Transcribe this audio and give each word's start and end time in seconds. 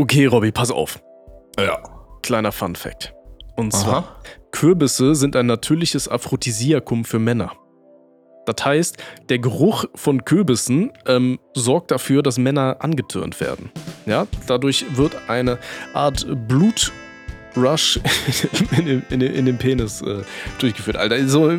Okay, 0.00 0.24
Robby, 0.24 0.50
pass 0.50 0.70
auf. 0.70 0.98
Ja. 1.58 1.78
Kleiner 2.22 2.52
Fun 2.52 2.74
Fact. 2.74 3.12
Und 3.56 3.72
zwar, 3.74 4.16
Kürbisse 4.50 5.14
sind 5.14 5.36
ein 5.36 5.44
natürliches 5.46 6.08
Aphrodisiakum 6.08 7.04
für 7.04 7.18
Männer. 7.18 7.52
Das 8.46 8.64
heißt, 8.64 8.96
der 9.28 9.38
Geruch 9.40 9.84
von 9.94 10.24
Kürbissen 10.24 10.90
ähm, 11.06 11.38
sorgt 11.54 11.90
dafür, 11.90 12.22
dass 12.22 12.38
Männer 12.38 12.76
angetürnt 12.80 13.38
werden. 13.40 13.70
Ja, 14.06 14.26
dadurch 14.46 14.86
wird 14.96 15.16
eine 15.28 15.58
Art 15.92 16.26
Blutrush 16.48 18.00
in, 18.78 18.86
den- 18.86 19.02
in, 19.10 19.20
den- 19.20 19.34
in 19.34 19.44
den 19.44 19.58
Penis 19.58 20.00
äh, 20.00 20.22
durchgeführt. 20.58 20.96
Alter, 20.96 21.28
so, 21.28 21.52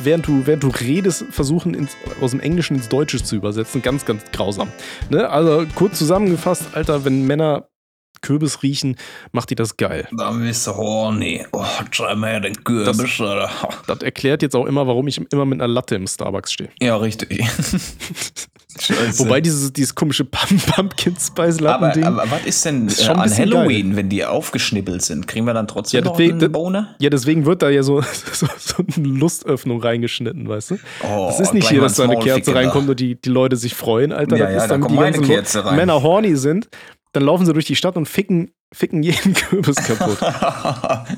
während, 0.00 0.26
du, 0.28 0.42
während 0.46 0.62
du 0.64 0.68
redest, 0.68 1.24
versuchen 1.30 1.72
ins, 1.72 1.96
aus 2.20 2.32
dem 2.32 2.40
Englischen 2.40 2.76
ins 2.76 2.90
Deutsche 2.90 3.22
zu 3.22 3.36
übersetzen, 3.36 3.80
ganz, 3.80 4.04
ganz 4.04 4.22
grausam. 4.32 4.68
Ne? 5.08 5.26
Also 5.30 5.64
kurz 5.74 5.96
zusammengefasst, 5.98 6.64
Alter, 6.74 7.06
wenn 7.06 7.26
Männer 7.26 7.68
Kürbis 8.22 8.62
riechen, 8.62 8.96
macht 9.32 9.50
die 9.50 9.54
das 9.54 9.76
geil. 9.76 10.08
Dann 10.16 10.40
bist 10.40 10.66
du 10.66 10.74
horny. 10.74 11.44
Oh, 11.52 11.64
try 11.90 12.14
mal 12.16 12.40
den 12.40 12.62
Kürbis, 12.64 13.20
oder? 13.20 13.50
Das 13.86 13.98
erklärt 14.02 14.42
jetzt 14.42 14.54
auch 14.56 14.66
immer, 14.66 14.86
warum 14.86 15.06
ich 15.08 15.20
immer 15.32 15.44
mit 15.44 15.60
einer 15.60 15.68
Latte 15.72 15.94
im 15.94 16.06
Starbucks 16.06 16.52
stehe. 16.52 16.70
Ja, 16.80 16.96
richtig. 16.96 17.40
Wobei 19.16 19.40
dieses, 19.40 19.72
dieses 19.72 19.94
komische 19.94 20.24
Pump 20.26 20.66
Pumpkin 20.66 21.16
Spice 21.18 21.56
aber, 21.60 21.64
Latten-Ding. 21.86 22.04
aber 22.04 22.30
was 22.30 22.44
ist 22.44 22.62
denn 22.66 22.88
Ist 22.88 23.06
äh, 23.08 23.10
an 23.10 23.34
Halloween, 23.34 23.96
wenn 23.96 24.10
die 24.10 24.22
aufgeschnippelt 24.22 25.00
sind? 25.00 25.26
Kriegen 25.26 25.46
wir 25.46 25.54
dann 25.54 25.66
trotzdem 25.66 26.00
Ja, 26.00 26.04
noch 26.04 26.16
deswegen- 26.16 26.38
einen 26.42 26.52
Boner? 26.52 26.94
Ja, 27.00 27.08
deswegen 27.08 27.46
wird 27.46 27.62
da 27.62 27.70
ja 27.70 27.82
so, 27.82 28.02
so, 28.32 28.46
so 28.58 28.84
eine 28.96 29.06
Lustöffnung 29.08 29.80
reingeschnitten, 29.80 30.46
weißt 30.46 30.72
du? 30.72 30.78
Oh, 31.08 31.28
Es 31.30 31.40
ist 31.40 31.54
nicht 31.54 31.68
hier, 31.70 31.80
dass 31.80 31.94
da 31.94 32.04
eine 32.04 32.18
Kerze 32.18 32.52
da. 32.52 32.58
reinkommt 32.58 32.90
und 32.90 33.00
die, 33.00 33.14
die 33.14 33.30
Leute 33.30 33.56
sich 33.56 33.74
freuen, 33.74 34.12
Alter. 34.12 34.36
Ja, 34.36 34.44
das 34.44 34.52
ja, 34.52 34.58
ist 34.58 34.64
da 34.64 34.68
dann 34.74 34.80
kommt 34.82 34.92
die 34.92 34.96
meine 34.96 35.12
ganzen 35.16 35.26
Kerze 35.32 35.64
rein. 35.64 35.76
Männer 35.76 36.02
horny 36.02 36.36
sind, 36.36 36.68
dann 37.16 37.24
laufen 37.24 37.46
sie 37.46 37.52
durch 37.52 37.64
die 37.66 37.76
Stadt 37.76 37.96
und 37.96 38.06
ficken, 38.06 38.52
ficken 38.72 39.02
jeden 39.02 39.34
Kürbis 39.34 39.76
kaputt. 39.76 40.18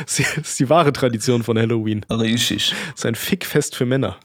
Das 0.00 0.18
ist 0.18 0.58
die- 0.58 0.68
wahre 0.68 0.92
Tradition 0.92 1.44
von 1.44 1.56
Halloween. 1.56 2.04
Richtig. 2.10 2.74
Das 2.90 2.98
ist 3.00 3.06
ein 3.06 3.14
Fickfest 3.14 3.76
für 3.76 3.86
Männer. 3.86 4.18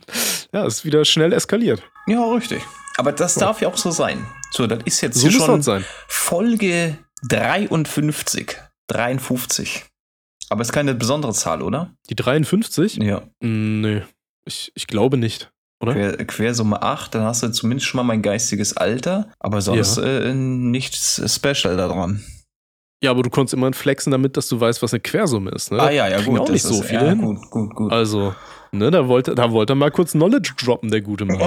Ja, 0.51 0.65
ist 0.65 0.83
wieder 0.83 1.05
schnell 1.05 1.31
eskaliert. 1.31 1.83
Ja, 2.07 2.23
richtig. 2.33 2.63
Aber 2.97 3.11
das 3.11 3.35
darf 3.35 3.61
ja 3.61 3.67
auch 3.67 3.77
so 3.77 3.91
sein. 3.91 4.25
So, 4.51 4.65
das 4.65 4.79
ist 4.85 5.01
jetzt 5.01 5.19
So 5.19 5.29
schon 5.29 5.61
sein. 5.61 5.85
Folge 6.07 6.97
53. 7.29 8.57
53. 8.87 9.85
Aber 10.49 10.61
ist 10.61 10.71
keine 10.73 10.95
besondere 10.95 11.33
Zahl, 11.33 11.61
oder? 11.61 11.93
Die 12.09 12.15
53? 12.15 12.97
Ja. 12.97 13.21
Mm, 13.41 13.81
Nö, 13.81 14.01
ich, 14.45 14.71
ich 14.75 14.87
glaube 14.87 15.17
nicht. 15.17 15.51
Oder? 15.83 15.93
Quer, 15.93 16.17
Quersumme 16.25 16.81
8, 16.81 17.13
dann 17.13 17.23
hast 17.23 17.43
du 17.43 17.51
zumindest 17.51 17.87
schon 17.87 17.97
mal 17.97 18.03
mein 18.03 18.21
geistiges 18.21 18.75
Alter, 18.77 19.27
aber 19.39 19.61
sonst 19.61 19.97
äh, 19.97 20.33
nichts 20.33 21.21
Special 21.35 21.75
daran. 21.77 22.23
Ja, 23.03 23.11
aber 23.11 23.21
du 23.21 23.29
konntest 23.29 23.53
immerhin 23.53 23.73
flexen 23.73 24.11
damit, 24.11 24.37
dass 24.37 24.47
du 24.47 24.57
weißt, 24.61 24.81
was 24.81 24.93
eine 24.93 25.01
Quersumme 25.01 25.51
ist. 25.51 25.73
Ne? 25.73 25.79
ah 25.81 25.89
ja, 25.91 26.07
ja, 26.07 26.17
kriegen 26.19 26.31
gut. 26.37 26.39
auch 26.39 26.49
nicht 26.49 26.63
das 26.63 26.71
so 26.71 26.81
ist- 26.81 26.89
viele 26.89 27.03
ja, 27.03 27.09
hin. 27.09 27.21
Gut, 27.21 27.49
gut, 27.51 27.75
gut. 27.75 27.91
Also, 27.91 28.33
ne, 28.71 28.91
da 28.91 29.09
wollte, 29.09 29.35
da 29.35 29.51
wollte 29.51 29.73
er 29.73 29.75
mal 29.75 29.91
kurz 29.91 30.13
Knowledge 30.13 30.53
droppen, 30.63 30.89
der 30.89 31.01
gute 31.01 31.25
Mann. 31.25 31.37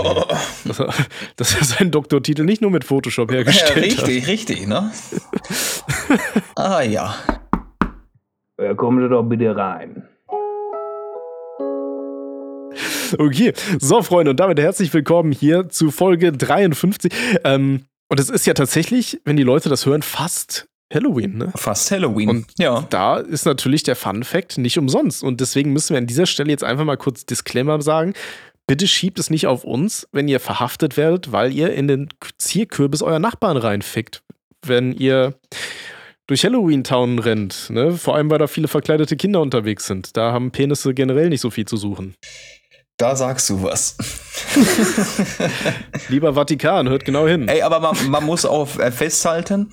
Dass, 0.66 0.80
er, 0.80 0.92
dass 1.36 1.54
er 1.54 1.64
seinen 1.64 1.90
Doktortitel 1.90 2.44
nicht 2.44 2.60
nur 2.60 2.70
mit 2.70 2.84
Photoshop 2.84 3.30
ja, 3.30 3.38
hergestellt 3.38 3.70
hat. 3.70 4.06
richtig, 4.06 4.26
richtig, 4.26 4.66
ne? 4.66 4.92
ah 6.56 6.82
ja. 6.82 7.14
Ja, 8.60 8.74
kommen 8.74 9.02
Sie 9.02 9.08
doch 9.08 9.22
bitte 9.22 9.56
rein. 9.56 10.06
Okay, 13.18 13.52
so 13.78 14.02
Freunde, 14.02 14.30
und 14.32 14.40
damit 14.40 14.58
herzlich 14.58 14.92
willkommen 14.92 15.32
hier 15.32 15.68
zu 15.68 15.90
Folge 15.90 16.32
53. 16.32 17.12
Ähm, 17.44 17.82
und 18.08 18.20
es 18.20 18.30
ist 18.30 18.46
ja 18.46 18.54
tatsächlich, 18.54 19.20
wenn 19.24 19.36
die 19.36 19.42
Leute 19.42 19.68
das 19.68 19.86
hören, 19.86 20.02
fast 20.02 20.66
Halloween, 20.92 21.38
ne? 21.38 21.52
Fast 21.56 21.90
Halloween. 21.90 22.28
Und 22.28 22.46
ja. 22.58 22.86
da 22.90 23.18
ist 23.18 23.44
natürlich 23.44 23.82
der 23.82 23.96
Fun 23.96 24.24
Fact 24.24 24.58
nicht 24.58 24.78
umsonst. 24.78 25.22
Und 25.22 25.40
deswegen 25.40 25.72
müssen 25.72 25.90
wir 25.90 25.98
an 25.98 26.06
dieser 26.06 26.26
Stelle 26.26 26.50
jetzt 26.50 26.64
einfach 26.64 26.84
mal 26.84 26.96
kurz 26.96 27.26
Disclaimer 27.26 27.80
sagen. 27.82 28.14
Bitte 28.66 28.88
schiebt 28.88 29.18
es 29.18 29.30
nicht 29.30 29.46
auf 29.46 29.64
uns, 29.64 30.08
wenn 30.12 30.26
ihr 30.26 30.40
verhaftet 30.40 30.96
werdet, 30.96 31.32
weil 31.32 31.52
ihr 31.52 31.72
in 31.72 31.88
den 31.88 32.08
Zierkürbis 32.38 33.02
euer 33.02 33.18
Nachbarn 33.18 33.56
reinfickt. 33.56 34.22
Wenn 34.64 34.92
ihr 34.92 35.34
durch 36.26 36.44
Halloween 36.44 36.82
Town 36.82 37.20
rennt, 37.20 37.70
ne? 37.70 37.92
vor 37.92 38.16
allem 38.16 38.30
weil 38.30 38.38
da 38.38 38.48
viele 38.48 38.66
verkleidete 38.66 39.16
Kinder 39.16 39.40
unterwegs 39.40 39.86
sind. 39.86 40.16
Da 40.16 40.32
haben 40.32 40.50
Penisse 40.50 40.92
generell 40.94 41.28
nicht 41.28 41.40
so 41.40 41.50
viel 41.50 41.66
zu 41.66 41.76
suchen. 41.76 42.16
Da 42.98 43.14
sagst 43.14 43.50
du 43.50 43.62
was. 43.62 43.96
Lieber 46.08 46.34
Vatikan, 46.34 46.88
hört 46.88 47.04
genau 47.04 47.26
hin. 47.26 47.46
Ey, 47.48 47.62
aber 47.62 47.80
man, 47.80 47.94
man 48.08 48.24
muss 48.24 48.44
auch 48.46 48.78
äh, 48.78 48.90
festhalten, 48.90 49.70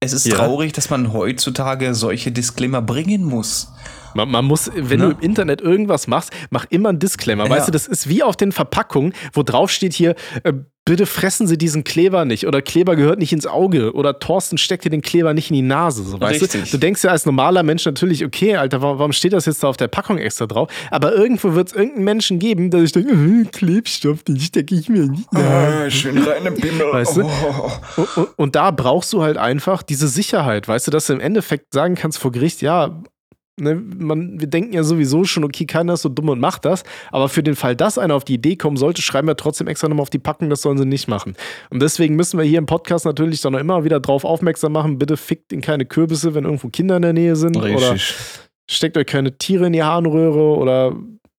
es 0.00 0.12
ist 0.12 0.26
Ja. 0.26 0.36
traurig, 0.36 0.72
dass 0.74 0.90
man 0.90 1.12
heutzutage 1.14 1.94
solche 1.94 2.32
Disclaimer 2.32 2.82
bringen 2.82 3.24
muss. 3.24 3.72
Man, 4.14 4.30
man 4.30 4.44
muss, 4.44 4.70
wenn 4.74 4.98
Ne? 5.00 5.06
du 5.06 5.10
im 5.12 5.20
Internet 5.20 5.60
irgendwas 5.62 6.06
machst, 6.06 6.30
mach 6.50 6.66
immer 6.68 6.90
einen 6.90 6.98
Disclaimer. 6.98 7.44
Ja. 7.44 7.50
Weißt 7.50 7.68
du, 7.68 7.72
das 7.72 7.86
ist 7.86 8.08
wie 8.08 8.22
auf 8.22 8.36
den 8.36 8.52
Verpackungen, 8.52 9.14
wo 9.32 9.42
drauf 9.42 9.70
steht 9.70 9.94
hier, 9.94 10.14
äh, 10.42 10.52
bitte 10.86 11.04
fressen 11.04 11.46
Sie 11.46 11.58
diesen 11.58 11.84
Kleber 11.84 12.24
nicht 12.24 12.46
oder 12.46 12.62
Kleber 12.62 12.96
gehört 12.96 13.18
nicht 13.18 13.32
ins 13.32 13.46
Auge 13.46 13.92
oder 13.92 14.18
Thorsten 14.18 14.56
steckt 14.56 14.84
dir 14.84 14.90
den 14.90 15.02
Kleber 15.02 15.34
nicht 15.34 15.50
in 15.50 15.56
die 15.56 15.62
Nase. 15.62 16.04
So, 16.04 16.18
weißt 16.18 16.40
du? 16.40 16.44
Richtig. 16.44 16.70
du 16.70 16.78
denkst 16.78 17.04
ja 17.04 17.10
als 17.10 17.26
normaler 17.26 17.62
Mensch 17.62 17.84
natürlich, 17.84 18.24
okay, 18.24 18.56
Alter, 18.56 18.80
warum, 18.80 19.12
steht 19.12 19.34
das 19.34 19.44
jetzt 19.44 19.62
da 19.62 19.68
auf 19.68 19.76
der 19.76 19.88
Packung 19.88 20.16
extra 20.16 20.46
drauf? 20.46 20.70
Aber 20.90 21.12
irgendwo 21.12 21.54
wird 21.54 21.68
es 21.68 21.74
irgendeinen 21.74 22.04
Menschen 22.04 22.38
geben, 22.38 22.70
der 22.70 22.80
sich 22.80 22.92
denkt, 22.92 23.10
äh, 23.10 23.44
Klebstoff, 23.50 24.22
den 24.22 24.38
stecke 24.38 24.76
ich 24.76 24.88
mir 24.88 25.08
die 25.08 25.24
Nase. 25.32 25.90
schön 25.90 26.18
rein 26.18 26.46
im 26.46 26.54
Pimmel. 26.54 26.92
Weißt 26.92 27.16
du? 27.16 27.22
Oh. 27.22 27.70
Und, 27.96 28.16
und, 28.16 28.28
und 28.36 28.56
da 28.56 28.70
brauchst 28.70 29.12
du 29.12 29.22
halt 29.22 29.36
einfach 29.36 29.82
diese 29.82 30.06
Sicherheit, 30.06 30.68
weißt 30.68 30.86
du, 30.86 30.90
dass 30.92 31.08
du 31.08 31.14
im 31.14 31.20
Endeffekt 31.20 31.74
sagen 31.74 31.96
kannst 31.96 32.18
vor 32.18 32.30
Gericht, 32.30 32.62
ja, 32.62 33.02
ne, 33.56 33.74
man, 33.74 34.40
wir 34.40 34.46
denken 34.46 34.72
ja 34.72 34.82
sowieso 34.82 35.24
schon, 35.24 35.44
okay, 35.44 35.66
keiner 35.66 35.94
ist 35.94 36.02
so 36.02 36.08
dumm 36.08 36.28
und 36.28 36.40
macht 36.40 36.64
das, 36.64 36.84
aber 37.10 37.28
für 37.28 37.42
den 37.42 37.56
Fall, 37.56 37.76
dass 37.76 37.98
einer 37.98 38.14
auf 38.14 38.24
die 38.24 38.34
Idee 38.34 38.56
kommen 38.56 38.76
sollte, 38.76 39.02
schreiben 39.02 39.28
wir 39.28 39.36
trotzdem 39.36 39.66
extra 39.66 39.88
nochmal 39.88 40.02
auf 40.02 40.10
die 40.10 40.18
Packung, 40.18 40.50
das 40.50 40.62
sollen 40.62 40.78
sie 40.78 40.86
nicht 40.86 41.08
machen. 41.08 41.34
Und 41.70 41.80
deswegen 41.80 42.16
müssen 42.16 42.38
wir 42.38 42.44
hier 42.44 42.58
im 42.58 42.66
Podcast 42.66 43.04
natürlich 43.04 43.40
dann 43.40 43.54
auch 43.54 43.60
immer 43.60 43.84
wieder 43.84 44.00
drauf 44.00 44.24
aufmerksam 44.24 44.72
machen, 44.72 44.98
bitte 44.98 45.16
fickt 45.16 45.52
in 45.52 45.60
keine 45.60 45.86
Kürbisse, 45.86 46.34
wenn 46.34 46.44
irgendwo 46.44 46.68
Kinder 46.68 46.96
in 46.96 47.02
der 47.02 47.12
Nähe 47.12 47.36
sind 47.36 47.56
oder 47.56 47.92
Richtig. 47.92 48.14
steckt 48.68 48.96
euch 48.96 49.06
keine 49.06 49.36
Tiere 49.38 49.66
in 49.66 49.72
die 49.72 49.82
Harnröhre 49.82 50.56
oder 50.56 50.94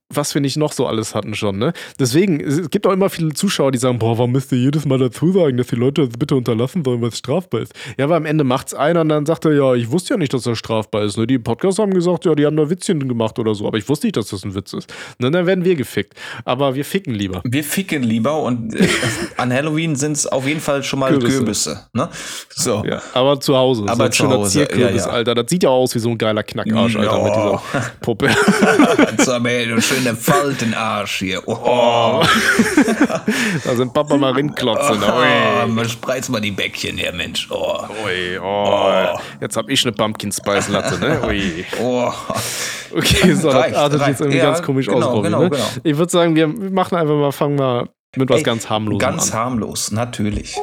was 0.09 0.33
wir 0.33 0.41
nicht 0.41 0.55
noch 0.57 0.71
so 0.71 0.87
alles 0.87 1.15
hatten 1.15 1.35
schon, 1.35 1.57
ne? 1.57 1.73
Deswegen, 1.99 2.39
es 2.39 2.69
gibt 2.69 2.87
auch 2.87 2.93
immer 2.93 3.09
viele 3.09 3.33
Zuschauer, 3.33 3.71
die 3.71 3.77
sagen, 3.77 3.99
boah, 3.99 4.17
warum 4.17 4.31
müsst 4.31 4.51
ihr 4.51 4.57
jedes 4.57 4.85
Mal 4.85 4.99
dazu 4.99 5.31
sagen, 5.33 5.57
dass 5.57 5.67
die 5.67 5.75
Leute 5.75 6.07
das 6.07 6.17
bitte 6.17 6.35
unterlassen 6.35 6.83
sollen, 6.83 7.01
was 7.01 7.17
strafbar 7.17 7.61
ist. 7.61 7.73
Ja, 7.97 8.05
aber 8.05 8.15
am 8.15 8.25
Ende 8.25 8.43
macht's 8.43 8.73
einer 8.73 9.01
und 9.01 9.09
dann 9.09 9.25
sagt 9.25 9.45
er, 9.45 9.53
ja, 9.53 9.73
ich 9.73 9.91
wusste 9.91 10.13
ja 10.13 10.17
nicht, 10.17 10.33
dass 10.33 10.43
das 10.43 10.57
strafbar 10.57 11.03
ist. 11.03 11.17
Ne? 11.17 11.27
Die 11.27 11.37
Podcasts 11.39 11.79
haben 11.79 11.93
gesagt, 11.93 12.25
ja, 12.25 12.35
die 12.35 12.45
haben 12.45 12.55
da 12.55 12.69
Witzchen 12.69 13.07
gemacht 13.07 13.37
oder 13.37 13.53
so, 13.53 13.67
aber 13.67 13.77
ich 13.77 13.89
wusste 13.89 14.07
nicht, 14.07 14.17
dass 14.17 14.29
das 14.29 14.43
ein 14.45 14.55
Witz 14.55 14.73
ist. 14.73 14.93
Ne, 15.19 15.29
dann 15.29 15.45
werden 15.45 15.65
wir 15.65 15.75
gefickt. 15.75 16.13
Aber 16.45 16.75
wir 16.75 16.85
ficken 16.85 17.13
lieber. 17.13 17.41
Wir 17.43 17.63
ficken 17.63 18.03
lieber 18.03 18.41
und 18.43 18.75
äh, 18.75 18.87
an 19.37 19.51
Halloween 19.51 19.95
sind 19.95 20.13
es 20.13 20.25
auf 20.25 20.47
jeden 20.47 20.61
Fall 20.61 20.83
schon 20.83 20.99
mal 20.99 21.11
Kürbisse. 21.11 21.37
Kürbisse. 21.37 21.87
ne? 21.93 22.09
So. 22.49 22.83
Ja, 22.85 23.01
aber 23.13 23.39
zu 23.39 23.55
Hause. 23.55 23.83
Aber 23.83 23.95
so 23.95 24.03
ein 24.03 24.11
zu 24.11 24.17
schöner 24.17 24.35
Hause, 24.35 24.51
Zierkürbis, 24.51 25.01
ja, 25.01 25.07
ja. 25.07 25.13
Alter. 25.13 25.35
Das 25.35 25.49
sieht 25.49 25.63
ja 25.63 25.69
aus 25.69 25.93
wie 25.95 25.99
so 25.99 26.09
ein 26.09 26.17
geiler 26.17 26.43
Knackarsch, 26.43 26.95
Alter, 26.95 27.23
mit 27.23 27.35
dieser 27.35 27.91
Puppe. 28.01 28.29
so, 29.23 29.31
ein 29.33 29.43
schöner 29.97 30.15
Faltenarsch 30.15 31.19
hier. 31.19 31.41
Oh, 31.47 32.23
da 33.63 33.75
sind 33.75 33.93
Papa 33.93 34.17
mal 34.17 34.33
Rindklotzen. 34.33 34.97
oh, 35.03 35.67
man 35.67 35.89
spreizt 35.89 36.29
mal 36.29 36.39
die 36.41 36.51
Bäckchen 36.51 36.97
her, 36.97 37.13
Mensch. 37.13 37.47
Oh, 37.51 37.79
Ui, 38.05 38.37
oh, 38.41 39.17
Jetzt 39.41 39.57
hab 39.57 39.69
ich 39.69 39.83
eine 39.85 39.91
Pumpkin 39.93 40.31
Spice 40.31 40.69
Latte, 40.69 40.99
ne? 40.99 41.21
Ui. 41.27 41.65
oh. 41.81 42.11
Okay, 42.95 43.33
so, 43.33 43.47
das 43.49 43.55
Reicht, 43.55 43.75
artet 43.75 43.99
reicht. 43.99 44.09
jetzt 44.11 44.21
irgendwie 44.21 44.37
Ja, 44.37 44.45
ganz 44.45 44.63
komisch 44.63 44.87
genau, 44.87 45.07
aus, 45.17 45.23
genau, 45.23 45.41
ne? 45.43 45.49
genau. 45.49 45.65
Ich 45.83 45.97
würde 45.97 46.11
sagen, 46.11 46.35
wir 46.35 46.47
machen 46.47 46.97
einfach 46.97 47.15
mal, 47.15 47.31
fangen 47.31 47.55
mal 47.55 47.89
mit 48.15 48.29
was 48.29 48.37
Ey, 48.37 48.43
ganz 48.43 48.69
harmlosem 48.69 48.99
Ganz 48.99 49.31
an. 49.31 49.37
harmlos, 49.39 49.91
natürlich. 49.91 50.55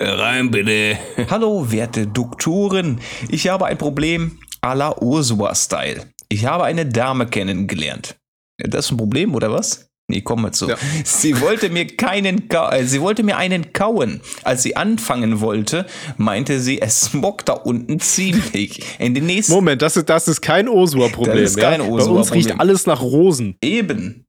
Rein 0.00 0.50
bitte. 0.50 0.98
Hallo, 1.30 1.70
werte 1.72 2.06
Doktoren. 2.06 3.00
Ich 3.28 3.48
habe 3.48 3.64
ein 3.66 3.78
Problem 3.78 4.38
à 4.60 4.74
la 4.74 4.94
Ursula-Style. 5.00 6.02
Ich 6.28 6.46
habe 6.46 6.64
eine 6.64 6.86
Dame 6.86 7.26
kennengelernt. 7.26 8.16
Das 8.58 8.86
ist 8.86 8.92
ein 8.92 8.96
Problem, 8.96 9.34
oder 9.34 9.52
was? 9.52 9.90
Nee, 10.08 10.20
komm 10.20 10.42
mal 10.42 10.52
zu. 10.52 10.68
Ja. 10.68 10.76
Sie 11.04 11.40
wollte 11.40 11.68
mir 11.68 11.86
keinen, 11.86 12.48
Ka 12.48 12.72
äh, 12.72 12.84
sie 12.84 13.00
wollte 13.00 13.24
mir 13.24 13.36
einen 13.36 13.72
kauen. 13.72 14.20
Als 14.44 14.62
sie 14.62 14.76
anfangen 14.76 15.40
wollte, 15.40 15.86
meinte 16.16 16.60
sie, 16.60 16.80
es 16.80 17.00
smockt 17.00 17.48
da 17.48 17.54
unten 17.54 17.98
ziemlich. 17.98 18.84
In 19.00 19.14
den 19.14 19.26
nächsten 19.26 19.52
Moment, 19.52 19.82
das 19.82 19.96
ist, 19.96 20.08
das 20.08 20.28
ist 20.28 20.40
kein 20.40 20.68
Ursula-Problem. 20.68 21.42
Das 21.42 21.50
ist 21.50 21.58
kein 21.58 21.80
ja? 21.80 21.88
Bei 21.88 22.04
uns 22.04 22.32
riecht 22.32 22.60
alles 22.60 22.86
nach 22.86 23.02
Rosen. 23.02 23.56
Eben. 23.60 24.26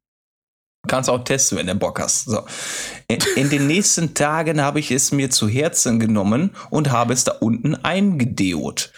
Kannst 0.87 1.09
auch 1.09 1.23
testen, 1.23 1.57
wenn 1.57 1.67
du 1.67 1.75
Bock 1.75 1.99
hast. 1.99 2.25
So. 2.25 2.43
In, 3.07 3.19
in 3.35 3.49
den 3.49 3.67
nächsten 3.67 4.13
Tagen 4.15 4.61
habe 4.61 4.79
ich 4.79 4.89
es 4.89 5.11
mir 5.11 5.29
zu 5.29 5.47
Herzen 5.47 5.99
genommen 5.99 6.51
und 6.71 6.91
habe 6.91 7.13
es 7.13 7.23
da 7.23 7.33
unten 7.33 7.75
eingedeot. 7.75 8.91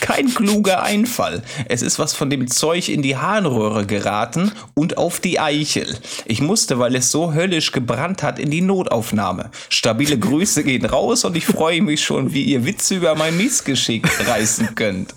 Kein 0.00 0.32
kluger 0.32 0.82
Einfall. 0.82 1.42
Es 1.68 1.82
ist 1.82 1.98
was 1.98 2.14
von 2.14 2.30
dem 2.30 2.48
Zeug 2.48 2.88
in 2.88 3.02
die 3.02 3.16
Harnröhre 3.16 3.86
geraten 3.86 4.50
und 4.74 4.96
auf 4.98 5.20
die 5.20 5.38
Eichel. 5.40 5.96
Ich 6.24 6.40
musste, 6.40 6.78
weil 6.78 6.94
es 6.96 7.10
so 7.10 7.32
höllisch 7.34 7.72
gebrannt 7.72 8.22
hat, 8.22 8.38
in 8.38 8.50
die 8.50 8.60
Notaufnahme. 8.62 9.50
Stabile 9.68 10.18
Grüße 10.18 10.64
gehen 10.64 10.84
raus 10.86 11.24
und 11.24 11.36
ich 11.36 11.46
freue 11.46 11.82
mich 11.82 12.02
schon, 12.04 12.32
wie 12.32 12.42
ihr 12.44 12.64
Witze 12.64 12.96
über 12.96 13.14
mein 13.14 13.36
Missgeschick 13.36 14.08
reißen 14.28 14.74
könnt. 14.74 15.14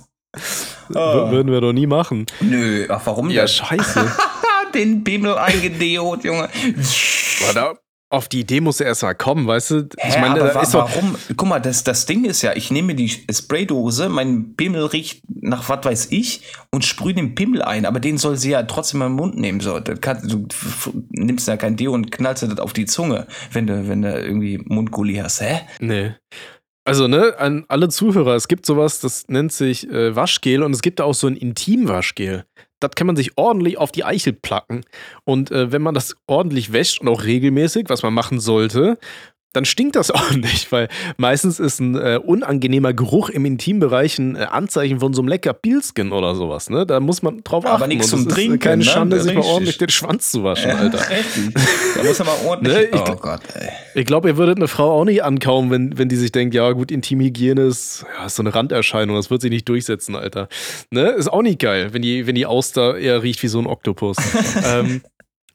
W- 0.89 0.93
Würden 1.31 1.51
wir 1.51 1.61
doch 1.61 1.73
nie 1.73 1.87
machen. 1.87 2.25
Nö, 2.41 2.85
ach 2.89 3.01
warum 3.05 3.29
Ja, 3.29 3.43
das? 3.43 3.55
scheiße. 3.55 4.11
Den 4.73 5.03
Bimmel 5.03 5.37
eingedeot, 5.37 6.23
Junge. 6.25 6.49
Da, 7.53 7.73
auf 8.09 8.29
die 8.29 8.41
Idee 8.41 8.61
muss 8.61 8.79
er 8.79 8.87
erst 8.87 9.03
mal 9.03 9.13
kommen, 9.13 9.47
weißt 9.47 9.71
du? 9.71 9.89
Hä, 9.97 10.09
ich 10.09 10.19
meine, 10.19 10.41
aber 10.41 10.55
wa 10.55 10.61
ist 10.61 10.73
doch. 10.73 10.89
warum? 10.89 11.15
Guck 11.35 11.47
mal, 11.47 11.59
das, 11.59 11.83
das 11.83 12.05
Ding 12.05 12.23
ist 12.23 12.41
ja, 12.41 12.55
ich 12.55 12.71
nehme 12.71 12.95
die 12.95 13.09
Spraydose, 13.09 14.07
mein 14.07 14.55
Bimmel 14.55 14.85
riecht 14.85 15.23
nach 15.27 15.67
was 15.67 15.83
weiß 15.83 16.07
ich 16.11 16.43
und 16.71 16.85
sprühe 16.85 17.13
den 17.13 17.35
Pimmel 17.35 17.61
ein, 17.61 17.85
aber 17.85 17.99
den 17.99 18.17
soll 18.17 18.37
sie 18.37 18.51
ja 18.51 18.63
trotzdem 18.63 19.01
im 19.01 19.13
Mund 19.13 19.37
nehmen. 19.37 19.59
So, 19.59 19.79
kann, 19.99 20.25
du 20.27 20.47
nimmst 21.09 21.47
ja 21.47 21.57
kein 21.57 21.75
Deo 21.75 21.93
und 21.93 22.11
knallst 22.11 22.43
dir 22.43 22.47
das 22.47 22.59
auf 22.59 22.73
die 22.73 22.85
Zunge, 22.85 23.27
wenn 23.51 23.67
du, 23.67 23.87
wenn 23.89 24.01
du 24.01 24.17
irgendwie 24.17 24.57
Mundgulli 24.63 25.15
hast, 25.15 25.41
hä? 25.41 25.61
Nee. 25.79 26.13
Also, 26.85 27.09
ne, 27.09 27.37
an 27.37 27.65
alle 27.67 27.89
Zuhörer, 27.89 28.35
es 28.35 28.47
gibt 28.47 28.65
sowas, 28.65 29.01
das 29.01 29.27
nennt 29.27 29.51
sich 29.51 29.89
äh, 29.89 30.15
Waschgel 30.15 30.63
und 30.63 30.71
es 30.71 30.81
gibt 30.81 30.99
da 30.99 31.03
auch 31.03 31.13
so 31.13 31.27
ein 31.27 31.35
Intimwaschgel. 31.35 32.45
Das 32.79 32.91
kann 32.91 33.07
man 33.07 33.15
sich 33.15 33.37
ordentlich 33.37 33.77
auf 33.77 33.91
die 33.91 34.03
Eichel 34.03 34.33
placken. 34.33 34.83
Und 35.23 35.51
äh, 35.51 35.71
wenn 35.71 35.81
man 35.81 35.95
das 35.95 36.15
ordentlich 36.27 36.73
wäscht 36.73 37.01
und 37.01 37.07
auch 37.07 37.23
regelmäßig, 37.23 37.89
was 37.89 38.03
man 38.03 38.13
machen 38.13 38.39
sollte, 38.39 38.97
dann 39.53 39.65
stinkt 39.65 39.95
das 39.95 40.11
auch 40.11 40.31
nicht, 40.31 40.71
weil 40.71 40.87
meistens 41.17 41.59
ist 41.59 41.79
ein 41.79 41.95
äh, 41.95 42.19
unangenehmer 42.23 42.93
Geruch 42.93 43.29
im 43.29 43.45
Intimbereich 43.45 44.19
ein 44.19 44.35
äh, 44.35 44.39
Anzeichen 44.39 44.99
von 44.99 45.13
so 45.13 45.21
einem 45.21 45.29
lecker 45.29 45.53
Pilzkin 45.53 46.11
oder 46.11 46.35
sowas. 46.35 46.69
Ne? 46.69 46.85
Da 46.85 46.99
muss 46.99 47.21
man 47.21 47.43
drauf 47.43 47.65
achten. 47.65 47.75
Aber 47.75 47.87
nichts 47.87 48.07
zum 48.07 48.21
es 48.21 48.27
ist, 48.27 48.33
Trinken, 48.33 48.59
Keine 48.59 48.83
ne? 48.83 48.89
Schande, 48.89 49.19
sich 49.19 49.33
mal 49.33 49.43
ordentlich 49.43 49.77
den 49.77 49.89
Schwanz 49.89 50.31
zu 50.31 50.43
waschen, 50.43 50.71
Alter. 50.71 50.99
Richtig. 51.09 51.53
Da 51.95 52.03
muss 52.03 52.19
mal 52.19 52.35
ordentlich. 52.45 52.77
Ne, 52.77 52.83
ich 52.85 53.09
oh 53.09 53.15
Gott, 53.15 53.41
ey. 53.53 53.69
Ich 53.95 54.05
glaube, 54.05 54.29
ihr 54.29 54.37
würdet 54.37 54.57
eine 54.57 54.67
Frau 54.67 54.91
auch 54.91 55.05
nicht 55.05 55.23
ankauen, 55.23 55.71
wenn, 55.71 55.97
wenn 55.97 56.09
die 56.09 56.15
sich 56.15 56.31
denkt, 56.31 56.53
ja 56.53 56.71
gut, 56.71 56.91
Intimhygiene 56.91 57.63
ist, 57.63 58.05
ja, 58.17 58.25
ist 58.25 58.35
so 58.35 58.43
eine 58.43 58.53
Randerscheinung, 58.53 59.15
das 59.15 59.31
wird 59.31 59.41
sich 59.41 59.49
nicht 59.49 59.67
durchsetzen, 59.67 60.15
Alter. 60.15 60.49
Ne? 60.91 61.09
Ist 61.11 61.29
auch 61.29 61.41
nicht 61.41 61.59
geil, 61.59 61.93
wenn 61.93 62.01
die, 62.01 62.27
wenn 62.27 62.35
die 62.35 62.45
Auster 62.45 62.97
eher 62.97 63.23
riecht 63.23 63.41
wie 63.41 63.47
so 63.47 63.59
ein 63.59 63.67
Oktopus. 63.67 64.17
ähm, 64.65 65.01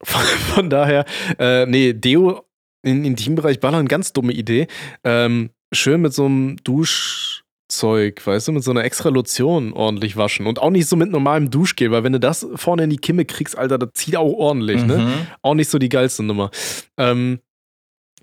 von, 0.03 0.23
von 0.55 0.71
daher, 0.71 1.05
äh, 1.39 1.67
nee, 1.67 1.93
Deo 1.93 2.44
in 2.82 3.05
Intimbereich 3.05 3.61
ballern, 3.61 3.88
ganz 3.88 4.12
dumme 4.12 4.32
Idee. 4.32 4.67
Ähm, 5.05 5.50
schön 5.73 6.00
mit 6.00 6.12
so 6.12 6.26
einem 6.26 6.56
Duschzeug, 6.64 8.26
weißt 8.26 8.49
du, 8.49 8.52
mit 8.52 8.64
so 8.64 8.70
einer 8.70 8.84
extra 8.84 9.08
Lotion 9.08 9.73
ordentlich 9.73 10.17
waschen. 10.17 10.46
Und 10.46 10.61
auch 10.61 10.70
nicht 10.70 10.88
so 10.88 10.96
mit 10.96 11.11
normalem 11.11 11.50
Duschgel, 11.50 11.90
weil 11.90 12.05
wenn 12.05 12.12
du 12.12 12.20
das 12.20 12.46
vorne 12.55 12.84
in 12.84 12.90
die 12.90 12.99
Kimme 12.99 13.25
kriegst, 13.25 13.56
Alter, 13.56 13.79
das 13.79 13.90
zieht 13.94 14.17
auch 14.17 14.32
ordentlich, 14.32 14.84
ne? 14.84 14.99
Mhm. 14.99 15.26
auch 15.43 15.55
nicht 15.55 15.70
so 15.70 15.79
die 15.79 15.88
geilste 15.88 16.23
Nummer. 16.23 16.50
Ähm, 16.99 17.38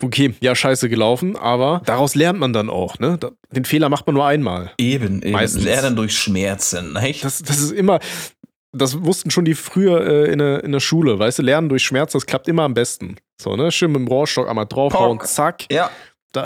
okay, 0.02 0.34
ja, 0.42 0.56
scheiße 0.56 0.90
gelaufen, 0.90 1.36
aber 1.36 1.82
daraus 1.86 2.16
lernt 2.16 2.40
man 2.40 2.54
dann 2.54 2.70
auch, 2.70 3.00
ne? 3.00 3.18
Den 3.52 3.66
Fehler 3.66 3.90
macht 3.90 4.06
man 4.06 4.16
nur 4.16 4.26
einmal. 4.26 4.72
Eben, 4.78 5.22
eben. 5.22 5.32
Meistens. 5.32 5.64
Lernen 5.64 5.96
durch 5.96 6.18
Schmerzen, 6.18 6.94
nicht? 6.94 7.24
Das, 7.24 7.42
das 7.42 7.60
ist 7.60 7.72
immer, 7.72 8.00
das 8.72 9.04
wussten 9.04 9.32
schon 9.32 9.46
die 9.46 9.56
früher 9.56 10.06
äh, 10.06 10.32
in, 10.32 10.40
der, 10.40 10.64
in 10.64 10.72
der 10.72 10.80
Schule, 10.80 11.18
weißt 11.18 11.40
du, 11.40 11.44
Lernen 11.44 11.70
durch 11.70 11.84
Schmerz, 11.84 12.12
das 12.14 12.26
klappt 12.26 12.48
immer 12.48 12.64
am 12.64 12.74
besten. 12.74 13.16
So, 13.42 13.56
ne? 13.56 13.72
Schön 13.72 13.92
mit 13.92 14.02
dem 14.02 14.08
Rohrstock 14.08 14.48
einmal 14.48 14.66
draufhauen, 14.66 15.20
zack. 15.22 15.66
ja. 15.72 15.90
Da. 16.32 16.46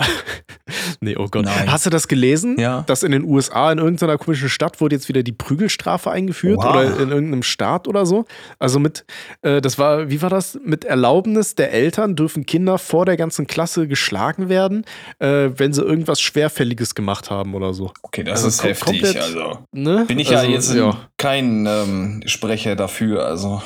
nee, 1.00 1.14
oh 1.16 1.26
Gott. 1.28 1.44
Nein. 1.44 1.70
Hast 1.70 1.84
du 1.84 1.90
das 1.90 2.08
gelesen? 2.08 2.58
Ja. 2.58 2.84
Dass 2.86 3.02
in 3.02 3.12
den 3.12 3.24
USA 3.24 3.70
in 3.70 3.78
irgendeiner 3.78 4.16
komischen 4.16 4.48
Stadt 4.48 4.80
wurde 4.80 4.96
jetzt 4.96 5.08
wieder 5.08 5.22
die 5.22 5.32
Prügelstrafe 5.32 6.10
eingeführt 6.10 6.56
Wow. 6.58 6.70
oder 6.70 6.82
in 7.00 7.10
irgendeinem 7.10 7.42
Staat 7.42 7.86
oder 7.86 8.06
so. 8.06 8.24
Also 8.58 8.78
mit, 8.78 9.04
äh, 9.42 9.60
das 9.60 9.78
war, 9.78 10.08
wie 10.10 10.22
war 10.22 10.30
das? 10.30 10.58
Mit 10.64 10.84
Erlaubnis 10.86 11.54
der 11.54 11.72
Eltern 11.72 12.16
dürfen 12.16 12.46
Kinder 12.46 12.78
vor 12.78 13.04
der 13.04 13.16
ganzen 13.18 13.46
Klasse 13.46 13.86
geschlagen 13.86 14.48
werden, 14.48 14.84
äh, 15.18 15.50
wenn 15.56 15.72
sie 15.74 15.82
irgendwas 15.82 16.20
Schwerfälliges 16.20 16.94
gemacht 16.94 17.30
haben 17.30 17.54
oder 17.54 17.74
so. 17.74 17.92
Okay, 18.02 18.24
das 18.24 18.42
Also 18.44 18.48
ist 18.48 18.60
kom- 18.62 18.68
heftig. 18.68 19.02
komplett- 19.02 19.22
Also 19.22 19.58
Ne? 19.72 20.04
bin 20.08 20.18
ich 20.18 20.34
also, 20.34 20.46
ja 20.46 20.52
jetzt 20.52 20.74
ja. 20.74 20.96
kein 21.18 21.66
ähm, 21.66 22.22
Sprecher 22.26 22.74
dafür. 22.76 23.26
Also 23.26 23.62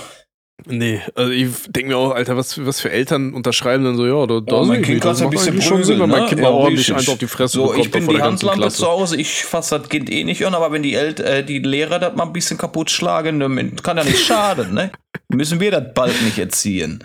Nee, 0.67 1.01
also 1.15 1.31
ich 1.31 1.49
denke 1.69 1.91
mir 1.91 1.97
auch, 1.97 2.11
Alter, 2.11 2.37
was, 2.37 2.65
was 2.67 2.81
für 2.81 2.91
Eltern 2.91 3.33
unterschreiben 3.33 3.85
dann 3.85 3.97
so, 3.97 4.07
ja, 4.07 4.27
da, 4.27 4.41
da 4.41 4.57
Oh, 4.57 4.65
mein 4.65 4.83
Kind 4.83 5.01
kann 5.01 5.17
ein 5.17 5.31
bisschen 5.31 5.63
schon 5.63 5.85
Sinn, 5.85 6.01
wenn 6.01 6.11
mein? 6.11 6.27
Kind 6.27 6.41
mal 6.41 6.51
ordentlich 6.51 6.93
eins 6.93 7.09
auf 7.09 7.19
die 7.19 7.29
Fresse 7.29 7.55
So, 7.59 7.67
bekommt 7.69 7.87
ich 7.87 7.91
bin 7.93 8.09
die 8.09 8.21
Handlampe 8.21 8.69
zu 8.69 8.87
Hause, 8.87 9.17
ich 9.17 9.45
fasse 9.45 9.79
das 9.79 9.89
Kind 9.89 10.11
eh 10.11 10.25
nicht 10.25 10.45
an, 10.45 10.55
aber 10.55 10.73
wenn 10.73 10.83
die, 10.83 10.95
El 10.95 11.19
äh, 11.21 11.45
die 11.45 11.61
Lehrer 11.61 12.01
das 12.01 12.17
mal 12.17 12.25
ein 12.25 12.33
bisschen 12.33 12.59
kaputt 12.59 12.91
schlagen, 12.91 13.39
kann 13.83 13.97
ja 13.99 14.05
nicht 14.05 14.25
schaden, 14.25 14.75
ne? 14.75 14.91
Müssen 15.29 15.61
wir 15.61 15.70
das 15.70 15.93
bald 15.94 16.23
nicht 16.23 16.38
erziehen. 16.38 17.05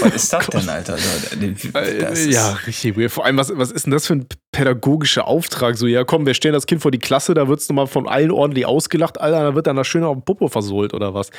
Was 0.00 0.14
ist 0.14 0.32
das 0.32 0.46
denn, 0.48 0.68
Alter? 0.68 0.96
Äh, 0.96 1.98
Das 1.98 2.26
ja, 2.26 2.52
richtig 2.66 2.96
weird. 2.96 3.12
Vor 3.12 3.24
allem, 3.24 3.36
was, 3.36 3.56
was 3.56 3.70
ist 3.70 3.86
denn 3.86 3.92
das 3.92 4.06
für 4.06 4.14
ein 4.14 4.26
pädagogischer 4.50 5.26
Auftrag? 5.26 5.76
So, 5.76 5.86
ja, 5.86 6.04
komm, 6.04 6.26
wir 6.26 6.34
stellen 6.34 6.54
das 6.54 6.66
Kind 6.66 6.82
vor 6.82 6.90
die 6.90 6.98
Klasse, 6.98 7.34
da 7.34 7.48
wird 7.48 7.60
es 7.60 7.68
nochmal 7.68 7.86
von 7.86 8.08
allen 8.08 8.30
ordentlich 8.30 8.66
ausgelacht, 8.66 9.20
Alter, 9.20 9.42
da 9.42 9.54
wird 9.54 9.66
dann 9.66 9.76
da 9.76 9.84
schön 9.84 10.04
auf 10.04 10.16
den 10.16 10.24
Popo 10.24 10.48
versohlt 10.48 10.94
oder 10.94 11.14
was? 11.14 11.30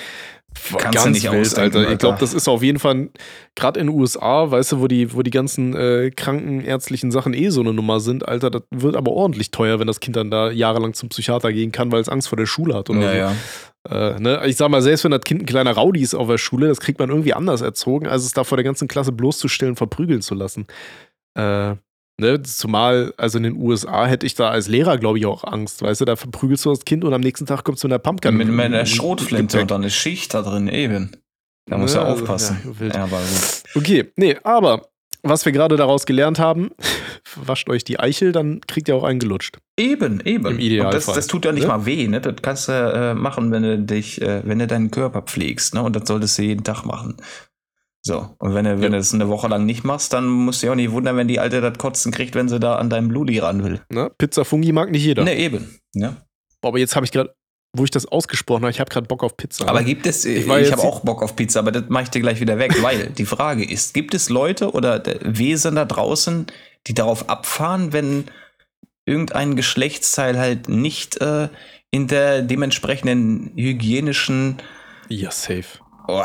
Kannst 0.77 1.05
du 1.05 1.09
nicht 1.09 1.27
ausdenken, 1.29 1.77
Alter. 1.77 1.91
Ich 1.91 1.97
glaube, 1.97 2.13
Alter. 2.13 2.25
das 2.25 2.33
ist 2.33 2.47
auf 2.47 2.61
jeden 2.61 2.79
Fall, 2.79 3.09
gerade 3.55 3.79
in 3.79 3.87
den 3.87 3.99
USA, 3.99 4.49
weißt 4.51 4.73
du, 4.73 4.81
wo 4.81 4.87
die, 4.87 5.13
wo 5.13 5.21
die 5.23 5.31
ganzen 5.31 5.75
äh, 5.75 6.11
krankenärztlichen 6.11 7.11
Sachen 7.11 7.33
eh 7.33 7.49
so 7.49 7.61
eine 7.61 7.73
Nummer 7.73 7.99
sind, 7.99 8.27
Alter, 8.27 8.49
das 8.49 8.61
wird 8.71 8.95
aber 8.95 9.11
ordentlich 9.11 9.51
teuer, 9.51 9.79
wenn 9.79 9.87
das 9.87 9.99
Kind 9.99 10.15
dann 10.15 10.29
da 10.29 10.51
jahrelang 10.51 10.93
zum 10.93 11.09
Psychiater 11.09 11.51
gehen 11.51 11.71
kann, 11.71 11.91
weil 11.91 12.01
es 12.01 12.09
Angst 12.09 12.27
vor 12.27 12.37
der 12.37 12.45
Schule 12.45 12.75
hat 12.75 12.89
oder 12.89 13.01
ja, 13.01 13.11
so. 13.11 13.17
ja. 13.17 13.35
Äh, 13.89 14.19
ne? 14.19 14.41
Ich 14.45 14.55
sag 14.55 14.69
mal, 14.69 14.81
selbst 14.81 15.03
wenn 15.03 15.11
das 15.11 15.21
Kind 15.21 15.41
ein 15.41 15.45
kleiner 15.45 15.75
Rowdy 15.75 16.01
ist 16.01 16.15
auf 16.15 16.27
der 16.27 16.37
Schule, 16.37 16.67
das 16.67 16.79
kriegt 16.79 16.99
man 16.99 17.09
irgendwie 17.09 17.33
anders 17.33 17.61
erzogen, 17.61 18.07
als 18.07 18.23
es 18.23 18.33
da 18.33 18.43
vor 18.43 18.57
der 18.57 18.63
ganzen 18.63 18.87
Klasse 18.87 19.11
bloßzustellen, 19.11 19.75
verprügeln 19.75 20.21
zu 20.21 20.35
lassen. 20.35 20.67
Äh, 21.37 21.75
ne? 22.19 22.41
Zumal, 22.43 23.13
also 23.17 23.37
in 23.39 23.43
den 23.43 23.57
USA 23.61 24.05
hätte 24.05 24.25
ich 24.25 24.35
da 24.35 24.49
als 24.49 24.67
Lehrer, 24.67 24.97
glaube 24.97 25.19
ich, 25.19 25.25
auch 25.25 25.43
Angst. 25.43 25.81
Weißt 25.81 25.99
du, 26.01 26.05
da 26.05 26.15
verprügelst 26.15 26.63
du 26.65 26.69
das 26.69 26.85
Kind 26.85 27.03
und 27.03 27.13
am 27.13 27.21
nächsten 27.21 27.45
Tag 27.45 27.63
kommst 27.63 27.83
du 27.83 27.87
in 27.87 27.91
der 27.91 27.99
Pumpkin. 27.99 28.37
Mit 28.37 28.47
meiner 28.49 28.81
im- 28.81 28.85
Schrotflinte 28.85 29.61
und 29.61 29.71
dann 29.71 29.81
eine 29.81 29.89
Schicht 29.91 30.33
da 30.33 30.41
drin, 30.43 30.67
eben. 30.69 31.11
Da 31.69 31.77
muss 31.77 31.93
Ja, 31.95 32.03
er 32.03 32.13
aufpassen. 32.13 32.75
ja. 32.79 32.87
Ja, 32.87 33.03
aber 33.03 33.17
gut. 33.19 33.63
Okay, 33.75 34.11
nee, 34.17 34.37
aber 34.43 34.89
was 35.23 35.45
wir 35.45 35.51
gerade 35.51 35.75
daraus 35.77 36.05
gelernt 36.05 36.37
haben, 36.39 36.71
wascht 37.35 37.69
euch 37.69 37.83
die 37.83 37.99
Eichel, 37.99 38.31
dann 38.31 38.61
kriegt 38.61 38.87
ihr 38.89 38.95
auch 38.95 39.03
einen 39.03 39.19
gelutscht. 39.19 39.57
Eben, 39.79 40.19
eben. 40.25 40.45
Im 40.45 40.59
Idealfall. 40.59 40.85
Und 40.87 40.93
das, 40.93 41.05
das 41.15 41.27
tut 41.27 41.45
ja 41.45 41.51
nicht 41.51 41.63
Ne? 41.63 41.69
mal 41.69 41.85
weh, 41.85 42.07
ne? 42.07 42.21
Das 42.21 42.35
kannst 42.41 42.67
du 42.67 42.71
äh, 42.73 43.13
machen, 43.15 43.51
wenn 43.51 43.63
du 43.63 43.79
dich, 43.79 44.21
äh, 44.21 44.41
wenn 44.45 44.59
du 44.59 44.67
deinen 44.67 44.91
Körper 44.91 45.21
pflegst, 45.21 45.73
ne? 45.73 45.81
Und 45.81 45.95
das 45.95 46.07
solltest 46.07 46.37
du 46.37 46.43
jeden 46.43 46.63
Tag 46.63 46.83
machen. 46.85 47.17
So. 48.05 48.35
Und 48.39 48.53
wenn 48.53 48.65
du, 48.65 48.71
wenn 48.75 48.81
Ja. 48.83 48.89
du 48.89 48.97
das 48.97 49.13
eine 49.13 49.29
Woche 49.29 49.47
lang 49.47 49.65
nicht 49.65 49.85
machst, 49.85 50.11
dann 50.11 50.25
musst 50.27 50.61
du 50.61 50.65
dich 50.67 50.71
auch 50.71 50.75
nicht 50.75 50.91
wundern, 50.91 51.15
wenn 51.15 51.29
die 51.29 51.39
Alte 51.39 51.61
das 51.61 51.77
Kotzen 51.77 52.11
kriegt, 52.11 52.35
wenn 52.35 52.49
sie 52.49 52.59
da 52.59 52.75
an 52.75 52.89
deinem 52.89 53.07
Bludi 53.07 53.39
ran 53.39 53.63
will. 53.63 53.79
Ne? 53.89 54.11
Pizza 54.17 54.43
Fungi 54.43 54.73
mag 54.73 54.91
nicht 54.91 55.05
jeder. 55.05 55.23
Ne, 55.23 55.37
eben. 55.37 55.79
Ne? 55.93 56.17
Boah, 56.59 56.67
Aber 56.69 56.79
jetzt 56.79 56.95
habe 56.97 57.05
ich 57.05 57.13
gerade, 57.13 57.33
wo 57.75 57.83
ich 57.83 57.91
das 57.91 58.05
ausgesprochen 58.05 58.61
habe, 58.61 58.71
ich 58.71 58.79
habe 58.79 58.89
gerade 58.89 59.07
Bock 59.07 59.23
auf 59.23 59.35
Pizza. 59.35 59.67
Aber 59.67 59.83
gibt 59.83 60.05
es, 60.05 60.25
Ich 60.25 60.45
ich, 60.45 60.71
habe 60.71 60.81
auch 60.83 60.99
Bock 60.99 61.23
auf 61.23 61.35
Pizza, 61.35 61.59
aber 61.59 61.71
das 61.71 61.85
mache 61.89 62.03
ich 62.03 62.09
dir 62.09 62.21
gleich 62.21 62.39
wieder 62.39 62.59
weg, 62.59 62.81
weil 62.83 63.07
die 63.07 63.25
Frage 63.25 63.65
ist, 63.65 63.93
gibt 63.93 64.13
es 64.13 64.29
Leute 64.29 64.71
oder 64.71 65.01
Wesen 65.21 65.75
da 65.75 65.85
draußen, 65.85 66.45
die 66.85 66.93
darauf 66.93 67.29
abfahren, 67.29 67.91
wenn 67.91 68.25
irgendein 69.05 69.55
Geschlechtsteil 69.55 70.37
halt 70.37 70.69
nicht 70.69 71.19
äh, 71.19 71.49
in 71.89 72.07
der 72.07 72.43
dementsprechenden 72.43 73.51
hygienischen 73.55 74.57
ja, 75.09 75.31
safe. 75.31 75.79
oh, 76.07 76.23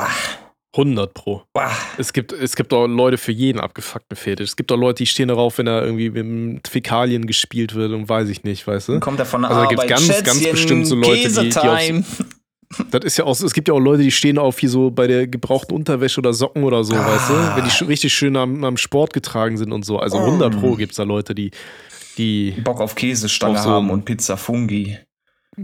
100 0.76 1.14
Pro. 1.14 1.42
oh, 1.54 1.60
Es 1.96 2.12
gibt, 2.12 2.32
es 2.32 2.54
gibt 2.54 2.72
auch 2.74 2.86
Leute 2.86 3.16
für 3.18 3.32
jeden 3.32 3.58
abgefuckten 3.58 4.16
Fetisch. 4.16 4.50
Es 4.50 4.56
gibt 4.56 4.70
auch 4.70 4.76
Leute, 4.76 4.98
die 5.02 5.06
stehen 5.06 5.28
darauf, 5.28 5.58
wenn 5.58 5.66
da 5.66 5.82
irgendwie 5.82 6.10
mit 6.10 6.68
Fäkalien 6.68 7.26
gespielt 7.26 7.74
wird 7.74 7.92
und 7.92 8.08
weiß 8.08 8.28
ich 8.28 8.44
nicht, 8.44 8.66
weißt 8.66 8.88
du? 8.88 9.00
kommt 9.00 9.18
da 9.18 9.24
von 9.24 9.42
der 9.42 9.50
Also 9.50 9.62
da 9.62 9.68
Arbeit, 9.70 9.88
ganz, 9.88 10.06
ganz 10.08 10.26
Schätzchen, 10.38 10.50
bestimmt 10.52 10.86
so 10.86 10.94
Leute, 10.94 11.28
die- 11.28 11.48
die 11.48 11.48
Käsetime. 11.50 12.04
Das 12.90 13.02
ist 13.02 13.16
ja 13.16 13.24
auch 13.24 13.40
es 13.40 13.54
gibt 13.54 13.68
ja 13.68 13.72
auch 13.74 13.78
Leute, 13.80 14.02
die 14.02 14.10
stehen 14.10 14.36
auf 14.36 14.58
hier 14.58 14.68
so 14.68 14.90
bei 14.90 15.06
der 15.06 15.26
gebrauchten 15.26 15.74
Unterwäsche 15.74 16.20
oder 16.20 16.34
Socken 16.34 16.64
oder 16.64 16.84
so, 16.84 16.94
Ah. 16.94 17.06
weißt 17.06 17.30
du? 17.30 17.56
Wenn 17.56 17.64
die 17.64 17.70
sch- 17.70 17.88
richtig 17.88 18.12
schön 18.12 18.36
am, 18.36 18.62
am 18.62 18.76
Sport 18.76 19.14
getragen 19.14 19.56
sind 19.56 19.72
und 19.72 19.86
so. 19.86 19.98
Also 19.98 20.18
100 20.18 20.54
Mm. 20.54 20.60
Pro 20.60 20.74
gibt 20.74 20.92
es 20.92 20.96
da 20.98 21.04
Leute, 21.04 21.34
die, 21.34 21.50
die, 22.18 22.50
Bock 22.62 22.82
auf 22.82 22.94
Käsestange 22.94 23.56
Auf 23.56 23.64
so 23.64 23.70
haben 23.70 23.88
und 23.88 24.04
Pizza 24.04 24.36
Fungi. 24.36 24.98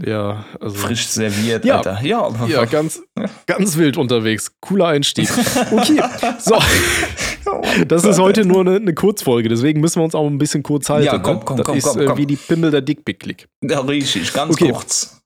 Ja, 0.03 0.45
also. 0.59 0.75
Frisch 0.75 1.07
serviert, 1.07 1.63
Ja. 1.65 1.77
Alter. 1.77 1.99
Ja, 2.03 2.29
Ja, 2.47 2.65
ganz, 2.65 3.01
ganz 3.45 3.77
wild 3.77 3.97
unterwegs. 3.97 4.51
Cooler 4.61 4.87
Einstieg. 4.87 5.29
Okay, 5.71 6.01
so. 6.39 6.57
Das 7.87 8.03
ist 8.05 8.19
heute 8.19 8.45
nur 8.45 8.61
eine, 8.61 8.77
eine 8.77 8.93
Kurzfolge, 8.93 9.49
deswegen 9.49 9.79
müssen 9.79 9.99
wir 9.99 10.03
uns 10.05 10.15
auch 10.15 10.25
ein 10.27 10.37
bisschen 10.37 10.63
kurz 10.63 10.89
halten. 10.89 11.05
Ja, 11.05 11.19
komm, 11.19 11.37
ne? 11.37 11.41
komm, 11.45 11.57
das 11.57 11.65
komm, 11.65 11.77
ist 11.77 11.83
komm, 11.85 12.01
äh, 12.01 12.05
komm. 12.05 12.17
wie 12.17 12.25
die 12.25 12.35
Pimmel 12.37 12.71
der 12.71 12.81
Dickpick-Klick. 12.81 13.47
Ja, 13.61 13.79
richtig, 13.81 14.33
ganz 14.33 14.53
Okay. 14.53 14.71
kurz. 14.71 15.21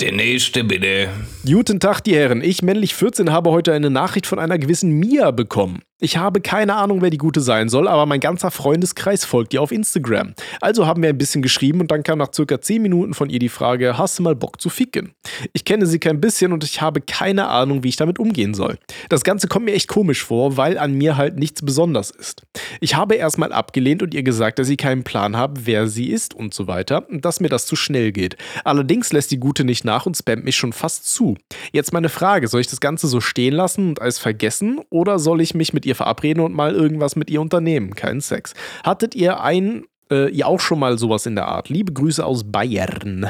Der 0.00 0.12
nächste 0.12 0.64
bitte. 0.64 1.08
Guten 1.44 1.78
Tag, 1.80 2.00
die 2.00 2.14
Herren. 2.14 2.42
Ich, 2.42 2.62
männlich 2.62 2.94
14, 2.94 3.30
habe 3.32 3.50
heute 3.50 3.72
eine 3.72 3.90
Nachricht 3.90 4.26
von 4.26 4.38
einer 4.38 4.58
gewissen 4.58 4.92
Mia 4.92 5.30
bekommen. 5.30 5.82
Ich 6.02 6.16
habe 6.16 6.40
keine 6.40 6.76
Ahnung, 6.76 7.02
wer 7.02 7.10
die 7.10 7.18
Gute 7.18 7.42
sein 7.42 7.68
soll, 7.68 7.86
aber 7.86 8.06
mein 8.06 8.20
ganzer 8.20 8.50
Freundeskreis 8.50 9.26
folgt 9.26 9.52
ihr 9.52 9.60
auf 9.60 9.70
Instagram. 9.70 10.32
Also 10.62 10.86
haben 10.86 11.02
wir 11.02 11.10
ein 11.10 11.18
bisschen 11.18 11.42
geschrieben 11.42 11.80
und 11.80 11.90
dann 11.90 12.02
kam 12.02 12.18
nach 12.18 12.32
circa 12.34 12.58
10 12.58 12.80
Minuten 12.80 13.12
von 13.12 13.28
ihr 13.28 13.38
die 13.38 13.50
Frage, 13.50 13.98
hast 13.98 14.18
du 14.18 14.22
mal 14.22 14.34
Bock 14.34 14.62
zu 14.62 14.70
ficken? 14.70 15.12
Ich 15.52 15.66
kenne 15.66 15.84
sie 15.84 15.98
kein 15.98 16.18
bisschen 16.18 16.54
und 16.54 16.64
ich 16.64 16.80
habe 16.80 17.02
keine 17.02 17.48
Ahnung, 17.48 17.84
wie 17.84 17.90
ich 17.90 17.96
damit 17.96 18.18
umgehen 18.18 18.54
soll. 18.54 18.78
Das 19.10 19.24
Ganze 19.24 19.46
kommt 19.46 19.66
mir 19.66 19.74
echt 19.74 19.88
komisch 19.88 20.24
vor, 20.24 20.56
weil 20.56 20.78
an 20.78 20.94
mir 20.94 21.18
halt 21.18 21.38
nichts 21.38 21.60
besonders 21.60 22.10
ist. 22.10 22.44
Ich 22.80 22.94
habe 22.94 23.16
erstmal 23.16 23.52
abgelehnt 23.52 24.02
und 24.02 24.14
ihr 24.14 24.22
gesagt, 24.22 24.58
dass 24.58 24.70
ich 24.70 24.78
keinen 24.78 25.04
Plan 25.04 25.36
habe, 25.36 25.66
wer 25.66 25.86
sie 25.86 26.08
ist 26.08 26.32
und 26.32 26.54
so 26.54 26.66
weiter 26.66 27.06
und 27.10 27.26
dass 27.26 27.40
mir 27.40 27.50
das 27.50 27.66
zu 27.66 27.76
schnell 27.76 28.10
geht. 28.12 28.38
Allerdings 28.64 29.12
lässt 29.12 29.32
die 29.32 29.40
Gute 29.40 29.64
nicht 29.64 29.84
nach 29.84 30.06
und 30.06 30.16
spammt 30.16 30.44
mich 30.44 30.56
schon 30.56 30.72
fast 30.72 31.12
zu. 31.12 31.36
Jetzt 31.72 31.92
meine 31.92 32.08
Frage, 32.08 32.48
soll 32.48 32.62
ich 32.62 32.68
das 32.68 32.80
Ganze 32.80 33.06
so 33.06 33.20
stehen 33.20 33.52
lassen 33.52 33.90
und 33.90 34.00
alles 34.00 34.18
vergessen 34.18 34.80
oder 34.88 35.18
soll 35.18 35.42
ich 35.42 35.54
mich 35.54 35.74
mit 35.74 35.84
ihr 35.84 35.89
verabreden 35.94 36.42
und 36.42 36.54
mal 36.54 36.74
irgendwas 36.74 37.16
mit 37.16 37.30
ihr 37.30 37.40
unternehmen. 37.40 37.94
Kein 37.94 38.20
Sex. 38.20 38.54
Hattet 38.84 39.14
ihr 39.14 39.40
ein, 39.40 39.84
äh, 40.10 40.30
ihr 40.30 40.46
auch 40.46 40.60
schon 40.60 40.78
mal 40.78 40.98
sowas 40.98 41.26
in 41.26 41.34
der 41.34 41.48
Art? 41.48 41.68
Liebe 41.68 41.92
Grüße 41.92 42.24
aus 42.24 42.50
Bayern. 42.50 43.28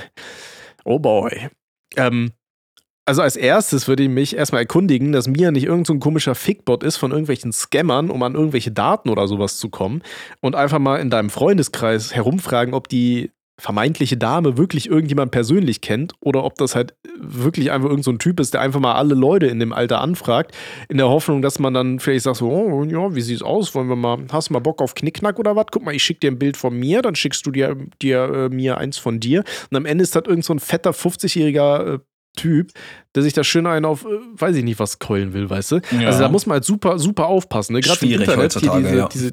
Oh 0.85 0.99
boy. 0.99 1.49
Ähm, 1.97 2.33
also 3.11 3.23
als 3.23 3.35
erstes 3.35 3.89
würde 3.89 4.05
ich 4.05 4.09
mich 4.09 4.37
erstmal 4.37 4.63
erkundigen, 4.63 5.11
dass 5.11 5.27
Mia 5.27 5.51
nicht 5.51 5.65
irgendein 5.65 5.97
so 5.97 5.99
komischer 5.99 6.37
Fickbot 6.37 6.85
ist 6.85 6.97
von 6.97 7.11
irgendwelchen 7.11 7.53
Scammern, 7.53 8.09
um 8.09 8.23
an 8.23 8.35
irgendwelche 8.35 8.71
Daten 8.71 9.09
oder 9.09 9.27
sowas 9.27 9.59
zu 9.59 9.69
kommen 9.69 10.03
und 10.41 10.55
einfach 10.55 10.79
mal 10.79 11.01
in 11.01 11.11
deinem 11.11 11.31
Freundeskreis 11.31 12.15
herumfragen, 12.15 12.73
ob 12.73 12.89
die 12.89 13.33
vermeintliche 13.61 14.17
Dame 14.17 14.57
wirklich 14.57 14.89
irgendjemand 14.89 15.31
persönlich 15.31 15.81
kennt 15.81 16.15
oder 16.21 16.45
ob 16.45 16.57
das 16.57 16.75
halt 16.75 16.95
wirklich 17.19 17.71
einfach 17.71 17.89
irgendein 17.89 18.15
so 18.15 18.19
Typ 18.19 18.41
ist, 18.41 18.55
der 18.55 18.61
einfach 18.61 18.81
mal 18.81 18.95
alle 18.95 19.15
Leute 19.15 19.47
in 19.47 19.61
dem 19.61 19.73
Alter 19.73 20.01
anfragt, 20.01 20.57
in 20.89 20.97
der 20.97 21.09
Hoffnung, 21.09 21.43
dass 21.43 21.59
man 21.59 21.75
dann 21.75 22.01
vielleicht 22.01 22.25
sagt 22.25 22.39
so, 22.39 22.51
oh, 22.51 22.85
ja, 22.85 23.15
wie 23.15 23.21
sieht's 23.21 23.43
aus? 23.43 23.75
Wollen 23.75 23.89
wir 23.89 23.97
mal, 23.97 24.19
hast 24.33 24.49
du 24.49 24.55
mal 24.55 24.61
Bock 24.61 24.83
auf 24.83 24.95
Knickknack 24.95 25.39
oder 25.39 25.55
was? 25.57 25.67
Guck 25.71 25.85
mal, 25.85 25.95
ich 25.95 26.03
schicke 26.03 26.21
dir 26.21 26.31
ein 26.31 26.39
Bild 26.39 26.57
von 26.57 26.77
mir, 26.77 27.03
dann 27.03 27.15
schickst 27.15 27.47
du 27.47 27.51
dir, 27.51 27.77
dir 28.01 28.23
äh, 28.23 28.49
mir 28.49 28.79
eins 28.79 28.99
von 28.99 29.21
dir 29.21 29.45
und 29.71 29.77
am 29.77 29.87
Ende 29.87 30.03
ist 30.03 30.17
das 30.17 30.25
irgend 30.27 30.45
so 30.45 30.55
ein 30.55 30.59
fetter 30.59 30.91
50-jähriger 30.91 31.95
äh, 31.95 31.99
Typ, 32.37 32.73
der 33.15 33.25
sich 33.25 33.33
da 33.33 33.43
schön 33.43 33.67
einen 33.67 33.85
auf, 33.85 34.05
äh, 34.05 34.09
weiß 34.35 34.55
ich 34.57 34.65
nicht, 34.65 34.79
was 34.79 35.01
keulen 35.01 35.33
will, 35.33 35.51
weißt 35.51 35.73
du? 35.73 35.81
Ja. 36.01 36.07
Also 36.07 36.21
da 36.21 36.29
muss 36.29 36.47
man 36.47 36.55
halt 36.55 36.65
super, 36.65 36.99
super 36.99 37.27
aufpassen. 37.27 37.75
Ne? 37.75 37.81
Gerade 37.81 38.07
im 38.07 38.13
Internet, 38.13 38.37
heutzutage, 38.37 38.83
diese, 38.85 38.97
ja. 38.97 39.09
diese 39.09 39.33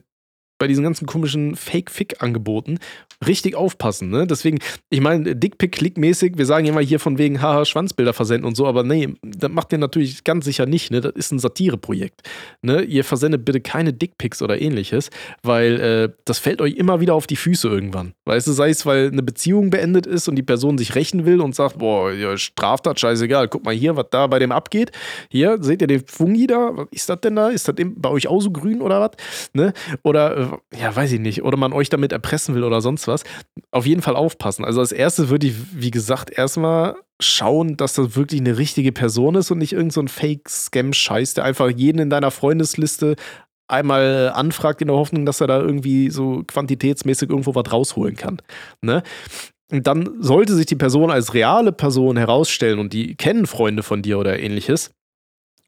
bei 0.58 0.68
diesen 0.68 0.84
ganzen 0.84 1.06
komischen 1.06 1.56
Fake-Fick-Angeboten 1.56 2.80
richtig 3.26 3.56
aufpassen. 3.56 4.10
Ne? 4.10 4.28
Deswegen, 4.28 4.60
ich 4.90 5.02
meine, 5.02 5.36
Dickpick-Klick-mäßig, 5.36 6.38
wir 6.38 6.46
sagen 6.46 6.68
immer 6.68 6.82
hier 6.82 7.00
von 7.00 7.18
wegen, 7.18 7.42
haha, 7.42 7.66
Schwanzbilder 7.66 8.14
versenden 8.14 8.46
und 8.46 8.56
so, 8.56 8.68
aber 8.68 8.84
nee, 8.84 9.10
das 9.24 9.52
macht 9.52 9.72
ihr 9.72 9.80
natürlich 9.80 10.24
ganz 10.24 10.46
sicher 10.46 10.66
nicht. 10.66 10.92
Ne? 10.92 11.02
Das 11.02 11.14
ist 11.14 11.32
ein 11.32 11.40
Satireprojekt. 11.40 12.22
Ne? 12.62 12.84
Ihr 12.84 13.04
versendet 13.04 13.44
bitte 13.46 13.60
keine 13.60 13.94
Dickpics 13.94 14.42
oder 14.42 14.62
ähnliches, 14.62 15.10
weil 15.42 15.80
äh, 15.80 16.16
das 16.26 16.40
fällt 16.40 16.62
euch 16.62 16.76
immer 16.76 17.00
wieder 17.00 17.16
auf 17.16 17.28
die 17.28 17.36
Füße 17.36 17.68
irgendwann. 17.68 18.14
Weißt 18.26 18.48
du, 18.48 18.52
sei 18.52 18.70
es, 18.70 18.86
weil 18.86 19.08
eine 19.08 19.24
Beziehung 19.24 19.70
beendet 19.70 20.06
ist 20.06 20.28
und 20.28 20.36
die 20.36 20.44
Person 20.44 20.78
sich 20.78 20.96
rächen 20.96 21.26
will 21.26 21.42
und 21.42 21.56
sagt, 21.56 21.80
boah, 21.80 22.12
ja, 22.12 22.38
Straftat, 22.38 23.00
scheißegal, 23.00 23.48
guck 23.48 23.66
mal 23.66 23.74
hier, 23.74 23.96
was 23.96 24.06
da 24.12 24.28
bei 24.28 24.40
dem 24.40 24.52
abgeht. 24.52 24.92
Hier, 25.30 25.58
seht 25.62 25.82
ihr 25.82 25.88
den 25.88 26.04
Fungi 26.06 26.46
da? 26.46 26.72
Was 26.74 26.88
ist 26.92 27.10
das 27.10 27.22
denn 27.22 27.36
da? 27.36 27.50
Ist 27.50 27.68
das 27.68 27.76
bei 27.78 28.10
euch 28.10 28.28
auch 28.28 28.42
so 28.42 28.52
grün 28.52 28.82
oder 28.82 29.02
was? 29.02 29.12
Ne? 29.54 29.74
Oder 30.04 30.38
äh, 30.38 30.47
ja, 30.76 30.96
weiß 30.96 31.12
ich 31.14 31.20
nicht, 31.20 31.44
oder 31.44 31.58
man 31.58 31.74
euch 31.74 31.90
damit 31.90 32.12
erpressen 32.12 32.56
will 32.56 32.64
oder 32.64 32.82
sonst 32.82 33.08
was, 33.08 33.24
auf 33.72 33.86
jeden 33.86 34.02
Fall 34.02 34.16
aufpassen. 34.16 34.66
Also 34.66 34.80
als 34.80 34.92
erstes 34.92 35.30
würde 35.30 35.48
ich, 35.48 35.56
wie 35.74 35.92
gesagt, 35.92 36.32
erstmal 36.38 36.96
schauen, 37.20 37.78
dass 37.78 37.94
das 37.94 38.16
wirklich 38.16 38.42
eine 38.42 38.58
richtige 38.58 38.92
Person 38.92 39.36
ist 39.36 39.52
und 39.52 39.58
nicht 39.58 39.74
irgendein 39.74 40.08
so 40.08 40.14
Fake-Scam-Scheiß, 40.14 41.34
der 41.34 41.46
einfach 41.46 41.70
jeden 41.70 42.00
in 42.00 42.10
deiner 42.10 42.32
Freundesliste 42.32 43.16
einmal 43.68 44.32
anfragt 44.34 44.82
in 44.82 44.88
der 44.88 44.98
Hoffnung, 44.98 45.26
dass 45.26 45.42
er 45.42 45.48
da 45.48 45.60
irgendwie 45.60 46.10
so 46.10 46.44
quantitätsmäßig 46.48 47.30
irgendwo 47.30 47.56
was 47.56 47.72
rausholen 47.72 48.16
kann. 48.16 48.42
Ne? 48.82 49.04
Und 49.72 49.86
dann 49.86 50.22
sollte 50.22 50.56
sich 50.56 50.66
die 50.66 50.76
Person 50.76 51.12
als 51.12 51.34
reale 51.34 51.74
Person 51.74 52.16
herausstellen 52.16 52.80
und 52.80 52.94
die 52.94 53.16
kennen 53.16 53.46
Freunde 53.46 53.84
von 53.84 54.02
dir 54.02 54.18
oder 54.18 54.40
ähnliches, 54.40 54.92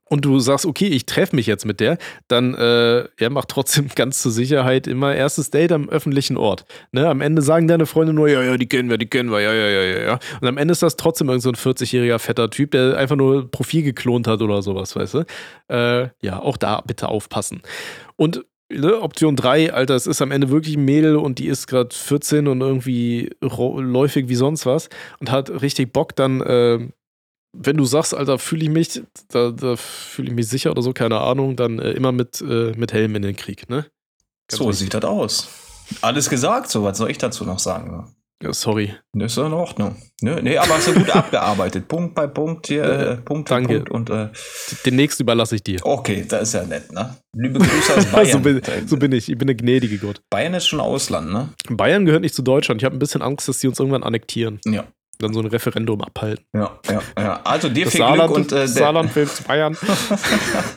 und 0.09 0.25
du 0.25 0.39
sagst, 0.39 0.65
okay, 0.65 0.87
ich 0.87 1.05
treffe 1.05 1.35
mich 1.35 1.47
jetzt 1.47 1.65
mit 1.65 1.79
der, 1.79 1.97
dann 2.27 2.55
äh, 2.55 3.05
er 3.17 3.29
macht 3.29 3.49
trotzdem 3.49 3.87
ganz 3.95 4.21
zur 4.21 4.31
Sicherheit 4.31 4.87
immer 4.87 5.15
erstes 5.15 5.51
Date 5.51 5.71
am 5.71 5.87
öffentlichen 5.89 6.37
Ort. 6.37 6.65
Ne? 6.91 7.07
Am 7.07 7.21
Ende 7.21 7.41
sagen 7.41 7.67
deine 7.67 7.85
Freunde 7.85 8.13
nur, 8.13 8.27
ja, 8.27 8.41
ja, 8.41 8.57
die 8.57 8.67
kennen 8.67 8.89
wir, 8.89 8.97
die 8.97 9.07
kennen 9.07 9.31
wir, 9.31 9.39
ja, 9.39 9.53
ja, 9.53 9.67
ja, 9.67 9.81
ja, 9.81 10.01
ja. 10.01 10.19
Und 10.41 10.47
am 10.47 10.57
Ende 10.57 10.71
ist 10.71 10.83
das 10.83 10.95
trotzdem 10.95 11.29
irgend 11.29 11.43
so 11.43 11.49
ein 11.49 11.55
40-jähriger 11.55 12.19
fetter 12.19 12.49
Typ, 12.49 12.71
der 12.71 12.97
einfach 12.97 13.15
nur 13.15 13.49
Profil 13.49 13.83
geklont 13.83 14.27
hat 14.27 14.41
oder 14.41 14.61
sowas, 14.61 14.95
weißt 14.95 15.13
du? 15.13 15.25
Äh, 15.69 16.09
ja, 16.21 16.39
auch 16.39 16.57
da 16.57 16.81
bitte 16.81 17.09
aufpassen. 17.09 17.61
Und 18.15 18.43
Ne, 18.71 19.01
Option 19.01 19.35
3, 19.35 19.73
Alter, 19.73 19.95
es 19.95 20.05
ist 20.05 20.21
am 20.21 20.29
Ende 20.29 20.51
wirklich 20.51 20.77
ein 20.77 20.85
Mädel 20.85 21.15
und 21.15 21.39
die 21.39 21.47
ist 21.47 21.65
gerade 21.65 21.89
14 21.91 22.47
und 22.47 22.61
irgendwie 22.61 23.31
läufig 23.41 24.29
wie 24.29 24.35
sonst 24.35 24.67
was 24.67 24.89
und 25.19 25.31
hat 25.31 25.49
richtig 25.63 25.91
Bock, 25.91 26.15
dann 26.15 26.39
äh, 26.41 26.87
wenn 27.53 27.77
du 27.77 27.85
sagst, 27.85 28.13
Alter, 28.13 28.39
fühle 28.39 28.63
ich 28.63 28.69
mich, 28.69 29.01
da, 29.29 29.51
da 29.51 29.75
fühle 29.75 30.29
ich 30.29 30.35
mich 30.35 30.47
sicher 30.47 30.71
oder 30.71 30.81
so, 30.81 30.93
keine 30.93 31.19
Ahnung, 31.19 31.55
dann 31.55 31.79
äh, 31.79 31.91
immer 31.91 32.11
mit, 32.11 32.41
äh, 32.41 32.73
mit 32.77 32.93
Helm 32.93 33.15
in 33.15 33.21
den 33.21 33.35
Krieg, 33.35 33.69
ne? 33.69 33.85
Ganz 34.47 34.59
so 34.59 34.65
richtig. 34.65 34.85
sieht 34.85 34.93
das 34.93 35.03
aus. 35.03 35.47
Alles 36.01 36.29
gesagt, 36.29 36.69
so 36.69 36.83
was 36.83 36.97
soll 36.97 37.09
ich 37.09 37.17
dazu 37.17 37.45
noch 37.45 37.59
sagen? 37.59 37.91
Ne? 37.91 38.03
Ja, 38.41 38.53
sorry. 38.53 38.95
Das 39.13 39.33
ist 39.33 39.37
in 39.37 39.51
Ordnung. 39.51 39.95
Ne, 40.21 40.39
nee, 40.41 40.57
aber 40.57 40.75
hast 40.75 40.87
du 40.87 40.93
gut 40.93 41.09
abgearbeitet. 41.15 41.87
Punkt 41.87 42.15
bei 42.15 42.27
Punkt 42.27 42.67
hier, 42.67 42.83
äh, 42.83 43.17
Punkt 43.17 43.51
Danke. 43.51 43.81
Punkt 43.81 43.89
und 43.89 44.09
äh, 44.09 44.29
den 44.85 44.95
nächsten 44.95 45.23
überlasse 45.23 45.55
ich 45.55 45.63
dir. 45.63 45.79
Okay, 45.83 46.25
das 46.27 46.43
ist 46.43 46.53
ja 46.53 46.63
nett, 46.63 46.91
ne? 46.91 47.17
Liebe 47.35 47.59
Grüße 47.59 47.97
aus 47.97 48.05
Bayern. 48.11 48.31
so, 48.31 48.39
bin, 48.39 48.61
so, 48.85 48.97
bin, 48.97 49.11
ich. 49.11 49.29
Ich 49.29 49.37
bin 49.37 49.47
der 49.47 49.55
gnädige 49.55 49.97
Gott. 49.97 50.21
Bayern 50.29 50.53
ist 50.53 50.67
schon 50.67 50.79
Ausland, 50.79 51.31
ne? 51.31 51.49
Bayern 51.69 52.05
gehört 52.05 52.21
nicht 52.21 52.35
zu 52.35 52.41
Deutschland. 52.41 52.81
Ich 52.81 52.85
habe 52.85 52.95
ein 52.95 52.99
bisschen 52.99 53.21
Angst, 53.21 53.47
dass 53.49 53.59
die 53.59 53.67
uns 53.67 53.79
irgendwann 53.79 54.03
annektieren. 54.03 54.59
Ja 54.65 54.85
dann 55.19 55.33
so 55.33 55.41
ein 55.41 55.47
Referendum 55.47 56.01
abhalten. 56.01 56.45
Ja, 56.55 56.79
ja, 56.89 57.01
ja. 57.17 57.41
Also 57.43 57.69
dir 57.69 57.85
das 57.85 57.93
viel 57.93 57.99
Saarland, 57.99 58.33
Glück 58.33 58.51
und 58.51 58.57
äh, 58.57 58.67
Saarland 58.67 59.15
will 59.15 59.27
zu 59.27 59.43
Bayern. 59.43 59.77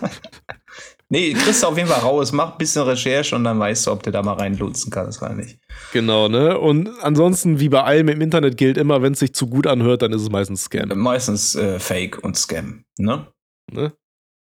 nee, 1.09 1.33
kriegst 1.33 1.63
du 1.63 1.69
auf 1.69 1.77
jeden 1.77 1.89
Fall 1.89 2.01
raus, 2.01 2.33
mach 2.33 2.53
ein 2.53 2.59
bisschen 2.59 2.83
Recherche 2.83 3.37
und 3.37 3.45
dann 3.45 3.59
weißt 3.61 3.87
du, 3.87 3.93
ob 3.93 4.03
du 4.03 4.11
da 4.11 4.23
mal 4.23 4.35
reinlutzen 4.35 4.91
kannst 4.91 5.23
oder 5.23 5.35
nicht. 5.35 5.59
Genau, 5.93 6.29
ne? 6.29 6.59
Und 6.59 6.91
ansonsten, 7.03 7.61
wie 7.61 7.69
bei 7.69 7.85
allem 7.85 8.09
im 8.09 8.21
Internet 8.21 8.57
gilt 8.57 8.77
immer, 8.77 9.01
wenn 9.01 9.13
es 9.13 9.21
sich 9.21 9.33
zu 9.33 9.47
gut 9.47 9.67
anhört, 9.67 10.03
dann 10.03 10.13
ist 10.13 10.23
es 10.23 10.31
meistens 10.31 10.65
Scam. 10.65 10.89
Meistens 10.99 11.55
äh, 11.55 11.79
Fake 11.79 12.23
und 12.25 12.37
Scam, 12.37 12.85
ne? 12.99 13.29
Ne? 13.71 13.93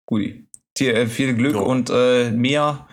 Gut. 0.07 0.35
Dir 0.78 0.95
äh, 0.95 1.07
viel 1.07 1.35
Glück 1.35 1.55
jo. 1.55 1.64
und 1.64 1.90
äh, 1.90 2.31
Mia, 2.31 2.87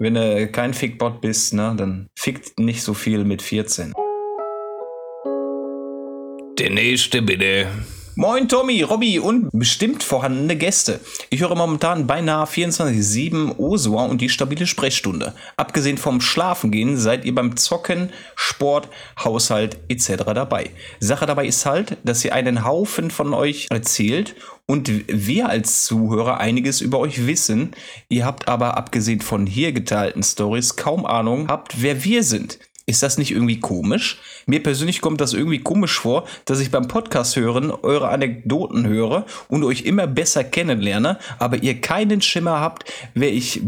wenn 0.00 0.14
du 0.14 0.48
kein 0.48 0.74
Fickbot 0.74 1.20
bist, 1.20 1.54
ne, 1.54 1.74
dann 1.76 2.08
fickt 2.18 2.58
nicht 2.58 2.82
so 2.82 2.92
viel 2.92 3.24
mit 3.24 3.40
14. 3.40 3.92
Der 6.60 6.68
nächste 6.68 7.22
bitte. 7.22 7.68
Moin 8.16 8.46
Tommy, 8.46 8.82
Robby 8.82 9.18
und 9.18 9.48
bestimmt 9.50 10.02
vorhandene 10.02 10.56
Gäste. 10.56 11.00
Ich 11.30 11.40
höre 11.40 11.54
momentan 11.54 12.06
beinahe 12.06 12.44
24-7 12.44 13.56
Osua 13.58 14.04
und 14.04 14.20
die 14.20 14.28
stabile 14.28 14.66
Sprechstunde. 14.66 15.32
Abgesehen 15.56 15.96
vom 15.96 16.20
Schlafengehen 16.20 16.98
seid 16.98 17.24
ihr 17.24 17.34
beim 17.34 17.56
Zocken, 17.56 18.10
Sport, 18.36 18.90
Haushalt 19.24 19.78
etc. 19.88 20.22
dabei. 20.34 20.68
Sache 20.98 21.24
dabei 21.24 21.46
ist 21.46 21.64
halt, 21.64 21.96
dass 22.04 22.22
ihr 22.26 22.34
einen 22.34 22.62
Haufen 22.66 23.10
von 23.10 23.32
euch 23.32 23.68
erzählt 23.70 24.34
und 24.66 24.90
wir 25.08 25.48
als 25.48 25.86
Zuhörer 25.86 26.40
einiges 26.40 26.82
über 26.82 26.98
euch 26.98 27.26
wissen. 27.26 27.70
Ihr 28.10 28.26
habt 28.26 28.48
aber 28.48 28.76
abgesehen 28.76 29.22
von 29.22 29.46
hier 29.46 29.72
geteilten 29.72 30.22
Stories 30.22 30.76
kaum 30.76 31.06
Ahnung 31.06 31.48
habt, 31.48 31.80
wer 31.80 32.04
wir 32.04 32.22
sind. 32.22 32.58
Ist 32.90 33.04
das 33.04 33.18
nicht 33.18 33.30
irgendwie 33.30 33.60
komisch? 33.60 34.18
Mir 34.46 34.60
persönlich 34.64 35.00
kommt 35.00 35.20
das 35.20 35.32
irgendwie 35.32 35.60
komisch 35.60 36.00
vor, 36.00 36.24
dass 36.44 36.58
ich 36.58 36.72
beim 36.72 36.88
Podcast 36.88 37.36
hören 37.36 37.70
eure 37.70 38.08
Anekdoten 38.08 38.84
höre 38.84 39.26
und 39.46 39.62
euch 39.62 39.82
immer 39.82 40.08
besser 40.08 40.42
kennenlerne, 40.42 41.20
aber 41.38 41.62
ihr 41.62 41.80
keinen 41.80 42.20
Schimmer 42.20 42.58
habt, 42.58 42.92
wer 43.14 43.32
ich, 43.32 43.62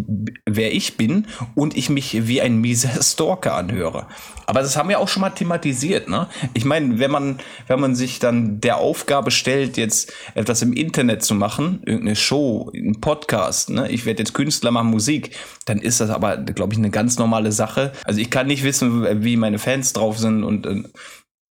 wer 0.45 0.75
ich 0.75 0.97
bin 0.97 1.29
und 1.55 1.77
ich 1.77 1.89
mich 1.89 2.27
wie 2.27 2.41
ein 2.41 2.61
mieser 2.61 2.91
Stalker 3.01 3.55
anhöre. 3.55 4.09
Aber 4.47 4.61
das 4.61 4.77
haben 4.77 4.89
wir 4.89 4.99
auch 4.99 5.09
schon 5.09 5.21
mal 5.21 5.31
thematisiert, 5.31 6.09
ne? 6.09 6.27
Ich 6.53 6.65
meine, 6.65 6.99
wenn 6.99 7.13
man, 7.13 7.39
wenn 7.69 7.79
man 7.79 7.95
sich 7.95 8.19
dann 8.19 8.61
der 8.61 8.79
Aufgabe 8.79 9.31
stellt, 9.31 9.77
jetzt 9.77 10.13
etwas 10.35 10.63
im 10.63 10.73
Internet 10.73 11.23
zu 11.23 11.37
machen, 11.37 11.81
irgendeine 11.87 12.17
Show, 12.17 12.73
ein 12.75 13.01
Podcast, 13.01 13.71
ne? 13.71 13.89
Ich 13.89 14.05
werde 14.05 14.19
jetzt 14.19 14.35
Künstler 14.35 14.73
machen, 14.73 14.91
Musik, 14.91 15.37
dann 15.65 15.79
ist 15.79 16.01
das 16.01 16.11
aber, 16.11 16.39
glaube 16.39 16.73
ich, 16.73 16.79
eine 16.79 16.91
ganz 16.91 17.19
normale 17.19 17.53
Sache. 17.53 17.93
Also 18.05 18.21
ich 18.21 18.31
kann 18.31 18.49
nicht 18.49 18.65
wissen, 18.65 19.05
wie 19.21 19.37
meine 19.37 19.59
Fans 19.59 19.93
drauf 19.93 20.19
sind 20.19 20.45
und 20.45 20.67
äh, 20.67 20.83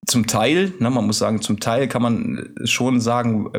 zum 0.08 0.26
Teil, 0.26 0.72
ne, 0.78 0.88
man 0.90 1.06
muss 1.06 1.18
sagen, 1.18 1.42
zum 1.42 1.60
Teil 1.60 1.86
kann 1.86 2.00
man 2.00 2.48
schon 2.64 3.00
sagen, 3.00 3.50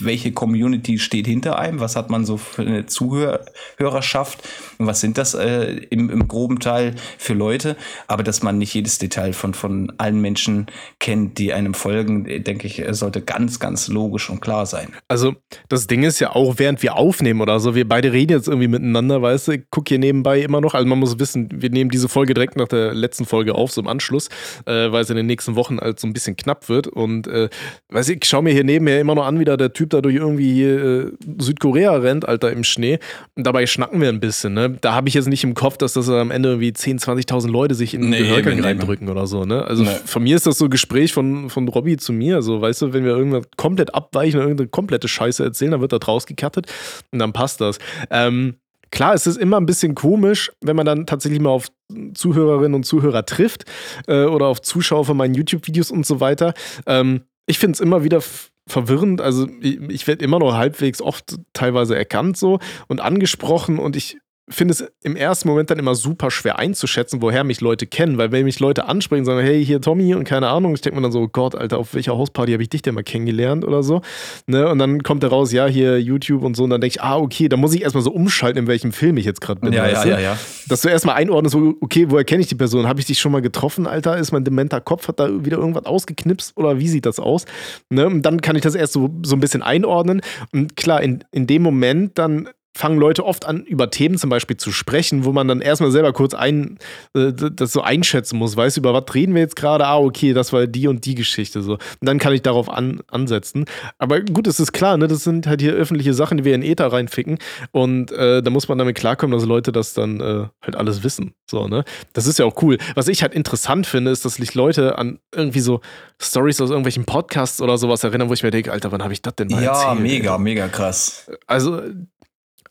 welche 0.00 0.32
Community 0.32 0.98
steht 0.98 1.26
hinter 1.26 1.58
einem, 1.58 1.80
was 1.80 1.96
hat 1.96 2.08
man 2.08 2.24
so 2.24 2.36
für 2.36 2.62
eine 2.62 2.86
Zuhörerschaft 2.86 4.48
und 4.78 4.86
was 4.86 5.00
sind 5.00 5.18
das 5.18 5.34
äh, 5.34 5.72
im, 5.90 6.08
im 6.08 6.28
groben 6.28 6.60
Teil 6.60 6.94
für 7.18 7.34
Leute. 7.34 7.76
Aber 8.06 8.22
dass 8.22 8.44
man 8.44 8.58
nicht 8.58 8.74
jedes 8.74 8.98
Detail 8.98 9.32
von, 9.32 9.54
von 9.54 9.92
allen 9.98 10.20
Menschen 10.20 10.66
kennt, 11.00 11.38
die 11.38 11.52
einem 11.52 11.74
folgen, 11.74 12.44
denke 12.44 12.68
ich, 12.68 12.84
sollte 12.90 13.20
ganz, 13.20 13.58
ganz 13.58 13.88
logisch 13.88 14.30
und 14.30 14.40
klar 14.40 14.66
sein. 14.66 14.92
Also 15.08 15.34
das 15.68 15.88
Ding 15.88 16.04
ist 16.04 16.20
ja 16.20 16.34
auch, 16.34 16.54
während 16.58 16.80
wir 16.82 16.94
aufnehmen 16.94 17.40
oder 17.40 17.58
so, 17.58 17.74
wir 17.74 17.88
beide 17.88 18.12
reden 18.12 18.32
jetzt 18.32 18.46
irgendwie 18.46 18.68
miteinander, 18.68 19.20
weißt 19.20 19.48
du, 19.48 19.52
ich 19.52 19.62
guck 19.70 19.88
hier 19.88 19.98
nebenbei 19.98 20.40
immer 20.42 20.60
noch, 20.60 20.74
also 20.74 20.86
man 20.86 21.00
muss 21.00 21.18
wissen, 21.18 21.48
wir 21.52 21.70
nehmen 21.70 21.90
diese 21.90 22.08
Folge 22.08 22.34
direkt 22.34 22.56
nach 22.56 22.68
der 22.68 22.94
letzten 22.94 23.24
Folge 23.24 23.56
auf, 23.56 23.72
so 23.72 23.80
im 23.80 23.88
Anschluss, 23.88 24.28
äh, 24.66 24.92
weil 24.92 25.02
es 25.02 25.10
in 25.10 25.16
den 25.16 25.26
nächsten 25.26 25.56
Wochen 25.56 25.78
halt 25.88 26.00
so 26.00 26.06
ein 26.06 26.12
bisschen 26.12 26.36
knapp 26.36 26.68
wird 26.68 26.86
und 26.86 27.26
äh, 27.26 27.48
weiß 27.90 28.08
ich, 28.10 28.18
ich 28.22 28.28
schaue 28.28 28.42
mir 28.42 28.52
hier 28.52 28.64
nebenher 28.64 29.00
immer 29.00 29.14
noch 29.14 29.26
an, 29.26 29.38
wie 29.40 29.44
da 29.44 29.56
der 29.56 29.72
Typ 29.72 29.90
da 29.90 30.00
durch 30.00 30.14
irgendwie 30.14 30.52
hier, 30.52 30.84
äh, 30.84 31.10
Südkorea 31.38 31.92
rennt, 31.96 32.28
Alter, 32.28 32.52
im 32.52 32.64
Schnee 32.64 32.98
und 33.34 33.46
dabei 33.46 33.66
schnacken 33.66 34.00
wir 34.00 34.08
ein 34.08 34.20
bisschen, 34.20 34.54
ne? 34.54 34.76
Da 34.80 34.94
habe 34.94 35.08
ich 35.08 35.14
jetzt 35.14 35.28
nicht 35.28 35.44
im 35.44 35.54
Kopf, 35.54 35.76
dass 35.78 35.94
das 35.94 36.08
am 36.08 36.30
Ende 36.30 36.50
irgendwie 36.50 36.70
10.000, 36.70 37.26
20.000 37.28 37.48
Leute 37.50 37.74
sich 37.74 37.94
in 37.94 38.02
den 38.02 38.10
Nee, 38.10 38.18
Gehörgang 38.18 38.54
eben, 38.54 38.64
reindrücken 38.64 39.08
oder 39.08 39.26
so, 39.26 39.44
ne? 39.44 39.64
Also 39.64 39.82
Nee. 39.82 39.90
von 40.04 40.22
mir 40.22 40.36
ist 40.36 40.46
das 40.46 40.58
so 40.58 40.64
ein 40.66 40.70
Gespräch 40.70 41.12
von, 41.12 41.50
von 41.50 41.66
Robby 41.68 41.96
zu 41.96 42.12
mir, 42.12 42.42
so, 42.42 42.60
weißt 42.60 42.82
du, 42.82 42.92
wenn 42.92 43.04
wir 43.04 43.16
irgendwas 43.16 43.44
komplett 43.56 43.94
abweichen 43.94 44.36
oder 44.38 44.44
irgendeine 44.48 44.68
komplette 44.68 45.08
Scheiße 45.08 45.42
erzählen, 45.42 45.72
dann 45.72 45.80
wird 45.80 45.92
da 45.92 45.98
draus 45.98 46.26
gecuttet 46.26 46.66
und 47.12 47.18
dann 47.18 47.32
passt 47.32 47.60
das. 47.60 47.78
Ähm, 48.10 48.54
klar, 48.90 49.14
es 49.14 49.26
ist 49.26 49.36
immer 49.36 49.58
ein 49.58 49.66
bisschen 49.66 49.94
komisch, 49.94 50.50
wenn 50.60 50.76
man 50.76 50.86
dann 50.86 51.06
tatsächlich 51.06 51.40
mal 51.40 51.50
auf 51.50 51.68
Zuhörerinnen 52.14 52.74
und 52.74 52.84
Zuhörer 52.84 53.24
trifft 53.24 53.64
äh, 54.06 54.24
oder 54.24 54.46
auf 54.46 54.62
Zuschauer 54.62 55.04
von 55.04 55.16
meinen 55.16 55.34
YouTube-Videos 55.34 55.90
und 55.90 56.06
so 56.06 56.20
weiter. 56.20 56.54
Ähm, 56.86 57.22
ich 57.46 57.58
finde 57.58 57.76
es 57.76 57.80
immer 57.80 58.04
wieder 58.04 58.20
verwirrend. 58.66 59.20
Also 59.20 59.48
ich, 59.60 59.80
ich 59.88 60.06
werde 60.06 60.24
immer 60.24 60.38
noch 60.38 60.54
halbwegs 60.54 61.00
oft 61.00 61.36
teilweise 61.52 61.96
erkannt 61.96 62.36
so 62.36 62.58
und 62.86 63.00
angesprochen 63.00 63.78
und 63.78 63.96
ich 63.96 64.18
finde 64.50 64.72
es 64.72 64.84
im 65.02 65.16
ersten 65.16 65.48
Moment 65.48 65.70
dann 65.70 65.78
immer 65.78 65.94
super 65.94 66.30
schwer 66.30 66.58
einzuschätzen, 66.58 67.22
woher 67.22 67.44
mich 67.44 67.60
Leute 67.60 67.86
kennen, 67.86 68.18
weil 68.18 68.32
wenn 68.32 68.44
mich 68.44 68.60
Leute 68.60 68.86
ansprechen, 68.86 69.24
sagen, 69.24 69.40
hey, 69.40 69.64
hier 69.64 69.80
Tommy 69.80 70.14
und 70.14 70.24
keine 70.24 70.48
Ahnung, 70.48 70.74
ich 70.74 70.80
denke 70.80 70.96
mir 70.96 71.02
dann 71.02 71.12
so, 71.12 71.28
Gott, 71.28 71.54
Alter, 71.54 71.78
auf 71.78 71.94
welcher 71.94 72.16
Hausparty 72.16 72.52
habe 72.52 72.62
ich 72.62 72.68
dich 72.68 72.82
denn 72.82 72.94
mal 72.94 73.04
kennengelernt 73.04 73.64
oder 73.64 73.82
so, 73.82 74.02
ne? 74.46 74.68
Und 74.68 74.78
dann 74.78 75.02
kommt 75.02 75.22
da 75.22 75.28
raus, 75.28 75.52
ja, 75.52 75.66
hier 75.66 76.00
YouTube 76.00 76.42
und 76.42 76.56
so 76.56 76.64
und 76.64 76.70
dann 76.70 76.80
denke 76.80 76.96
ich, 76.96 77.02
ah, 77.02 77.18
okay, 77.18 77.48
da 77.48 77.56
muss 77.56 77.74
ich 77.74 77.82
erstmal 77.82 78.02
so 78.02 78.10
umschalten, 78.10 78.62
in 78.62 78.66
welchem 78.66 78.92
Film 78.92 79.16
ich 79.16 79.24
jetzt 79.24 79.40
gerade 79.40 79.60
bin. 79.60 79.72
Ja, 79.72 79.88
ja, 79.88 80.04
ja, 80.04 80.20
ja. 80.20 80.38
Dass 80.68 80.82
du 80.82 80.88
erstmal 80.88 81.16
einordnest, 81.16 81.52
so, 81.52 81.74
okay, 81.80 82.06
woher 82.08 82.24
kenne 82.24 82.42
ich 82.42 82.48
die 82.48 82.54
Person? 82.54 82.86
Habe 82.86 83.00
ich 83.00 83.06
dich 83.06 83.18
schon 83.18 83.32
mal 83.32 83.42
getroffen, 83.42 83.86
Alter? 83.86 84.16
Ist 84.18 84.32
mein 84.32 84.44
dementer 84.44 84.80
Kopf, 84.80 85.08
hat 85.08 85.20
da 85.20 85.44
wieder 85.44 85.58
irgendwas 85.58 85.86
ausgeknipst 85.86 86.56
oder 86.56 86.78
wie 86.78 86.88
sieht 86.88 87.06
das 87.06 87.18
aus? 87.18 87.44
Ne? 87.90 88.06
Und 88.06 88.22
dann 88.22 88.40
kann 88.40 88.56
ich 88.56 88.62
das 88.62 88.74
erst 88.74 88.92
so, 88.92 89.10
so 89.24 89.36
ein 89.36 89.40
bisschen 89.40 89.62
einordnen. 89.62 90.20
Und 90.52 90.76
klar, 90.76 91.02
in, 91.02 91.24
in 91.32 91.46
dem 91.46 91.62
Moment 91.62 92.18
dann 92.18 92.48
fangen 92.78 92.98
Leute 92.98 93.24
oft 93.24 93.44
an, 93.44 93.64
über 93.64 93.90
Themen 93.90 94.18
zum 94.18 94.30
Beispiel 94.30 94.56
zu 94.56 94.70
sprechen, 94.70 95.24
wo 95.24 95.32
man 95.32 95.48
dann 95.48 95.60
erstmal 95.60 95.90
selber 95.90 96.12
kurz 96.12 96.32
ein, 96.32 96.78
äh, 97.14 97.32
das 97.32 97.72
so 97.72 97.82
einschätzen 97.82 98.38
muss. 98.38 98.56
Weißt 98.56 98.76
du, 98.76 98.80
über 98.80 98.94
was 98.94 99.12
reden 99.14 99.34
wir 99.34 99.42
jetzt 99.42 99.56
gerade? 99.56 99.84
Ah, 99.84 99.98
okay, 99.98 100.32
das 100.32 100.52
war 100.52 100.66
die 100.68 100.86
und 100.86 101.04
die 101.04 101.16
Geschichte. 101.16 101.60
So. 101.62 101.72
Und 101.72 101.80
dann 102.00 102.18
kann 102.18 102.32
ich 102.32 102.42
darauf 102.42 102.70
an, 102.70 103.00
ansetzen. 103.08 103.64
Aber 103.98 104.20
gut, 104.20 104.46
es 104.46 104.60
ist 104.60 104.72
klar, 104.72 104.96
ne? 104.96 105.08
das 105.08 105.24
sind 105.24 105.48
halt 105.48 105.60
hier 105.60 105.72
öffentliche 105.72 106.14
Sachen, 106.14 106.38
die 106.38 106.44
wir 106.44 106.54
in 106.54 106.62
Ether 106.62 106.92
reinficken. 106.92 107.38
Und 107.72 108.12
äh, 108.12 108.42
da 108.42 108.50
muss 108.50 108.68
man 108.68 108.78
damit 108.78 108.96
klarkommen, 108.96 109.36
dass 109.36 109.46
Leute 109.46 109.72
das 109.72 109.94
dann 109.94 110.20
äh, 110.20 110.46
halt 110.62 110.76
alles 110.76 111.02
wissen. 111.02 111.34
So, 111.50 111.66
ne? 111.66 111.84
Das 112.12 112.26
ist 112.26 112.38
ja 112.38 112.44
auch 112.44 112.62
cool. 112.62 112.78
Was 112.94 113.08
ich 113.08 113.22
halt 113.22 113.34
interessant 113.34 113.86
finde, 113.88 114.12
ist, 114.12 114.24
dass 114.24 114.34
sich 114.34 114.54
Leute 114.54 114.98
an 114.98 115.18
irgendwie 115.34 115.60
so 115.60 115.80
Stories 116.22 116.60
aus 116.60 116.70
irgendwelchen 116.70 117.04
Podcasts 117.06 117.60
oder 117.60 117.76
sowas 117.76 118.04
erinnern, 118.04 118.28
wo 118.28 118.34
ich 118.34 118.42
mir 118.44 118.50
denke, 118.52 118.70
Alter, 118.70 118.92
wann 118.92 119.02
habe 119.02 119.12
ich 119.12 119.20
das 119.22 119.34
denn 119.34 119.48
mal 119.48 119.62
Ja, 119.62 119.72
erzählt? 119.72 120.00
mega, 120.00 120.34
ey? 120.34 120.40
mega 120.40 120.68
krass. 120.68 121.28
Also, 121.46 121.80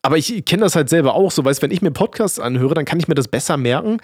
aber 0.07 0.17
ich 0.17 0.45
kenne 0.45 0.61
das 0.63 0.75
halt 0.75 0.89
selber 0.89 1.13
auch 1.15 1.31
so, 1.31 1.43
weißt 1.43 1.61
wenn 1.61 1.71
ich 1.71 1.81
mir 1.81 1.91
Podcasts 1.91 2.39
anhöre, 2.39 2.73
dann 2.73 2.85
kann 2.85 2.97
ich 2.99 3.07
mir 3.09 3.15
das 3.15 3.27
besser 3.27 3.57
merken, 3.57 3.97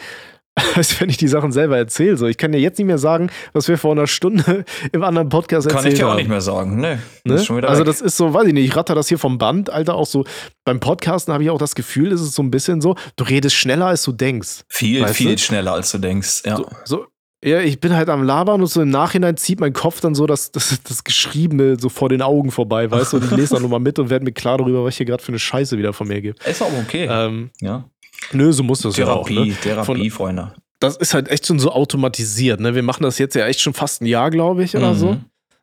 als 0.75 0.99
wenn 1.01 1.09
ich 1.09 1.17
die 1.17 1.27
Sachen 1.27 1.51
selber 1.51 1.77
erzähle. 1.77 2.15
So, 2.17 2.27
ich 2.27 2.37
kann 2.37 2.51
dir 2.51 2.59
jetzt 2.59 2.77
nicht 2.77 2.85
mehr 2.85 2.99
sagen, 2.99 3.31
was 3.53 3.67
wir 3.67 3.77
vor 3.79 3.93
einer 3.93 4.05
Stunde 4.05 4.65
im 4.91 5.01
anderen 5.03 5.29
Podcast 5.29 5.67
Kann 5.67 5.77
erzählt 5.77 5.93
ich 5.93 5.99
dir 5.99 6.05
auch 6.05 6.11
haben. 6.11 6.17
nicht 6.17 6.27
mehr 6.29 6.41
sagen. 6.41 6.79
Nee, 6.79 6.97
Ne? 7.25 7.35
ist 7.35 7.45
schon 7.45 7.57
wieder 7.57 7.69
Also 7.69 7.79
weg. 7.79 7.87
das 7.87 8.01
ist 8.01 8.17
so, 8.17 8.33
weiß 8.33 8.45
ich 8.47 8.53
nicht, 8.53 8.65
ich 8.67 8.75
ratter 8.75 8.93
das 8.93 9.07
hier 9.07 9.17
vom 9.17 9.37
Band, 9.39 9.71
Alter, 9.71 9.95
auch 9.95 10.05
so 10.05 10.25
beim 10.65 10.79
Podcasten 10.79 11.33
habe 11.33 11.43
ich 11.43 11.49
auch 11.49 11.57
das 11.57 11.73
Gefühl, 11.73 12.11
ist 12.11 12.21
es 12.21 12.35
so 12.35 12.43
ein 12.43 12.51
bisschen 12.51 12.81
so, 12.81 12.95
du 13.15 13.23
redest 13.23 13.55
schneller, 13.55 13.87
als 13.87 14.03
du 14.03 14.11
denkst. 14.11 14.63
viel, 14.69 15.07
viel 15.07 15.35
du? 15.35 15.41
schneller, 15.41 15.73
als 15.73 15.91
du 15.91 15.97
denkst. 15.97 16.43
Ja. 16.45 16.57
So, 16.57 16.67
so, 16.85 17.05
ja, 17.43 17.59
ich 17.61 17.79
bin 17.79 17.93
halt 17.95 18.09
am 18.09 18.23
Labern 18.23 18.61
und 18.61 18.67
so 18.67 18.81
im 18.81 18.89
Nachhinein 18.89 19.37
zieht 19.37 19.59
mein 19.59 19.73
Kopf 19.73 19.99
dann 20.01 20.15
so 20.15 20.25
das, 20.27 20.51
das, 20.51 20.79
das 20.83 21.03
Geschriebene 21.03 21.77
so 21.79 21.89
vor 21.89 22.09
den 22.09 22.21
Augen 22.21 22.51
vorbei, 22.51 22.89
weißt 22.89 23.13
du, 23.13 23.17
und 23.17 23.25
ich 23.25 23.31
lese 23.31 23.53
dann 23.55 23.63
nochmal 23.63 23.79
mit 23.79 23.99
und 23.99 24.09
werde 24.09 24.25
mir 24.25 24.31
klar 24.31 24.57
darüber, 24.57 24.83
was 24.83 24.93
ich 24.93 24.97
hier 24.97 25.05
gerade 25.05 25.23
für 25.23 25.29
eine 25.31 25.39
Scheiße 25.39 25.77
wieder 25.77 25.93
von 25.93 26.07
mir 26.07 26.21
gibt. 26.21 26.43
Ist 26.45 26.61
auch 26.61 26.71
okay. 26.81 27.07
Ähm, 27.09 27.49
ja. 27.61 27.89
nö, 28.31 28.51
so 28.53 28.63
muss 28.63 28.81
das 28.81 28.95
Therapie, 28.95 29.33
ja 29.35 29.41
auch. 29.41 29.45
Ne? 29.45 29.53
Therapie, 29.61 30.09
Von- 30.09 30.11
Freunde. 30.11 30.53
Das 30.79 30.97
ist 30.97 31.13
halt 31.13 31.29
echt 31.29 31.47
schon 31.47 31.59
so 31.59 31.71
automatisiert. 31.71 32.59
Ne? 32.59 32.75
Wir 32.75 32.83
machen 32.83 33.03
das 33.03 33.17
jetzt 33.17 33.35
ja 33.35 33.45
echt 33.47 33.61
schon 33.61 33.73
fast 33.73 34.01
ein 34.01 34.05
Jahr, 34.05 34.29
glaube 34.31 34.63
ich, 34.63 34.75
oder 34.75 34.93
Mhm. 34.93 34.97
so. 34.97 35.17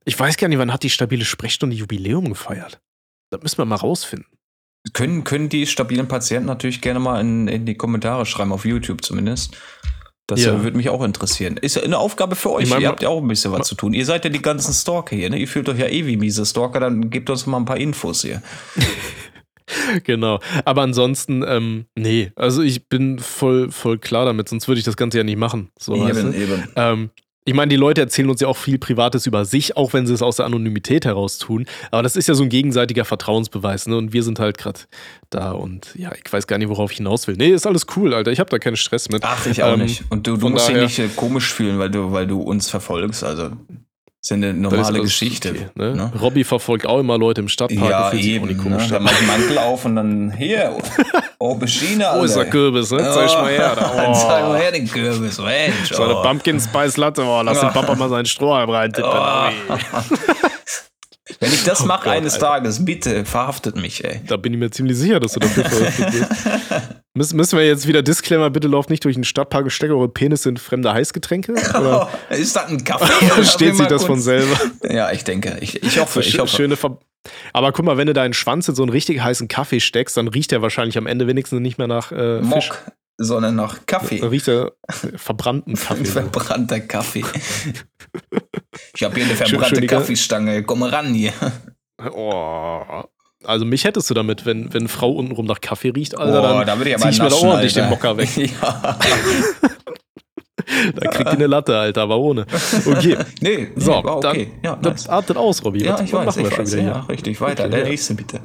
Ich 0.07 0.19
weiß 0.19 0.39
gar 0.39 0.49
nicht, 0.49 0.59
wann 0.59 0.73
hat 0.73 0.83
die 0.83 0.89
stabile 0.91 1.25
Sprechstunde 1.27 1.77
Jubiläum 1.77 2.29
gefeiert? 2.31 2.81
Das 3.31 3.43
müssen 3.43 3.59
wir 3.59 3.67
mal 3.67 3.77
rausfinden. 3.77 4.27
Können, 4.95 5.25
können 5.25 5.51
die 5.51 5.67
stabilen 5.67 6.09
Patienten 6.09 6.47
natürlich 6.47 6.81
gerne 6.81 7.01
mal 7.01 7.21
in, 7.21 7.49
in 7.49 7.67
die 7.67 7.75
Kommentare 7.75 8.25
schreiben, 8.25 8.51
auf 8.51 8.65
YouTube 8.65 9.05
zumindest. 9.05 9.57
Das 10.31 10.45
Ja. 10.45 10.55
äh, 10.55 10.63
würde 10.63 10.77
mich 10.77 10.89
auch 10.89 11.03
interessieren. 11.03 11.57
Ist 11.57 11.77
ja 11.77 11.83
eine 11.83 11.99
Aufgabe 11.99 12.37
für 12.37 12.53
euch. 12.53 12.65
Ich 12.65 12.71
mein, 12.71 12.81
Ihr 12.81 12.89
habt 12.89 13.03
ja 13.03 13.09
auch 13.09 13.21
ein 13.21 13.27
bisschen 13.29 13.51
was 13.53 13.67
zu 13.67 13.75
tun. 13.75 13.93
Ihr 13.93 14.07
seid 14.07 14.25
ja 14.25 14.31
die 14.31 14.41
ganzen 14.43 14.73
Stalker 14.73 15.17
hier. 15.17 15.29
Ne? 15.31 15.39
Ihr 15.39 15.49
fühlt 15.49 15.69
euch 15.69 15.79
ja 15.79 15.87
eh 15.87 16.07
wie 16.07 16.17
miese 16.17 16.47
Stalker. 16.47 16.79
Dann 16.81 17.11
gebt 17.11 17.29
uns 17.31 17.47
mal 17.47 17.57
ein 17.57 17.65
paar 17.65 17.79
Infos 17.79 18.23
hier. 18.23 18.43
genau. 20.05 20.41
Aber 20.65 20.83
ansonsten, 20.83 21.45
ähm, 21.47 21.87
nee, 21.97 22.33
also 22.37 22.63
ich 22.63 22.89
bin 22.89 23.19
voll, 23.19 23.71
voll 23.71 23.99
klar 23.99 24.25
damit, 24.25 24.49
sonst 24.49 24.69
würde 24.69 24.79
ich 24.79 24.85
das 24.85 24.97
Ganze 24.97 25.19
ja 25.19 25.25
nicht 25.25 25.39
machen. 25.39 25.71
So, 25.79 25.95
du? 25.95 26.09
eben. 26.09 26.69
Ähm, 26.77 27.11
ich 27.47 27.55
meine, 27.55 27.71
die 27.71 27.77
Leute 27.77 28.03
erzählen 28.03 28.29
uns 28.29 28.41
ja 28.41 28.49
auch 28.49 28.57
viel 28.57 28.79
Privates 28.79 29.27
über 29.27 29.45
sich, 29.45 29.77
auch 29.77 29.93
wenn 29.93 30.07
sie 30.07 30.13
es 30.13 30.21
aus 30.23 30.37
der 30.37 30.47
Anonymität 30.47 31.05
heraus 31.07 31.39
tun. 31.39 31.67
Aber 31.91 32.03
das 32.03 32.15
ist 32.15 32.29
ja 32.29 32.35
so 32.35 32.43
ein 32.43 32.49
gegenseitiger 32.51 33.05
Vertrauensbeweis, 33.05 33.87
ne? 33.87 33.97
Und 33.97 34.13
wir 34.13 34.23
sind 34.23 34.39
halt 34.39 34.59
gerade 34.59 34.81
da 35.31 35.53
und 35.53 35.95
ja, 35.97 36.13
ich 36.23 36.31
weiß 36.31 36.47
gar 36.47 36.59
nicht, 36.59 36.69
worauf 36.69 36.91
ich 36.91 36.99
hinaus 36.99 37.27
will. 37.27 37.37
Nee, 37.37 37.49
ist 37.49 37.67
alles 37.67 37.87
cool, 37.97 38.13
Alter. 38.15 38.31
Ich 38.31 38.41
habe 38.41 38.51
da 38.51 38.59
keinen 38.59 38.77
Stress 38.77 39.09
mit. 39.09 39.23
Ach, 39.25 39.47
ich 39.47 39.63
auch 39.63 39.73
Ähm, 39.73 39.81
nicht. 39.81 40.05
Und 40.11 40.27
du, 40.27 40.37
du 40.37 40.49
musst 40.51 40.69
dich 40.69 40.77
nicht 40.77 40.99
äh, 40.99 41.09
komisch 41.17 41.53
fühlen, 41.53 41.79
weil 41.79 41.91
du, 41.91 42.13
weil 42.13 42.27
du 42.27 42.41
uns 42.43 42.69
verfolgst. 42.69 43.25
Also, 43.25 43.53
ist 44.23 44.31
ja 44.31 44.37
eine 44.37 44.49
Das 44.49 44.55
ist 44.57 44.61
normale 44.63 44.87
alles 44.89 45.03
Geschichte. 45.03 45.51
okay, 45.51 45.67
ne? 45.77 45.95
ne? 45.97 46.13
Robby 46.21 46.45
verfolgt 46.45 46.87
auch 46.87 46.99
immer 46.99 47.17
Leute 47.17 47.41
im 47.41 47.49
Stadtpark. 47.49 47.91
Ja, 47.91 48.11
sich 48.11 48.27
eben. 48.27 48.47
nicht 48.47 48.59
Ne? 48.59 48.63
komisch. 48.63 48.89
Dann 48.89 49.03
mach 49.03 49.13
ich 49.13 49.19
den 49.19 49.27
Mantel 49.27 49.59
auf 49.59 49.85
und 49.87 49.97
dann 49.97 50.31
hier. 50.37 50.77
Aubergine, 51.39 52.07
Wo 52.17 52.23
ist 52.25 52.37
der. 52.37 52.45
Kürbis, 52.51 52.91
ne? 52.91 52.99
Zeig 53.15 53.33
mal 53.33 53.51
her. 53.51 53.73
Da. 53.77 53.91
Oh. 54.09 54.13
Zeig 54.13 54.43
mal 54.45 54.51
Oh. 54.51 54.55
her 54.57 54.73
den 54.73 54.87
Kürbis, 54.87 55.39
Mensch. 55.39 55.91
So 55.93 56.03
eine 56.03 56.17
oh. 56.17 56.23
Pumpkin 56.23 56.61
Spice 56.61 56.99
Latte. 56.99 57.23
Oh, 57.25 57.41
lass 57.43 57.61
den 57.61 57.71
Papa 57.73 57.95
mal 57.95 58.09
seinen 58.11 58.27
Strohhalm 58.27 58.69
reintippen. 58.69 59.11
Oh. 59.11 59.75
Wenn 61.43 61.53
ich 61.53 61.65
das 61.65 61.81
Oh 61.83 61.87
mache 61.87 62.05
Gott, 62.05 62.13
eines 62.13 62.35
Alter. 62.35 62.47
Tages, 62.47 62.85
bitte 62.85 63.25
verhaftet 63.25 63.75
mich, 63.77 64.05
ey. 64.05 64.21
Da 64.27 64.37
bin 64.37 64.53
ich 64.53 64.59
mir 64.59 64.71
ziemlich 64.71 64.97
sicher, 64.99 65.21
dass 65.21 65.33
du 65.33 65.41
dafür 65.41 65.65
veröffentlicht 65.65 66.31
wirst. 66.31 66.47
Müssen, 67.15 67.37
müssen 67.39 67.59
wir 67.59 67.67
jetzt 67.67 67.89
wieder 67.89 68.03
Disclaimer, 68.03 68.51
bitte 68.51 68.69
lauft 68.69 68.89
nicht 68.89 69.05
durch 69.05 69.17
den 69.17 69.25
Stadtpark 69.25 69.65
und 69.65 69.71
steckt 69.71 69.93
eure 69.93 70.09
Penis 70.09 70.47
in 70.47 70.57
fremde 70.59 70.93
Heißgetränke? 70.93 71.53
Oder 71.55 72.09
Ist 72.31 72.55
das 72.55 72.67
ein 72.67 72.85
Kaffee? 72.85 73.27
versteht 73.27 73.75
sich 73.75 73.81
ich 73.83 73.89
das 73.89 74.03
mal 74.03 74.07
von 74.07 74.15
kurz- 74.17 74.25
selber? 74.25 74.57
Ja, 74.89 75.11
ich 75.11 75.25
denke. 75.25 75.57
Ich, 75.61 75.83
ich 75.83 75.99
hoffe, 75.99 76.21
ich 76.21 76.39
hoffe. 76.39 76.55
Schöne 76.55 76.77
Ver 76.77 76.99
Aber 77.53 77.73
guck 77.73 77.85
mal, 77.85 77.97
wenn 77.97 78.07
du 78.07 78.13
deinen 78.13 78.33
Schwanz 78.33 78.69
in 78.69 78.77
so 78.77 78.83
einen 78.83 78.93
richtig 78.93 79.21
heißen 79.23 79.49
Kaffee 79.49 79.81
steckst, 79.81 80.17
dann 80.17 80.29
riecht 80.29 80.53
der 80.53 80.63
wahrscheinlich 80.63 80.97
am 80.99 81.07
Ende 81.09 81.27
wenigstens 81.27 81.61
nicht 81.61 81.79
mehr 81.79 81.89
nach 81.89 82.13
äh, 82.13 82.39
Fisch. 82.45 82.69
Mock, 82.69 82.79
sondern 83.19 83.57
nach 83.57 83.75
Dann 83.75 83.87
Kaffee. 83.87 84.25
riecht 84.25 84.47
er 84.47 84.73
verbrannten 85.17 85.75
Kaffee. 85.75 86.05
Verbrannter 86.05 86.79
Kaffee. 86.81 87.25
Ich 88.97 89.03
habe 89.03 89.15
hier 89.17 89.25
eine 89.25 89.35
verbrannte 89.35 89.87
Kaffeestange. 89.87 90.63
Komm 90.65 90.83
ran 90.83 91.13
hier. 91.15 91.33
Oh. 92.15 92.83
Also 93.45 93.65
mich 93.65 93.85
hättest 93.85 94.09
du 94.11 94.15
damit, 94.15 94.45
wenn, 94.47 94.73
wenn 94.75 94.89
Frau 94.89 95.13
untenrum 95.13 95.47
nach 95.47 95.61
Kaffee 95.61 95.91
riecht, 95.91 96.17
Alter, 96.19 96.41
oh, 96.41 96.43
dann 96.59 96.67
da 96.67 96.77
würde 96.79 96.91
ich 96.91 96.97
aber 96.97 97.05
zieh 97.05 97.11
ich 97.17 97.23
mir 97.23 97.29
da 97.31 97.37
ordentlich 97.37 97.73
den. 97.75 97.89
Mocker 97.89 98.17
weg. 98.17 98.29
Ja. 98.37 98.99
Da 100.95 101.11
kriegt 101.11 101.33
die 101.33 101.37
eine 101.37 101.47
Latte, 101.49 101.77
Alter, 101.77 102.03
aber 102.03 102.19
ohne. 102.19 102.47
Okay. 102.87 103.17
Nee, 103.41 103.69
So, 103.77 103.91
nee, 104.03 104.09
okay. 104.09 104.21
dann 104.63 104.63
ja, 104.63 104.77
das 104.77 104.93
nice. 104.93 105.09
artet 105.09 105.37
aus, 105.37 105.65
Robby. 105.65 105.85
ja, 105.85 105.95
Was- 105.95 106.01
ich 106.03 106.13
was 106.13 106.27
weiß, 106.27 106.37
machen 106.37 106.43
wir 106.45 106.49
ich 106.49 106.55
schon 106.55 106.65
weiß. 106.65 106.73
wieder 106.75 106.83
Ja, 106.85 107.01
hier? 107.01 107.09
richtig, 107.09 107.41
weiter. 107.41 107.65
Okay, 107.65 107.73
Der 107.77 107.85
nächste 107.87 108.15
bitte. 108.15 108.41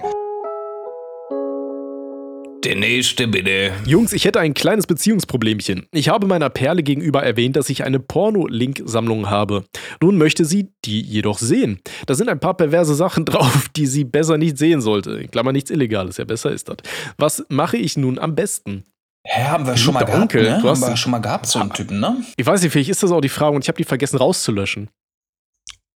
Der 2.66 2.76
nächste 2.76 3.28
bitte. 3.28 3.72
Jungs, 3.86 4.12
ich 4.12 4.26
hätte 4.26 4.40
ein 4.40 4.56
kleines 4.56 4.88
Beziehungsproblemchen. 4.88 5.86
Ich 5.92 6.10
habe 6.10 6.26
meiner 6.26 6.50
Perle 6.50 6.82
gegenüber 6.82 7.22
erwähnt, 7.22 7.56
dass 7.56 7.70
ich 7.70 7.84
eine 7.84 8.00
Porno-Link-Sammlung 8.00 9.30
habe. 9.30 9.66
Nun 10.02 10.18
möchte 10.18 10.46
sie 10.46 10.72
die 10.84 11.00
jedoch 11.02 11.38
sehen. 11.38 11.80
Da 12.08 12.16
sind 12.16 12.28
ein 12.28 12.40
paar 12.40 12.56
perverse 12.58 12.96
Sachen 12.96 13.24
drauf, 13.26 13.68
die 13.76 13.86
sie 13.86 14.04
besser 14.04 14.38
nicht 14.40 14.58
sehen 14.58 14.82
sollte. 14.82 15.12
In 15.12 15.30
Klammer 15.30 15.52
nichts 15.52 15.70
Illegales, 15.70 16.18
ja 16.18 16.26
besser 16.26 16.52
ist 16.52 16.68
das. 16.68 16.78
Was 17.18 17.46
mache 17.50 17.78
ich 17.78 17.98
nun 17.98 18.18
am 18.18 18.34
besten? 18.36 18.84
Hä, 19.28 19.44
haben 19.44 19.66
wir 19.68 19.78
schon 19.78 19.94
mal 19.94 20.04
gehabt, 20.04 20.22
Onkel, 20.22 20.44
ne? 20.44 20.60
du 20.62 20.70
hast- 20.70 20.82
Haben 20.84 20.92
wir 20.94 20.98
schon 20.98 21.12
mal 21.12 21.20
gehabt, 21.20 21.46
so 21.48 21.60
einen 21.60 21.72
Typen, 21.74 22.00
ne? 22.00 22.18
Ich 22.38 22.46
weiß 22.46 22.62
nicht, 22.62 22.72
vielleicht 22.72 22.90
ist 22.90 23.02
das 23.04 23.12
auch 23.12 23.22
die 23.22 23.30
Frage 23.30 23.56
und 23.56 23.64
ich 23.64 23.68
habe 23.68 23.78
die 23.78 23.84
vergessen 23.84 24.18
rauszulöschen. 24.18 24.90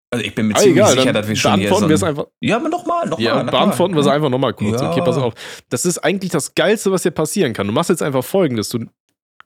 Also 0.10 0.24
ich 0.24 0.34
bin 0.34 0.48
mir 0.48 0.56
Ah, 0.56 0.60
ziemlich 0.60 0.78
egal, 0.78 0.98
sicher, 0.98 1.14
dass 1.14 1.28
wir 1.28 1.36
schon 1.36 1.60
hier 1.60 1.72
es 1.72 2.04
einfach. 2.04 2.28
Ja, 2.40 2.56
aber 2.58 2.70
nochmal, 2.70 3.08
nochmal. 3.08 3.26
Ja, 3.26 3.44
beantworten 3.44 3.94
wir 3.94 4.02
es 4.02 4.08
einfach 4.08 4.30
nochmal 4.30 4.54
kurz. 4.54 4.82
Ja. 4.82 4.92
Okay, 4.92 5.02
pass 5.04 5.18
auf. 5.18 5.34
Das 5.70 5.86
ist 5.86 5.98
eigentlich 6.00 6.32
das 6.32 6.56
Geilste, 6.56 6.92
was 6.92 7.04
dir 7.04 7.12
passieren 7.12 7.54
kann. 7.54 7.68
Du 7.68 7.74
machst 7.74 7.90
jetzt 7.90 8.02
einfach 8.02 8.24
folgendes: 8.24 8.70
Du 8.70 8.86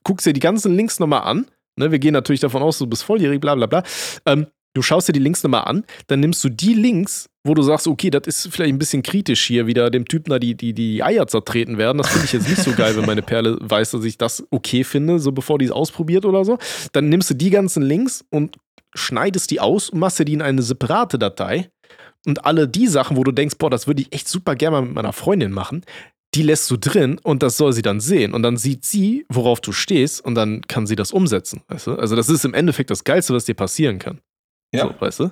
guckst 0.04 0.26
dir 0.28 0.34
die 0.34 0.40
ganzen 0.40 0.76
Links 0.76 1.00
nochmal 1.00 1.22
an. 1.24 1.48
Ne, 1.78 1.92
wir 1.92 2.00
gehen 2.00 2.14
natürlich 2.14 2.42
davon 2.42 2.62
aus, 2.62 2.78
du 2.78 2.86
bist 2.86 3.04
volljährig, 3.04 3.42
bla 3.42 3.56
bla 3.56 3.66
bla. 3.66 3.84
Ähm, 4.26 4.48
du 4.74 4.82
schaust 4.82 5.08
dir 5.08 5.14
die 5.14 5.20
Links 5.20 5.42
nochmal 5.42 5.64
an, 5.64 5.84
dann 6.08 6.20
nimmst 6.20 6.44
du 6.44 6.50
die 6.50 6.74
Links, 6.74 7.30
wo 7.44 7.54
du 7.54 7.62
sagst, 7.64 7.88
okay, 7.88 8.10
das 8.10 8.28
ist 8.28 8.50
vielleicht 8.52 8.74
ein 8.74 8.78
bisschen 8.78 9.04
kritisch 9.04 9.44
hier, 9.46 9.68
wieder 9.68 9.90
dem 9.90 10.06
Typen 10.06 10.30
da 10.30 10.38
die, 10.38 10.56
die, 10.56 10.74
die 10.74 11.02
Eier 11.02 11.28
zertreten 11.28 11.78
werden. 11.78 11.98
Das 11.98 12.10
finde 12.10 12.26
ich 12.26 12.34
jetzt 12.34 12.48
nicht 12.50 12.62
so 12.62 12.74
geil, 12.74 12.96
wenn 12.98 13.06
meine 13.06 13.22
Perle 13.22 13.58
weiß, 13.62 13.92
dass 13.92 14.04
ich 14.04 14.18
das 14.18 14.46
okay 14.52 14.84
finde, 14.84 15.18
so 15.20 15.32
bevor 15.32 15.58
die 15.58 15.66
es 15.66 15.72
ausprobiert 15.72 16.26
oder 16.26 16.46
so. 16.46 16.58
Dann 16.92 17.10
nimmst 17.10 17.30
du 17.32 17.34
die 17.34 17.50
ganzen 17.50 17.84
Links 17.84 18.24
und 18.30 18.58
schneidest 18.94 19.52
die 19.52 19.60
aus 19.60 19.90
und 19.90 20.00
machst 20.00 20.20
dir 20.20 20.26
die 20.26 20.34
in 20.34 20.42
eine 20.42 20.62
separate 20.62 21.20
Datei. 21.20 21.70
Und 22.26 22.46
alle 22.46 22.68
die 22.68 22.88
Sachen, 22.88 23.18
wo 23.18 23.24
du 23.24 23.32
denkst, 23.32 23.58
boah, 23.58 23.70
das 23.70 23.88
würde 23.88 24.02
ich 24.02 24.14
echt 24.14 24.28
super 24.28 24.56
gerne 24.56 24.78
mal 24.78 24.86
mit 24.86 24.94
meiner 24.94 25.14
Freundin 25.14 25.52
machen, 25.52 25.84
die 26.34 26.44
lässt 26.44 26.70
du 26.72 26.78
drin 26.78 27.20
und 27.24 27.44
das 27.44 27.58
soll 27.58 27.74
sie 27.74 27.82
dann 27.82 28.00
sehen. 28.00 28.34
Und 28.34 28.44
dann 28.44 28.58
sieht 28.58 28.86
sie, 28.86 29.26
worauf 29.30 29.60
du 29.60 29.72
stehst 29.72 30.24
und 30.24 30.36
dann 30.36 30.62
kann 30.62 30.88
sie 30.88 30.96
das 30.96 31.12
umsetzen. 31.12 31.62
Weißt 31.68 31.88
du? 31.88 31.96
Also, 31.96 32.16
das 32.16 32.30
ist 32.30 32.46
im 32.46 32.54
Endeffekt 32.54 32.90
das 32.90 33.04
Geilste, 33.04 33.34
was 33.34 33.46
dir 33.46 33.56
passieren 33.56 34.00
kann. 34.00 34.22
Ja. 34.74 34.88
So, 34.88 35.02
weißt 35.02 35.20
du? 35.20 35.32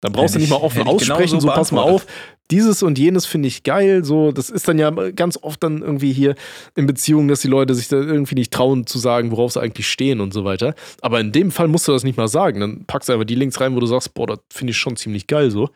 Dann 0.00 0.12
brauchst 0.12 0.34
Hätte 0.34 0.38
du 0.38 0.40
nicht 0.40 0.50
mal 0.50 0.64
offen 0.64 0.82
aussprechen, 0.86 1.38
genauso 1.38 1.48
so 1.48 1.48
pass 1.48 1.72
mal 1.72 1.82
auf, 1.82 2.06
dieses 2.50 2.82
und 2.82 2.98
jenes 2.98 3.26
finde 3.26 3.48
ich 3.48 3.62
geil. 3.62 4.04
So, 4.04 4.32
das 4.32 4.50
ist 4.50 4.66
dann 4.66 4.78
ja 4.78 4.90
ganz 4.90 5.38
oft 5.40 5.62
dann 5.62 5.82
irgendwie 5.82 6.12
hier 6.12 6.34
in 6.74 6.86
Beziehungen, 6.86 7.28
dass 7.28 7.40
die 7.40 7.48
Leute 7.48 7.74
sich 7.74 7.88
da 7.88 7.96
irgendwie 7.96 8.34
nicht 8.34 8.52
trauen 8.52 8.86
zu 8.86 8.98
sagen, 8.98 9.30
worauf 9.30 9.52
sie 9.52 9.60
eigentlich 9.60 9.88
stehen 9.88 10.20
und 10.20 10.32
so 10.32 10.44
weiter. 10.44 10.74
Aber 11.02 11.20
in 11.20 11.32
dem 11.32 11.50
Fall 11.50 11.68
musst 11.68 11.86
du 11.86 11.92
das 11.92 12.02
nicht 12.02 12.16
mal 12.16 12.28
sagen. 12.28 12.60
Dann 12.60 12.84
packst 12.86 13.08
du 13.08 13.12
einfach 13.12 13.26
die 13.26 13.34
Links 13.34 13.60
rein, 13.60 13.74
wo 13.76 13.80
du 13.80 13.86
sagst, 13.86 14.14
boah, 14.14 14.26
das 14.26 14.38
finde 14.50 14.72
ich 14.72 14.78
schon 14.78 14.96
ziemlich 14.96 15.26
geil 15.26 15.50
so. 15.50 15.68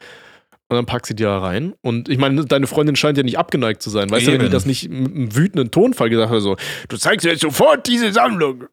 Und 0.68 0.76
dann 0.76 0.87
packst 0.87 1.10
du 1.10 1.14
die 1.14 1.22
da 1.22 1.38
rein. 1.38 1.74
Und 1.82 2.08
ich 2.08 2.16
meine, 2.16 2.46
deine 2.46 2.66
Freundin 2.66 2.96
scheint 2.96 3.18
ja 3.18 3.22
nicht 3.22 3.38
abgeneigt 3.38 3.82
zu 3.82 3.90
sein. 3.90 4.10
Weißt 4.10 4.26
du, 4.26 4.32
wenn 4.32 4.38
die 4.38 4.46
Eben. 4.46 4.52
das 4.52 4.64
nicht 4.64 4.88
mit 4.88 5.14
einem 5.14 5.37
wütenden 5.37 5.70
Tonfall 5.70 6.08
gesagt 6.08 6.32
hat, 6.32 6.40
so, 6.40 6.56
du 6.88 6.96
zeigst 6.96 7.26
jetzt 7.26 7.42
sofort 7.42 7.87
diese 7.87 8.10
Sammlung. 8.12 8.64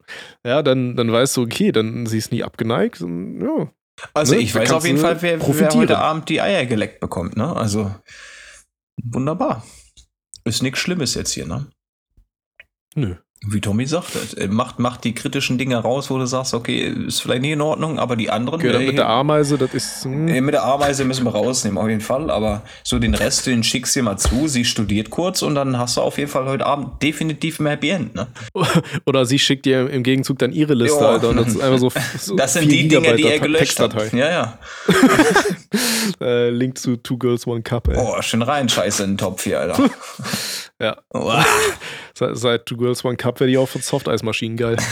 Ja, 0.46 0.64
dann, 0.64 0.96
dann 0.96 1.12
weißt 1.12 1.36
du, 1.36 1.42
okay, 1.42 1.74
dann 1.74 2.06
sie 2.06 2.18
ist 2.18 2.32
nie 2.32 2.44
abgeneigt. 2.44 3.02
Und, 3.02 3.42
ja. 3.42 3.70
Also 4.14 4.36
Ne, 4.36 4.42
ich 4.42 4.54
weiß 4.56 4.72
auf 4.72 4.86
jeden 4.86 4.98
Fall, 5.00 5.22
wer, 5.22 5.40
wer 5.42 5.70
heute 5.74 5.98
Abend 6.00 6.30
die 6.30 6.42
Eier 6.42 6.66
geleckt 6.66 7.00
bekommt, 7.00 7.38
ne? 7.38 7.56
Also 7.56 7.94
wunderbar. 9.04 9.66
Ist 10.44 10.64
nichts 10.64 10.80
Schlimmes 10.80 11.14
jetzt 11.16 11.32
hier, 11.32 11.46
ne? 11.46 11.68
Nö. 12.96 13.16
Wie 13.44 13.60
Tommy 13.60 13.88
sagte, 13.88 14.20
äh, 14.38 14.48
macht, 14.48 14.78
macht 14.78 15.04
die 15.04 15.16
kritischen 15.16 15.58
Dinge 15.58 15.78
raus, 15.78 16.12
wo 16.12 16.20
du 16.20 16.28
sagst, 16.28 16.54
okay, 16.54 16.94
ist 17.08 17.24
vielleicht 17.24 17.42
nicht 17.42 17.54
in 17.54 17.62
Ordnung, 17.62 17.98
aber 17.98 18.16
die 18.16 18.30
anderen. 18.30 18.60
Okay, 18.60 18.72
dann 18.72 18.86
mit 18.86 19.00
der 19.00 19.10
Ameise, 19.10 19.58
das 19.58 19.74
ist. 19.74 20.04
hm, 20.06 20.28
äh, 20.28 20.42
mit 20.42 20.54
der 20.54 20.64
Ameise 20.64 21.06
müssen 21.06 21.26
wir 21.26 21.32
rausnehmen, 21.32 21.80
auf 21.80 21.90
jeden 21.90 22.02
Fall. 22.02 22.30
Aber 22.30 22.62
so 22.84 23.00
den 23.00 23.16
Rest, 23.16 23.48
den 23.48 23.64
schickst 23.64 23.96
du 23.96 24.02
dir 24.02 24.04
mal 24.04 24.18
zu. 24.18 24.48
Sie 24.48 24.64
studiert 24.64 25.10
kurz 25.10 25.42
und 25.42 25.56
dann 25.56 25.80
hast 25.80 25.98
du 25.98 26.02
auf 26.02 26.20
jeden 26.20 26.30
Fall 26.30 26.46
heute 26.46 26.68
Abend 26.68 27.02
definitiv 27.02 27.60
mehr 27.60 27.72
Happy 27.72 27.90
End, 27.90 28.14
ne? 28.14 28.28
Oder 29.08 29.26
sie 29.26 29.40
schickt 29.40 29.66
dir 29.66 29.90
im 29.90 30.04
Gegenzug 30.04 30.38
dann 30.38 30.52
ihre 30.52 30.76
Liste, 30.76 31.00
Ja. 31.04 31.10
Alter. 31.10 31.30
Und 31.30 31.38
das 31.38 31.48
ist 31.48 31.62
einfach 31.62 31.80
so. 31.80 31.92
so 32.20 32.36
Das 32.36 32.54
sind 32.54 32.66
4 32.70 32.72
die 32.72 32.88
Dinge, 32.90 33.16
die 33.16 33.24
er 33.24 33.40
gelöscht 33.40 33.80
hat. 33.80 34.14
Ja, 34.14 34.30
ja. 34.30 34.60
Äh, 36.20 36.50
Link 36.50 36.78
zu 36.78 36.98
Two 36.98 37.18
Girls, 37.18 37.48
One 37.48 37.62
Cup, 37.62 37.88
ey. 37.88 37.96
Oh, 37.98 38.22
schön 38.22 38.42
rein, 38.42 38.68
scheiße 38.68 39.04
in 39.04 39.12
den 39.12 39.18
Topf 39.18 39.44
hier, 39.44 39.60
Alter. 39.62 39.90
Ja. 40.82 40.98
Seit, 42.16 42.38
seit 42.38 42.66
Two 42.66 42.76
Girls, 42.76 43.06
One 43.06 43.16
Cup 43.16 43.40
werde 43.40 43.52
ich 43.52 43.58
auch 43.60 43.70
von 43.70 43.82
Softeismaschinen 43.82 44.58
geil. 44.58 44.78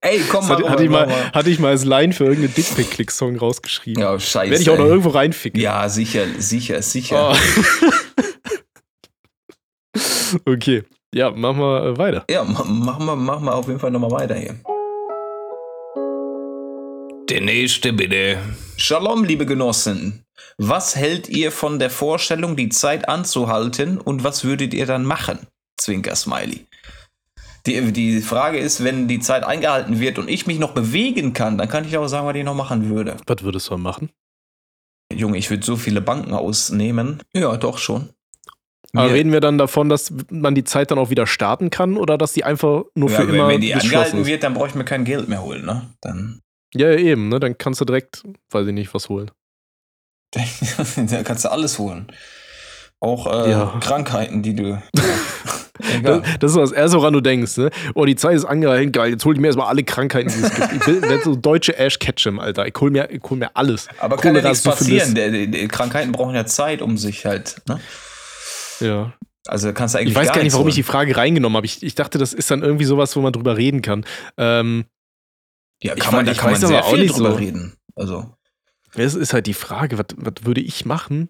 Ey, 0.00 0.20
komm 0.30 0.46
mal, 0.46 0.54
hatte, 0.54 0.62
rüber, 0.62 0.70
hatte, 0.70 0.84
ich 0.84 0.90
mal, 0.90 1.06
mal. 1.08 1.32
hatte 1.32 1.50
ich 1.50 1.58
mal 1.58 1.70
als 1.70 1.84
Line 1.84 2.12
für 2.12 2.24
irgendeinen 2.26 2.54
Dickpick-Click-Song 2.54 3.36
rausgeschrieben. 3.36 4.00
Ja, 4.00 4.16
scheiße. 4.20 4.50
Werde 4.52 4.62
ich 4.62 4.70
auch 4.70 4.78
noch 4.78 4.84
irgendwo 4.86 5.08
reinficken. 5.08 5.60
Ja, 5.60 5.88
sicher, 5.88 6.26
sicher, 6.38 6.80
sicher. 6.82 7.32
Oh. 7.32 7.36
okay. 10.52 10.84
Ja, 11.12 11.30
machen 11.32 11.58
wir 11.58 11.84
äh, 11.84 11.98
weiter. 11.98 12.24
Ja, 12.30 12.44
ma- 12.44 12.62
machen 12.62 13.06
wir, 13.06 13.16
machen 13.16 13.44
wir 13.44 13.54
auf 13.56 13.66
jeden 13.66 13.80
Fall 13.80 13.90
nochmal 13.90 14.12
weiter 14.12 14.36
hier. 14.36 14.54
Der 17.28 17.40
nächste 17.40 17.92
bitte. 17.92 18.38
Shalom, 18.76 19.24
liebe 19.24 19.46
Genossen. 19.46 20.24
Was 20.58 20.94
hält 20.94 21.28
ihr 21.28 21.50
von 21.50 21.80
der 21.80 21.90
Vorstellung, 21.90 22.54
die 22.54 22.68
Zeit 22.68 23.08
anzuhalten 23.08 23.98
und 23.98 24.22
was 24.22 24.44
würdet 24.44 24.72
ihr 24.72 24.86
dann 24.86 25.04
machen? 25.04 25.40
Zwinker 25.76 26.14
Smiley. 26.14 26.66
Die, 27.66 27.92
die 27.92 28.20
Frage 28.20 28.58
ist, 28.58 28.84
wenn 28.84 29.08
die 29.08 29.18
Zeit 29.18 29.42
eingehalten 29.42 29.98
wird 29.98 30.20
und 30.20 30.28
ich 30.28 30.46
mich 30.46 30.60
noch 30.60 30.70
bewegen 30.70 31.32
kann, 31.32 31.58
dann 31.58 31.68
kann 31.68 31.84
ich 31.84 31.98
auch 31.98 32.06
sagen, 32.06 32.28
was 32.28 32.36
ich 32.36 32.44
noch 32.44 32.54
machen 32.54 32.88
würde. 32.88 33.16
Was 33.26 33.42
würdest 33.42 33.70
du 33.70 33.76
machen? 33.76 34.10
Junge, 35.12 35.36
ich 35.36 35.50
würde 35.50 35.66
so 35.66 35.74
viele 35.74 36.00
Banken 36.00 36.32
ausnehmen. 36.32 37.24
Ja, 37.34 37.56
doch 37.56 37.78
schon. 37.78 38.10
Aber 38.92 39.12
reden 39.12 39.32
wir 39.32 39.40
dann 39.40 39.58
davon, 39.58 39.88
dass 39.88 40.12
man 40.30 40.54
die 40.54 40.64
Zeit 40.64 40.92
dann 40.92 40.98
auch 40.98 41.10
wieder 41.10 41.26
starten 41.26 41.70
kann 41.70 41.96
oder 41.96 42.16
dass 42.18 42.34
die 42.34 42.44
einfach 42.44 42.84
nur 42.94 43.10
ja, 43.10 43.16
für 43.16 43.26
wenn, 43.26 43.34
immer 43.34 43.48
wenn 43.48 43.60
die 43.60 43.72
geschlossen 43.72 43.86
angehalten 43.88 44.20
ist? 44.20 44.26
wird, 44.26 44.42
dann 44.44 44.54
brauche 44.54 44.68
ich 44.68 44.74
mir 44.76 44.84
kein 44.84 45.04
Geld 45.04 45.28
mehr 45.28 45.42
holen, 45.42 45.66
ne? 45.66 45.90
Dann 46.00 46.40
Ja, 46.78 46.90
ja, 46.90 46.98
eben, 46.98 47.28
ne? 47.28 47.40
Dann 47.40 47.56
kannst 47.58 47.80
du 47.80 47.84
direkt, 47.84 48.22
weiß 48.50 48.66
ich 48.66 48.72
nicht, 48.74 48.92
was 48.94 49.08
holen. 49.08 49.30
da 50.34 51.22
kannst 51.22 51.44
du 51.44 51.50
alles 51.50 51.78
holen. 51.78 52.06
Auch 53.00 53.26
äh, 53.46 53.50
Ja. 53.50 53.78
Krankheiten, 53.80 54.42
die 54.42 54.54
du. 54.54 54.82
Das, 54.92 55.04
Egal. 55.94 56.22
das 56.40 56.50
ist 56.52 56.56
das 56.56 56.72
Erste, 56.72 56.96
woran 56.98 57.12
du 57.12 57.20
denkst, 57.20 57.56
ne? 57.58 57.70
Oh, 57.94 58.04
die 58.06 58.16
Zeit 58.16 58.34
ist 58.36 58.44
angehalten, 58.44 58.92
geil, 58.92 59.10
jetzt 59.12 59.24
hol 59.24 59.34
ich 59.34 59.40
mir 59.40 59.48
erstmal 59.48 59.68
alle 59.68 59.84
Krankheiten, 59.84 60.30
die 60.30 60.40
es 60.40 60.54
gibt. 60.54 60.72
Ich 60.72 60.84
bin 60.84 61.02
werd 61.02 61.22
so 61.22 61.36
deutsche 61.36 61.76
Ash 61.78 61.98
Ketchum, 61.98 62.40
Alter. 62.40 62.66
Ich 62.66 62.74
hol 62.80 62.90
mir, 62.90 63.10
ich 63.10 63.22
hol 63.28 63.36
mir 63.36 63.54
alles. 63.54 63.86
Aber 63.98 64.16
kann 64.16 64.34
ja 64.34 64.42
nichts 64.42 64.62
passieren. 64.62 65.14
Der, 65.14 65.30
der, 65.30 65.46
die 65.46 65.68
Krankheiten 65.68 66.12
brauchen 66.12 66.34
ja 66.34 66.46
Zeit, 66.46 66.80
um 66.82 66.96
sich 66.96 67.26
halt. 67.26 67.56
Ne? 67.68 67.80
Ja. 68.80 69.12
Also 69.46 69.72
kannst 69.72 69.94
du 69.94 69.98
eigentlich 69.98 70.10
Ich 70.10 70.16
weiß 70.16 70.28
gar 70.28 70.34
nicht, 70.36 70.44
nichts 70.44 70.54
warum 70.54 70.68
ich 70.68 70.74
die 70.74 70.82
holen. 70.82 70.90
Frage 70.92 71.16
reingenommen 71.16 71.56
habe. 71.56 71.66
Ich, 71.66 71.82
ich 71.82 71.94
dachte, 71.94 72.18
das 72.18 72.32
ist 72.32 72.50
dann 72.50 72.62
irgendwie 72.62 72.84
sowas, 72.84 73.14
wo 73.14 73.20
man 73.20 73.32
drüber 73.32 73.56
reden 73.56 73.80
kann. 73.82 74.04
Ähm, 74.38 74.86
Ja, 75.82 75.94
ich 75.94 76.00
kann 76.02 76.14
man, 76.14 76.26
da 76.26 76.34
kann 76.34 76.54
ich 76.54 76.60
man 76.60 76.68
sehr 76.68 76.82
viel 76.84 77.02
nicht 77.02 77.16
drüber 77.16 77.30
so. 77.32 77.36
reden. 77.36 77.76
Also. 77.94 78.34
es 78.94 79.14
ist 79.14 79.32
halt 79.32 79.46
die 79.46 79.54
Frage, 79.54 79.98
was, 79.98 80.06
was 80.16 80.34
würde 80.44 80.60
ich 80.60 80.84
machen, 80.84 81.28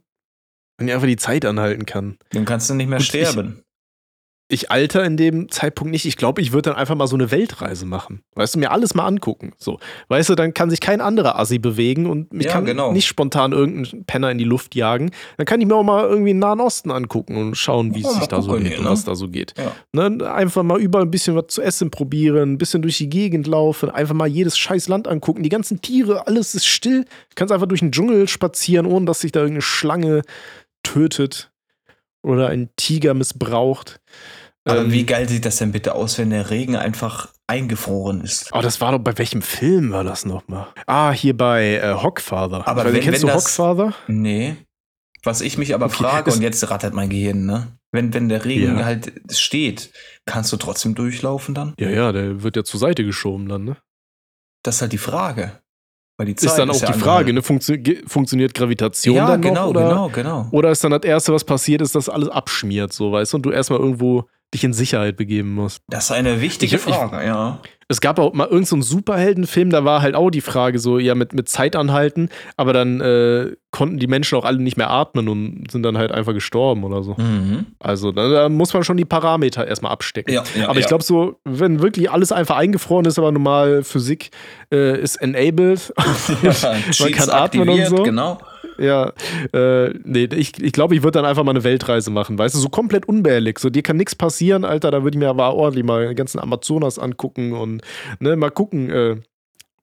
wenn 0.79 0.89
ich 0.89 0.95
einfach 0.95 1.07
die 1.07 1.17
Zeit 1.17 1.45
anhalten 1.45 1.87
kann? 1.87 2.19
Dann 2.31 2.45
kannst 2.45 2.71
du 2.71 2.75
nicht 2.75 2.89
mehr 2.89 2.99
ich- 3.01 3.07
sterben. 3.07 3.63
Ich 4.49 4.71
alter 4.71 5.05
in 5.05 5.17
dem 5.17 5.49
Zeitpunkt 5.51 5.91
nicht. 5.91 6.07
Ich 6.07 6.17
glaube, 6.17 6.41
ich 6.41 6.53
würde 6.53 6.71
dann 6.71 6.79
einfach 6.79 6.95
mal 6.95 7.09
so 7.09 7.17
eine 7.17 7.33
Weltreise 7.33 7.85
machen. 7.85 8.23
Weißt 8.37 8.55
du, 8.55 8.61
mir 8.61 8.71
alles 8.71 8.95
mal 8.95 9.05
angucken. 9.05 9.53
So. 9.59 9.81
Weißt 10.09 10.29
du, 10.29 10.37
dann 10.37 10.55
kann 10.55 10.71
sich 10.71 10.81
kein 10.81 11.01
anderer 11.01 11.37
Assi 11.39 11.59
bewegen 11.59 12.07
und 12.07 12.33
mich 12.33 12.47
Ja, 12.47 12.53
kann 12.53 12.65
genau. 12.65 12.93
nicht 12.93 13.07
spontan 13.07 13.51
irgendein 13.51 14.05
Penner 14.05 14.31
in 14.31 14.39
die 14.39 14.45
Luft 14.45 14.77
jagen. 14.77 15.11
Dann 15.37 15.47
kann 15.47 15.61
ich 15.61 15.67
mir 15.67 15.75
auch 15.75 15.83
mal 15.83 16.05
irgendwie 16.05 16.31
den 16.31 16.39
Nahen 16.39 16.61
Osten 16.61 16.93
angucken 16.93 17.37
und 17.37 17.57
schauen, 17.57 17.95
wie 17.97 18.03
Ja, 18.03 18.11
es 18.11 18.17
sich 18.19 18.29
da 18.29 18.41
so 18.41 18.53
geht 18.53 18.69
hier, 18.69 18.79
und 18.79 18.85
ne? 18.85 18.91
was 18.91 19.05
da 19.05 19.17
so 19.17 19.29
geht. 19.29 19.55
Ja. 19.59 19.73
Ne? 20.09 20.33
Einfach 20.33 20.63
mal 20.63 20.81
überall 20.81 21.05
ein 21.07 21.11
bisschen 21.11 21.35
was 21.35 21.47
zu 21.49 21.61
essen 21.61 21.91
probieren, 21.91 22.53
ein 22.53 22.59
bisschen 22.59 22.83
durch 22.83 22.99
die 22.99 23.09
Gegend 23.09 23.49
laufen, 23.49 23.91
einfach 23.91 24.15
mal 24.15 24.29
jedes 24.29 24.57
scheiß 24.57 24.87
Land 24.87 25.09
angucken. 25.09 25.43
Die 25.43 25.49
ganzen 25.49 25.81
Tiere, 25.81 26.29
alles 26.29 26.55
ist 26.55 26.67
still. 26.67 27.03
Du 27.03 27.35
kannst 27.35 27.51
einfach 27.53 27.67
durch 27.67 27.81
den 27.81 27.91
Dschungel 27.91 28.29
spazieren, 28.29 28.87
ohne 28.87 29.07
dass 29.07 29.21
sich 29.21 29.33
da 29.33 29.41
irgendeine 29.41 29.63
Schlange 29.63 30.23
tötet 30.85 31.51
oder 32.27 32.49
ein 32.49 32.71
Tiger 32.77 33.15
missbraucht. 33.15 34.01
Aber 34.65 34.81
Ähm, 34.81 34.93
wie 34.93 35.07
geil 35.07 35.29
sieht 35.29 35.45
das 35.45 35.57
denn 35.57 35.71
bitte 35.73 35.95
aus, 35.95 36.19
wenn 36.19 36.31
der 36.31 36.51
Regen 36.51 36.75
einfach 36.77 37.29
eingefroren 37.47 38.21
ist? 38.23 38.51
Oh, 38.53 38.61
das 38.61 38.81
war 38.81 38.93
doch, 38.93 38.99
bei 38.99 39.17
welchem 39.17 39.41
Film 39.43 39.93
war 39.93 40.03
das 40.03 40.25
nochmal? 40.27 40.67
Ah, 40.87 41.13
hier 41.13 41.37
bei 41.37 41.77
äh, 41.77 41.95
Hockfather. 41.95 42.67
Aber 42.67 42.85
weiß 42.85 42.93
nicht, 42.93 42.95
wenn- 42.95 43.03
kennst 43.13 43.23
wenn 43.23 43.29
du 43.29 43.35
das- 43.35 43.45
Hockfather? 43.59 43.95
Nee. 44.09 44.57
Was 45.23 45.41
ich 45.41 45.57
mich 45.59 45.75
aber 45.75 45.87
Okay, 45.87 45.95
frage, 45.97 46.33
und 46.33 46.43
jetzt 46.43 46.69
rattert 46.71 46.95
mein 46.95 47.09
Gehirn, 47.11 47.47
ne? 47.47 47.79
Wenn, 47.93 48.13
wenn 48.13 48.29
der 48.29 48.45
Regen 48.45 48.79
Ja. 48.79 48.85
halt 48.85 49.13
steht, 49.31 49.91
kannst 50.25 50.53
du 50.53 50.57
trotzdem 50.57 50.95
durchlaufen 50.95 51.55
dann? 51.55 51.75
Ja, 51.79 51.89
ja, 51.89 52.13
der 52.13 52.43
wird 52.43 52.57
ja 52.57 52.65
zur 52.65 52.81
Seite 52.81 53.05
geschoben 53.05 53.49
dann, 53.49 53.65
ne? 53.65 53.77
Das 54.65 54.77
ist 54.77 54.83
halt 54.83 54.93
die 54.93 54.99
Frage. 54.99 55.61
Weil 56.19 56.27
die 56.27 56.35
Zeit 56.35 56.51
Ist 56.51 56.57
dann 56.57 56.71
auch 56.71 56.81
ja 56.81 56.93
die 56.93 56.99
Frage, 56.99 57.33
ne? 57.35 57.43
Funktio 57.43 57.77
funktioniert 58.07 58.55
Gravitation 58.55 59.17
Ja, 59.17 59.27
dann 59.27 59.41
noch? 59.41 59.49
genau, 59.49 59.69
oder, 59.71 59.89
genau, 59.89 60.09
genau. 60.09 60.49
oder 60.51 60.71
ist 60.71 60.83
dann 60.83 60.93
das 60.93 61.03
Erste, 61.03 61.33
was 61.35 61.45
passiert, 61.45 61.83
ist, 61.83 61.95
dass 61.95 62.09
alles 62.09 62.29
abschmiert, 62.31 62.93
so, 62.93 63.13
weißt 63.13 63.33
du, 63.33 63.37
und 63.37 63.43
du 63.43 63.51
erstmal 63.51 63.81
irgendwo 63.81 64.25
dich 64.55 64.65
in 64.65 64.73
Sicherheit 64.73 65.17
begeben 65.19 65.55
musst. 65.55 65.83
Das 65.89 66.05
ist 66.05 66.13
eine 66.13 66.41
wichtige 66.41 66.77
Ich- 66.77 66.87
ich- 66.87 66.95
Frage, 66.95 67.27
ja. 67.27 67.61
Es 67.89 68.01
gab 68.01 68.19
auch 68.19 68.33
mal 68.33 68.45
irgendeinen 68.45 68.83
so 68.83 68.97
Superheldenfilm, 68.97 69.71
da 69.71 69.85
war 69.85 70.03
halt 70.03 70.15
auch 70.17 70.31
die 70.31 70.41
Frage 70.41 70.79
so, 70.79 70.99
ja, 70.99 71.15
mit, 71.15 71.33
mit 71.35 71.49
Zeit 71.49 71.77
anhalten, 71.77 72.31
aber 72.57 72.73
dann 72.73 73.01
äh, 73.01 73.53
konnten 73.71 73.99
die 73.99 74.07
Menschen 74.07 74.37
auch 74.37 74.45
alle 74.45 74.59
nicht 74.59 74.77
mehr 74.77 74.91
atmen 74.91 75.29
und 75.29 75.71
sind 75.71 75.83
dann 75.83 75.97
halt 75.97 76.11
einfach 76.11 76.33
gestorben 76.33 76.83
oder 76.83 77.03
so. 77.03 77.15
Mhm. 77.17 77.67
Also 77.79 78.11
da, 78.11 78.29
da 78.29 78.49
muss 78.49 78.75
man 78.75 78.83
schon 78.83 78.97
die 78.97 79.05
Parameter 79.05 79.67
erstmal 79.67 79.93
abstecken. 79.93 80.35
Ja, 80.35 80.43
ja, 80.59 80.69
aber 80.69 80.81
ich 80.81 80.87
glaube 80.87 81.05
so, 81.05 81.39
wenn 81.45 81.81
wirklich 81.81 82.11
alles 82.11 82.33
einfach 82.33 82.57
eingefroren 82.57 83.05
ist, 83.05 83.19
aber 83.19 83.31
normal 83.31 83.85
Physik 83.85 84.31
äh, 84.73 85.01
ist 85.01 85.17
enabled, 85.17 85.93
man 86.43 87.13
kann 87.13 87.31
atmen 87.31 87.69
und 87.69 87.87
so. 87.87 88.03
Genau. 88.03 88.39
Ja, 88.79 89.13
äh, 89.53 89.91
nee, 90.05 90.29
ich, 90.33 90.63
ich 90.63 90.73
glaube, 90.73 90.95
ich 90.95 91.03
würde 91.03 91.19
dann 91.19 91.25
einfach 91.25 91.45
mal 91.45 91.51
eine 91.51 91.65
Weltreise 91.65 92.11
machen, 92.11 92.39
weißt 92.39 92.55
du, 92.55 92.59
so 92.59 92.69
komplett 92.69 93.07
unbehelligt. 93.07 93.59
So, 93.59 93.71
dir 93.71 93.83
kann 93.83 93.97
nichts 93.97 94.15
passieren, 94.15 94.65
Alter, 94.65 94.91
da 94.91 95.03
würde 95.03 95.17
ich 95.17 95.21
mir 95.21 95.29
aber 95.29 95.55
ordentlich 95.55 95.85
mal 95.85 96.07
den 96.07 96.17
ganzen 96.17 96.39
Amazonas 96.39 96.99
angucken 96.99 97.53
und 97.53 97.83
ne, 98.21 98.37
mal 98.37 98.51
gucken, 98.51 98.91
äh, 98.91 99.17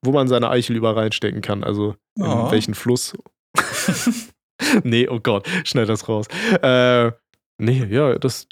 wo 0.01 0.11
man 0.11 0.27
seine 0.27 0.49
Eichel 0.49 0.75
über 0.75 0.95
reinstecken 0.95 1.41
kann. 1.41 1.63
Also 1.63 1.95
in 2.17 2.51
welchen 2.51 2.73
Fluss. 2.73 3.13
nee, 4.83 5.07
oh 5.07 5.19
Gott, 5.19 5.47
schnell 5.63 5.85
das 5.85 6.07
raus. 6.07 6.27
Äh, 6.61 7.11
nee, 7.57 7.85
ja, 7.85 8.17
das, 8.17 8.47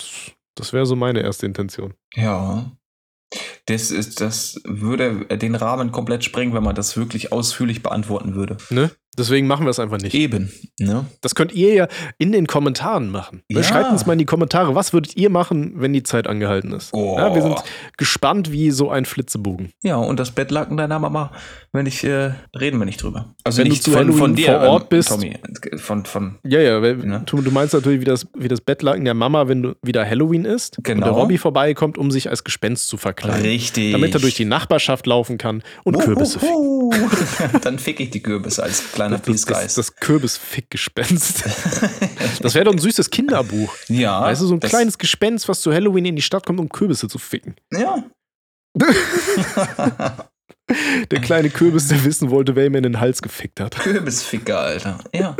das 0.56 0.74
wäre 0.74 0.86
so 0.86 0.96
meine 0.96 1.22
erste 1.22 1.46
Intention. 1.46 1.94
Ja. 2.16 2.72
Das, 3.66 3.92
ist, 3.92 4.20
das 4.20 4.60
würde 4.66 5.26
den 5.38 5.56
Rahmen 5.56 5.92
komplett 5.92 6.24
sprengen, 6.24 6.54
wenn 6.54 6.64
man 6.64 6.76
das 6.76 6.98
wirklich 6.98 7.32
ausführlich 7.32 7.82
beantworten 7.82 8.36
würde. 8.36 8.58
Ne? 8.70 8.92
Deswegen 9.18 9.46
machen 9.46 9.66
wir 9.66 9.72
es 9.72 9.80
einfach 9.80 9.98
nicht. 10.00 10.14
Eben. 10.14 10.52
Ne? 10.80 11.06
Das 11.20 11.36
könnt 11.36 11.52
ihr 11.52 11.74
ja 11.74 11.88
in 12.18 12.32
den 12.32 12.48
Kommentaren 12.48 13.10
machen. 13.10 13.44
Ja. 13.50 13.62
Schreibt 13.62 13.92
uns 13.92 14.06
mal 14.06 14.14
in 14.14 14.20
die 14.20 14.26
Kommentare, 14.26 14.74
was 14.74 14.94
würdet 14.94 15.18
ihr 15.18 15.30
machen, 15.30 15.74
wenn 15.76 15.92
die 15.92 16.04
Zeit 16.04 16.28
angehalten 16.28 16.72
ist? 16.72 16.94
Oh. 16.94 17.18
Ja, 17.18 17.36
wir 17.36 17.42
sind 17.42 17.58
gespannt 17.98 18.52
wie 18.54 18.72
so 18.72 18.90
ein 18.90 19.04
Flitzebogen. 19.06 19.74
Ja, 19.84 19.98
und 19.98 20.20
das 20.20 20.32
Bettlaken 20.32 20.78
deiner 20.78 20.98
Mama, 21.00 21.32
wenn 21.74 21.86
ich, 21.86 22.04
äh, 22.06 22.32
reden 22.58 22.80
wir 22.80 22.86
nicht 22.86 23.04
drüber. 23.04 23.36
Also 23.44 23.58
Wenn 23.60 23.66
du 23.66 23.72
nicht 23.72 23.84
zu 23.84 23.92
von, 23.92 24.14
von 24.14 24.36
dir, 24.36 24.46
vor 24.48 24.60
Ort 24.62 24.84
ähm, 24.84 24.88
bist. 24.90 25.10
Tommy. 25.10 25.38
Von, 25.78 26.06
von, 26.06 26.38
Ja, 26.46 26.60
ja, 26.62 26.82
weil- 26.82 26.96
Ne? 26.96 27.24
du, 27.26 27.42
du 27.42 27.52
meinst 27.52 27.74
natürlich, 27.74 28.00
wie 28.02 28.06
das, 28.06 28.28
wie 28.38 28.48
das 28.48 28.62
Bettlaken 28.62 29.04
der 29.06 29.14
Mama, 29.14 29.48
wenn 29.50 29.62
du 29.62 29.76
wieder 29.82 30.06
Halloween 30.08 30.46
ist 30.46 30.78
und 30.78 30.84
Genau. 30.86 31.06
der 31.08 31.14
Robby 31.14 31.38
vorbeikommt, 31.38 31.98
um 31.98 32.12
sich 32.12 32.30
als 32.30 32.44
Gespenst 32.44 32.88
zu 32.88 32.96
verkleiden. 32.98 33.42
richtig. 33.42 33.92
Damit 33.92 34.14
er 34.14 34.20
durch 34.22 34.36
die 34.36 34.46
Nachbarschaft 34.46 35.06
laufen 35.06 35.38
kann 35.38 35.64
und 35.84 35.98
Kürbisse 36.00 36.40
fickt. 36.40 36.52
Uhuhu. 36.54 36.92
Dann 37.64 37.80
fick 37.80 38.00
ich 38.00 38.10
die 38.12 38.22
Kürbisse 38.22 38.64
als 38.64 38.80
kleiner 39.02 39.18
das, 39.18 39.26
Peacegeist. 39.26 39.78
das 39.78 39.96
Kürbisfick-Gespenst. 39.96 41.44
Das 42.42 42.56
wäre 42.56 42.66
doch 42.66 42.72
ein 42.72 42.80
süßes 42.80 43.10
Kinderbuch. 43.10 43.76
ja. 43.88 44.22
weißt 44.22 44.42
du, 44.42 44.48
so 44.48 44.54
ein 44.56 44.60
kleines 44.60 44.98
Gespenst, 44.98 45.48
was 45.48 45.62
zu 45.62 45.72
Halloween 45.72 46.06
in 46.06 46.16
die 46.16 46.22
Stadt 46.22 46.46
kommt, 46.46 46.60
um 46.60 46.70
Kürbisse 46.70 47.08
zu 47.08 47.20
ficken. 47.20 47.56
Ja. 47.72 48.04
Der 51.12 51.20
kleine 51.20 51.50
Kürbis, 51.50 51.90
der 51.90 52.04
wissen 52.06 52.30
wollte, 52.30 52.56
wer 52.56 52.66
ihm 52.66 52.76
in 52.76 52.84
den 52.84 53.00
Hals 53.00 53.22
gefickt 53.22 53.60
hat. 53.60 53.76
Kürbisficker, 53.76 54.60
Alter. 54.60 55.00
Ja. 55.14 55.36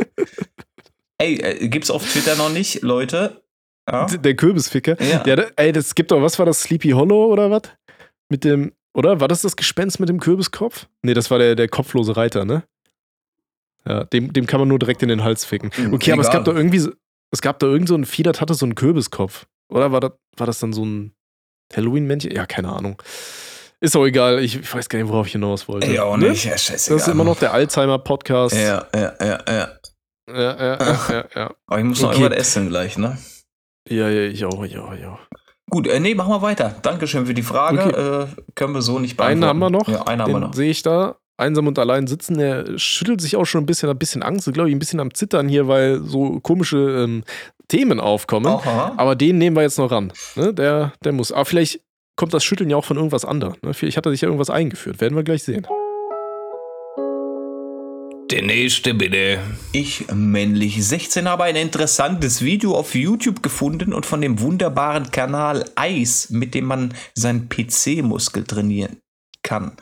Ey, 1.18 1.36
äh, 1.36 1.68
gibt's 1.68 1.90
auf 1.90 2.06
Twitter 2.06 2.36
noch 2.36 2.50
nicht, 2.50 2.82
Leute? 2.82 3.42
Ja. 3.88 4.06
Der 4.06 4.36
Kürbisficker. 4.36 5.00
Ja. 5.02 5.26
Ja, 5.26 5.46
ey, 5.56 5.72
das 5.72 5.94
gibt 5.94 6.10
doch, 6.10 6.20
was 6.20 6.38
war 6.38 6.46
das, 6.46 6.62
Sleepy 6.62 6.90
Hollow 6.90 7.26
oder 7.32 7.50
was? 7.50 7.62
Mit 8.28 8.44
dem, 8.44 8.72
oder? 8.94 9.20
War 9.20 9.28
das 9.28 9.42
das 9.42 9.56
Gespenst 9.56 10.00
mit 10.00 10.08
dem 10.08 10.20
Kürbiskopf? 10.20 10.86
Nee, 11.02 11.14
das 11.14 11.30
war 11.30 11.38
der, 11.38 11.54
der 11.54 11.68
kopflose 11.68 12.16
Reiter, 12.16 12.44
ne? 12.44 12.64
Ja, 13.86 14.04
dem, 14.04 14.32
dem 14.32 14.46
kann 14.46 14.60
man 14.60 14.68
nur 14.68 14.78
direkt 14.78 15.02
in 15.02 15.08
den 15.08 15.24
Hals 15.24 15.44
ficken. 15.44 15.70
Hm, 15.74 15.94
Okay, 15.94 16.12
aber 16.12 16.22
es 16.22 16.28
egal. 16.28 16.38
gab 16.40 16.44
doch 16.46 16.54
irgendwie, 16.54 16.78
so- 16.78 16.92
es 17.32 17.40
gab 17.42 17.58
da 17.58 17.66
irgend 17.66 17.88
so 17.88 17.94
ein 17.96 18.06
das 18.24 18.40
hatte 18.40 18.54
so 18.54 18.66
einen 18.66 18.74
Kürbiskopf. 18.74 19.46
Oder 19.68 19.90
war 19.92 20.00
das, 20.00 20.12
war 20.36 20.46
das 20.46 20.58
dann 20.60 20.72
so 20.72 20.84
ein 20.84 21.14
Halloween-Männchen? 21.74 22.30
Ja, 22.32 22.46
keine 22.46 22.68
Ahnung. 22.72 23.00
Ist 23.80 23.96
auch 23.96 24.04
egal, 24.06 24.38
ich, 24.38 24.72
weiß 24.72 24.88
gar 24.88 25.00
nicht, 25.00 25.08
worauf 25.08 25.26
ich 25.26 25.32
hinaus 25.32 25.66
wollte. 25.66 25.88
Ey, 25.88 25.98
auch 25.98 26.16
nicht. 26.16 26.44
Ja, 26.44 26.56
scheißegal. 26.56 26.98
Das 26.98 27.08
ist 27.08 27.12
immer 27.12 27.24
noch 27.24 27.38
der 27.38 27.52
Alzheimer-Podcast. 27.52 28.54
Ja, 28.54 28.86
ja, 28.94 29.12
ja, 29.20 29.38
ja. 29.48 29.68
ja, 30.28 30.36
ja, 30.36 30.56
ja, 30.58 30.78
ja, 31.10 31.24
ja. 31.34 31.54
Aber 31.66 31.78
ich 31.80 31.84
muss 31.84 32.00
noch 32.02 32.10
Okay. 32.10 32.20
irgendwas 32.22 32.38
essen 32.40 32.68
gleich, 32.68 32.96
ne? 32.98 33.18
Ja, 33.88 34.08
ja, 34.08 34.22
ich 34.30 34.44
auch, 34.44 34.64
ja, 34.64 34.94
ja. 34.94 35.18
Gut, 35.68 35.88
äh, 35.88 35.98
nee, 35.98 36.14
machen 36.14 36.30
wir 36.30 36.42
weiter. 36.42 36.76
Dankeschön 36.82 37.26
für 37.26 37.34
die 37.34 37.42
Frage. 37.42 38.28
Äh, 38.38 38.42
können 38.54 38.74
wir 38.74 38.82
so 38.82 38.98
nicht 39.00 39.18
Einen 39.18 39.40
beantworten. 39.40 39.48
haben 39.48 39.58
wir 39.58 39.70
noch. 39.70 39.88
Ja, 39.88 40.06
einen 40.06 40.20
haben 40.22 40.32
wir 40.32 40.38
Den 40.40 40.48
noch. 40.48 40.54
sehe 40.54 40.70
ich 40.70 40.82
da. 40.82 41.16
Einsam 41.36 41.66
und 41.66 41.78
allein 41.78 42.06
sitzen. 42.06 42.38
Der 42.38 42.78
schüttelt 42.78 43.20
sich 43.20 43.36
auch 43.36 43.44
schon 43.44 43.62
ein 43.62 43.66
bisschen, 43.66 43.88
ein 43.88 43.98
bisschen 43.98 44.22
Angst, 44.22 44.52
glaube 44.52 44.68
ich, 44.68 44.74
ein 44.74 44.78
bisschen 44.78 45.00
am 45.00 45.14
Zittern 45.14 45.48
hier, 45.48 45.68
weil 45.68 46.02
so 46.02 46.40
komische 46.40 47.04
ähm, 47.04 47.24
Themen 47.68 48.00
aufkommen. 48.00 48.46
Aha. 48.46 48.94
Aber 48.96 49.16
den 49.16 49.38
nehmen 49.38 49.56
wir 49.56 49.62
jetzt 49.62 49.78
noch 49.78 49.90
ran. 49.90 50.12
Ne? 50.36 50.52
Der, 50.54 50.92
der 51.04 51.12
muss. 51.12 51.32
Aber 51.32 51.44
vielleicht 51.44 51.80
kommt 52.16 52.34
das 52.34 52.44
Schütteln 52.44 52.70
ja 52.70 52.76
auch 52.76 52.84
von 52.84 52.96
irgendwas 52.96 53.24
anderem. 53.24 53.56
Ne? 53.62 53.74
Vielleicht 53.74 53.96
hat 53.96 54.06
er 54.06 54.12
sich 54.12 54.20
ja 54.20 54.28
irgendwas 54.28 54.50
eingeführt. 54.50 55.00
Werden 55.00 55.16
wir 55.16 55.24
gleich 55.24 55.42
sehen. 55.42 55.66
Der 58.30 58.42
nächste 58.42 58.94
bitte. 58.94 59.40
Ich, 59.72 60.06
männlich 60.10 60.82
16, 60.86 61.28
habe 61.28 61.44
ein 61.44 61.56
interessantes 61.56 62.40
Video 62.40 62.74
auf 62.74 62.94
YouTube 62.94 63.42
gefunden 63.42 63.92
und 63.92 64.06
von 64.06 64.22
dem 64.22 64.40
wunderbaren 64.40 65.10
Kanal 65.10 65.66
Eis, 65.76 66.30
mit 66.30 66.54
dem 66.54 66.64
man 66.64 66.94
seinen 67.14 67.50
PC-Muskel 67.50 68.44
trainieren 68.44 68.96
kann. 69.42 69.76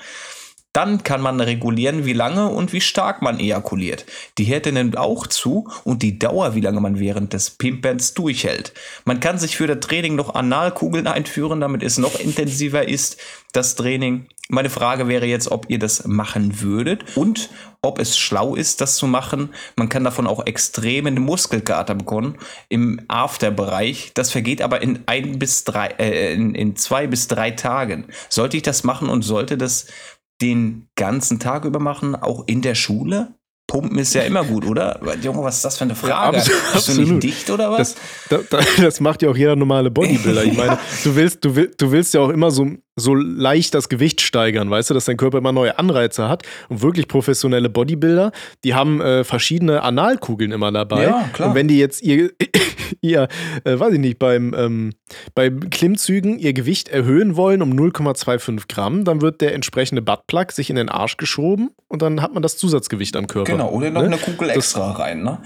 Dann 0.72 1.02
kann 1.02 1.20
man 1.20 1.40
regulieren, 1.40 2.04
wie 2.04 2.12
lange 2.12 2.48
und 2.48 2.72
wie 2.72 2.80
stark 2.80 3.22
man 3.22 3.40
ejakuliert. 3.40 4.06
Die 4.38 4.44
Härte 4.44 4.70
nimmt 4.70 4.96
auch 4.96 5.26
zu 5.26 5.68
und 5.83 6.02
die 6.02 6.18
Dauer, 6.18 6.54
wie 6.54 6.61
lange 6.61 6.80
man 6.80 7.00
während 7.00 7.33
des 7.33 7.50
Pimperns 7.50 8.14
durchhält. 8.14 8.72
Man 9.04 9.18
kann 9.18 9.38
sich 9.38 9.56
für 9.56 9.66
das 9.66 9.80
Training 9.80 10.14
noch 10.14 10.35
Analkugeln 10.35 11.09
einführen, 11.09 11.61
damit 11.61 11.83
es 11.83 11.98
noch 11.98 12.20
intensiver 12.20 12.88
ist, 12.88 13.16
das 13.52 13.74
Training. 13.74 14.26
Meine 14.48 14.70
Frage 14.70 15.06
wäre 15.09 15.26
jetzt, 15.26 15.50
ob 15.50 15.66
ihr 15.70 15.78
das 15.78 16.06
machen 16.06 16.61
würdet 16.61 17.16
und 17.16 17.50
ob 17.83 17.98
es 17.98 18.18
schlau 18.18 18.56
ist, 18.56 18.80
das 18.80 18.96
zu 18.96 19.06
machen. 19.06 19.50
Man 19.76 19.88
kann 19.88 20.04
davon 20.04 20.26
auch 20.26 20.44
extremen 20.44 21.20
Muskelkater 21.20 21.94
bekommen 21.94 22.37
im 22.68 23.00
Afterbereich. 23.09 24.11
Das 24.14 24.33
vergeht 24.33 24.61
aber 24.61 24.83
in 24.83 25.04
ein 25.06 25.38
bis 25.38 25.64
drei, 25.64 25.87
äh, 25.98 26.35
in, 26.35 26.54
in 26.54 26.76
zwei 26.76 27.06
bis 27.06 27.28
drei 27.28 27.52
Tagen. 27.52 28.06
Sollte 28.28 28.56
ich 28.56 28.64
das 28.64 28.83
machen 28.83 29.09
und 29.09 29.22
sollte 29.22 29.56
das 29.56 29.87
den 30.40 30.88
ganzen 30.96 31.38
Tag 31.38 31.64
über 31.64 31.79
machen, 31.79 32.14
auch 32.14 32.44
in 32.46 32.62
der 32.62 32.74
Schule? 32.74 33.35
Pumpen 33.70 33.98
ist 33.98 34.14
ja 34.14 34.22
immer 34.22 34.42
gut, 34.42 34.66
oder? 34.66 34.98
Junge, 35.22 35.44
was 35.44 35.57
ist 35.57 35.64
das 35.64 35.79
für 35.79 35.85
eine 35.85 35.94
Frage? 35.94 36.42
Bist 36.72 36.88
du 36.88 37.00
nicht 37.00 37.22
dicht 37.22 37.50
oder 37.50 37.70
was? 37.70 37.94
Das, 38.29 38.46
da, 38.50 38.59
da, 38.59 38.83
das 38.83 38.98
macht 38.98 39.22
ja 39.22 39.31
auch 39.31 39.37
jeder 39.37 39.55
normale 39.55 39.92
Bodybuilder. 39.92 40.44
Ich 40.44 40.57
meine, 40.57 40.76
du 41.05 41.14
willst, 41.14 41.44
du, 41.44 41.55
will, 41.55 41.70
du 41.79 41.92
willst 41.92 42.12
ja 42.12 42.20
auch 42.20 42.31
immer 42.31 42.50
so, 42.50 42.68
so 42.96 43.14
leicht 43.14 43.74
das 43.74 43.88
Gewicht 43.88 44.22
steigern, 44.22 44.70
weißt 44.70 44.90
du, 44.90 44.94
dass 44.94 45.05
dein 45.05 45.16
Körper 45.16 45.38
immer 45.38 45.53
neue 45.53 45.79
Anreize 45.79 46.29
hat. 46.29 46.42
Und 46.68 46.83
wirklich 46.83 47.07
professionelle 47.07 47.68
Bodybuilder, 47.68 48.33
die 48.64 48.74
haben 48.74 49.00
äh, 49.00 49.22
verschiedene 49.22 49.83
Analkugeln 49.83 50.50
immer 50.50 50.72
dabei. 50.72 51.05
Ja, 51.05 51.31
klar. 51.33 51.50
Und 51.50 51.55
wenn 51.55 51.68
die 51.68 51.79
jetzt 51.79 52.03
ihr, 52.03 52.33
ihr 53.00 53.28
äh, 53.64 53.78
weiß 53.78 53.94
ich 53.94 54.00
nicht, 54.00 54.18
beim, 54.18 54.54
ähm, 54.56 54.92
beim 55.34 55.70
Klimmzügen 55.70 56.38
ihr 56.38 56.52
Gewicht 56.52 56.88
erhöhen 56.88 57.36
wollen 57.36 57.62
um 57.62 57.72
0,25 57.72 58.68
Gramm, 58.68 59.04
dann 59.04 59.20
wird 59.20 59.40
der 59.40 59.54
entsprechende 59.54 60.02
Buttplug 60.02 60.52
sich 60.52 60.70
in 60.70 60.76
den 60.76 60.88
Arsch 60.88 61.16
geschoben 61.16 61.70
und 61.88 62.02
dann 62.02 62.22
hat 62.22 62.34
man 62.34 62.42
das 62.42 62.56
Zusatzgewicht 62.56 63.16
am 63.16 63.26
Körper. 63.26 63.52
genau, 63.52 63.70
oder 63.70 63.90
noch 63.90 64.02
ne? 64.02 64.08
eine 64.08 64.18
Kugel 64.18 64.50
extra 64.50 64.92
rein, 64.92 65.22
ne? 65.22 65.40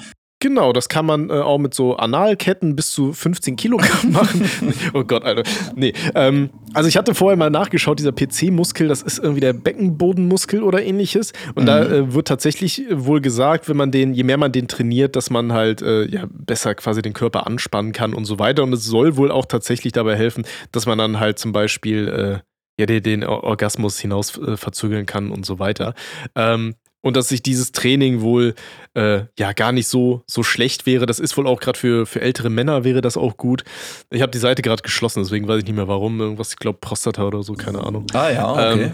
Genau, 0.44 0.74
das 0.74 0.90
kann 0.90 1.06
man 1.06 1.30
äh, 1.30 1.32
auch 1.32 1.56
mit 1.56 1.72
so 1.72 1.96
Analketten 1.96 2.76
bis 2.76 2.90
zu 2.90 3.14
15 3.14 3.56
Kilogramm 3.56 4.12
machen. 4.12 4.46
oh 4.92 5.02
Gott, 5.02 5.24
Alter. 5.24 5.42
Nee. 5.74 5.94
Ähm, 6.14 6.50
also 6.74 6.86
ich 6.86 6.98
hatte 6.98 7.14
vorher 7.14 7.38
mal 7.38 7.48
nachgeschaut, 7.48 7.98
dieser 7.98 8.12
PC-Muskel, 8.12 8.86
das 8.86 9.00
ist 9.00 9.18
irgendwie 9.20 9.40
der 9.40 9.54
Beckenbodenmuskel 9.54 10.62
oder 10.62 10.82
ähnliches. 10.82 11.32
Und 11.54 11.64
da 11.64 11.82
äh, 11.82 12.12
wird 12.12 12.28
tatsächlich 12.28 12.82
wohl 12.90 13.22
gesagt, 13.22 13.70
wenn 13.70 13.78
man 13.78 13.90
den, 13.90 14.12
je 14.12 14.22
mehr 14.22 14.36
man 14.36 14.52
den 14.52 14.68
trainiert, 14.68 15.16
dass 15.16 15.30
man 15.30 15.54
halt 15.54 15.80
äh, 15.80 16.04
ja, 16.08 16.26
besser 16.30 16.74
quasi 16.74 17.00
den 17.00 17.14
Körper 17.14 17.46
anspannen 17.46 17.92
kann 17.92 18.12
und 18.12 18.26
so 18.26 18.38
weiter. 18.38 18.64
Und 18.64 18.74
es 18.74 18.84
soll 18.84 19.16
wohl 19.16 19.30
auch 19.30 19.46
tatsächlich 19.46 19.94
dabei 19.94 20.14
helfen, 20.14 20.44
dass 20.72 20.84
man 20.84 20.98
dann 20.98 21.20
halt 21.20 21.38
zum 21.38 21.52
Beispiel 21.52 22.08
äh, 22.08 22.38
ja, 22.78 22.84
den, 22.84 23.02
den 23.02 23.24
Or- 23.24 23.44
Orgasmus 23.44 23.98
hinaus 23.98 24.36
äh, 24.36 24.58
verzögern 24.58 25.06
kann 25.06 25.30
und 25.30 25.46
so 25.46 25.58
weiter. 25.58 25.94
Ähm, 26.34 26.74
und 27.04 27.16
dass 27.16 27.28
sich 27.28 27.42
dieses 27.42 27.70
Training 27.72 28.22
wohl 28.22 28.54
äh, 28.94 29.24
ja 29.38 29.52
gar 29.52 29.72
nicht 29.72 29.88
so, 29.88 30.22
so 30.26 30.42
schlecht 30.42 30.86
wäre. 30.86 31.04
Das 31.04 31.20
ist 31.20 31.36
wohl 31.36 31.46
auch 31.46 31.60
gerade 31.60 31.78
für, 31.78 32.06
für 32.06 32.22
ältere 32.22 32.48
Männer 32.48 32.82
wäre 32.82 33.02
das 33.02 33.18
auch 33.18 33.36
gut. 33.36 33.62
Ich 34.10 34.22
habe 34.22 34.32
die 34.32 34.38
Seite 34.38 34.62
gerade 34.62 34.82
geschlossen, 34.82 35.22
deswegen 35.22 35.46
weiß 35.46 35.58
ich 35.58 35.64
nicht 35.64 35.76
mehr 35.76 35.86
warum. 35.86 36.18
Irgendwas, 36.18 36.52
ich 36.52 36.56
glaube, 36.56 36.78
Prostata 36.80 37.24
oder 37.26 37.42
so, 37.42 37.52
keine 37.52 37.84
Ahnung. 37.84 38.06
Ah 38.14 38.30
ja, 38.30 38.50
okay. 38.50 38.82
Ähm, 38.84 38.92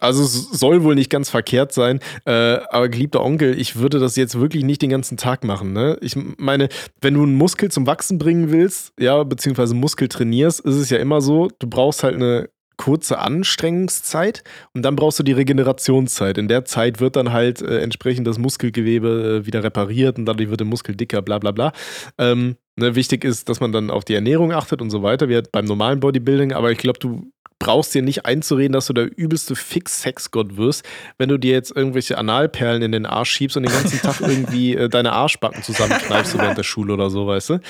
Also 0.00 0.24
es 0.24 0.50
soll 0.50 0.82
wohl 0.82 0.96
nicht 0.96 1.08
ganz 1.08 1.30
verkehrt 1.30 1.72
sein, 1.72 2.00
äh, 2.24 2.58
aber 2.70 2.88
geliebter 2.88 3.22
Onkel, 3.22 3.58
ich 3.58 3.76
würde 3.76 4.00
das 4.00 4.16
jetzt 4.16 4.38
wirklich 4.38 4.64
nicht 4.64 4.82
den 4.82 4.90
ganzen 4.90 5.16
Tag 5.16 5.44
machen. 5.44 5.72
Ne? 5.72 5.96
Ich 6.00 6.16
meine, 6.16 6.68
wenn 7.00 7.14
du 7.14 7.22
einen 7.22 7.36
Muskel 7.36 7.70
zum 7.70 7.86
Wachsen 7.86 8.18
bringen 8.18 8.50
willst, 8.50 8.92
ja, 8.98 9.22
beziehungsweise 9.22 9.74
Muskel 9.74 10.08
trainierst, 10.08 10.60
ist 10.60 10.74
es 10.74 10.90
ja 10.90 10.98
immer 10.98 11.20
so, 11.20 11.48
du 11.60 11.68
brauchst 11.68 12.02
halt 12.02 12.16
eine 12.16 12.48
kurze 12.84 13.18
Anstrengungszeit 13.18 14.44
und 14.74 14.82
dann 14.82 14.94
brauchst 14.94 15.18
du 15.18 15.22
die 15.22 15.32
Regenerationszeit. 15.32 16.36
In 16.36 16.48
der 16.48 16.66
Zeit 16.66 17.00
wird 17.00 17.16
dann 17.16 17.32
halt 17.32 17.62
äh, 17.62 17.80
entsprechend 17.80 18.26
das 18.26 18.36
Muskelgewebe 18.36 19.40
äh, 19.40 19.46
wieder 19.46 19.64
repariert 19.64 20.18
und 20.18 20.26
dadurch 20.26 20.50
wird 20.50 20.60
der 20.60 20.66
Muskel 20.66 20.94
dicker, 20.94 21.22
bla 21.22 21.38
bla 21.38 21.52
bla. 21.52 21.72
Ähm, 22.18 22.56
ne, 22.76 22.94
wichtig 22.94 23.24
ist, 23.24 23.48
dass 23.48 23.60
man 23.60 23.72
dann 23.72 23.88
auf 23.88 24.04
die 24.04 24.12
Ernährung 24.12 24.52
achtet 24.52 24.82
und 24.82 24.90
so 24.90 25.02
weiter, 25.02 25.30
wie 25.30 25.34
halt 25.34 25.50
beim 25.50 25.64
normalen 25.64 26.00
Bodybuilding, 26.00 26.52
aber 26.52 26.72
ich 26.72 26.78
glaube, 26.78 26.98
du 26.98 27.32
brauchst 27.58 27.94
dir 27.94 28.02
nicht 28.02 28.26
einzureden, 28.26 28.74
dass 28.74 28.84
du 28.86 28.92
der 28.92 29.08
übelste 29.16 29.56
Fix-Sexgott 29.56 30.58
wirst, 30.58 30.84
wenn 31.16 31.30
du 31.30 31.38
dir 31.38 31.52
jetzt 31.52 31.74
irgendwelche 31.74 32.18
Analperlen 32.18 32.82
in 32.82 32.92
den 32.92 33.06
Arsch 33.06 33.30
schiebst 33.30 33.56
und 33.56 33.62
den 33.62 33.72
ganzen 33.72 33.98
Tag 34.02 34.20
irgendwie 34.28 34.74
äh, 34.74 34.90
deine 34.90 35.12
Arschbacken 35.12 35.62
zusammenkneifst 35.62 36.32
so 36.32 36.38
während 36.38 36.58
der 36.58 36.64
Schule 36.64 36.92
oder 36.92 37.08
so, 37.08 37.26
weißt 37.26 37.48
du? 37.48 37.60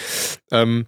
Ähm, 0.51 0.87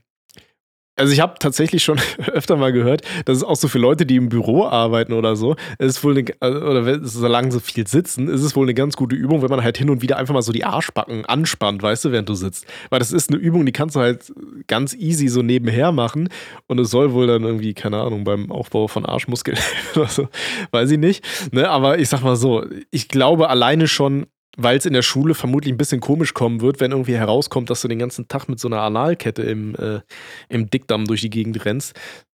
Also 0.97 1.13
ich 1.13 1.21
habe 1.21 1.35
tatsächlich 1.39 1.85
schon 1.85 1.99
öfter 2.33 2.57
mal 2.57 2.73
gehört, 2.73 3.03
dass 3.27 3.37
es 3.37 3.45
auch 3.45 3.57
so 3.57 3.69
für 3.69 3.79
Leute, 3.79 4.07
die 4.07 4.17
im 4.17 4.31
Büro 4.31 4.65
arbeiten 4.65 5.13
oder 5.13 5.37
so, 5.37 5.55
ist 5.79 6.03
wohl 6.03 6.17
eine, 6.19 6.31
äh, 6.41 6.57
oder 6.59 7.05
solange 7.07 7.53
sie 7.53 7.61
viel 7.61 7.87
sitzen, 7.87 8.29
ist 8.29 8.43
es 8.43 8.57
wohl 8.57 8.65
eine 8.65 8.75
ganz 8.75 8.97
gute 8.97 9.15
Übung, 9.15 9.43
wenn 9.43 9.51
man 9.51 9.63
halt 9.63 9.77
hin 9.77 9.91
und 9.91 10.01
wieder 10.01 10.17
einfach 10.17 10.33
mal 10.33 10.43
so 10.43 10.53
die 10.53 10.65
Arschbacken 10.65 11.27
anspannt, 11.27 11.83
weißt 11.83 12.07
du, 12.07 12.13
während 12.13 12.29
du 12.29 12.35
sitzt. 12.35 12.67
Weil 12.89 12.99
das 12.99 13.13
ist 13.13 13.31
eine 13.31 13.39
Übung, 13.39 13.67
die 13.67 13.73
kannst 13.73 13.95
du 13.95 14.01
halt 14.01 14.33
ganz 14.67 14.95
easy 14.95 15.29
so 15.29 15.43
nebenher 15.43 15.93
machen 15.93 16.31
und 16.67 16.81
es 16.81 16.91
soll 16.91 17.13
wohl 17.13 17.27
dann 17.27 17.45
irgendwie, 17.45 17.75
keine 17.75 18.01
Ahnung, 18.01 18.25
beim 18.25 18.51
Aufbau 18.51 18.89
von 18.89 19.05
Arschmuskeln 19.05 19.59
oder 19.95 20.09
so, 20.09 20.29
weiß 20.71 20.91
ich 20.91 20.99
nicht. 20.99 21.25
Ne? 21.53 21.69
Aber 21.69 21.99
ich 21.99 22.09
sag 22.09 22.23
mal 22.23 22.37
so, 22.37 22.65
ich 22.91 23.09
glaube 23.09 23.51
alleine 23.51 23.87
schon, 23.87 24.27
weil 24.57 24.79
es 24.79 24.87
in 24.87 24.95
der 24.95 25.03
Schule 25.03 25.35
vermutlich 25.35 25.73
ein 25.73 25.79
bisschen 25.79 26.01
komisch 26.01 26.35
kommen 26.35 26.61
wird, 26.61 26.81
wenn 26.81 26.91
irgendwie 26.91 27.17
herauskommt, 27.17 27.71
dass 27.71 27.83
du 27.83 27.89
den 27.89 27.99
ganzen 27.99 28.27
Tag 28.29 28.49
mit 28.49 28.59
so 28.59 28.69
einer 28.69 28.81
Analkette 28.81 29.43
im, 29.43 29.75
äh, 29.77 30.01
im 30.49 30.69
Dickdarm 30.69 31.05
durch 31.05 31.21
die 31.21 31.31
Gegend 31.31 31.65
rennst, 31.65 31.95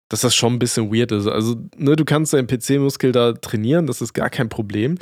dass 0.10 0.22
das 0.22 0.36
schon 0.36 0.54
ein 0.54 0.60
bisschen 0.60 0.94
weird 0.94 1.12
ist. 1.12 1.28
Also, 1.28 1.56
ne, 1.78 1.96
du 1.96 2.06
kannst 2.06 2.34
deinen 2.34 2.48
PC-Muskel 2.48 3.12
da 3.12 3.34
trainieren, 3.34 3.88
das 3.88 4.02
ist 4.02 4.14
gar 4.14 4.30
kein 4.30 4.50
Problem. 4.50 4.98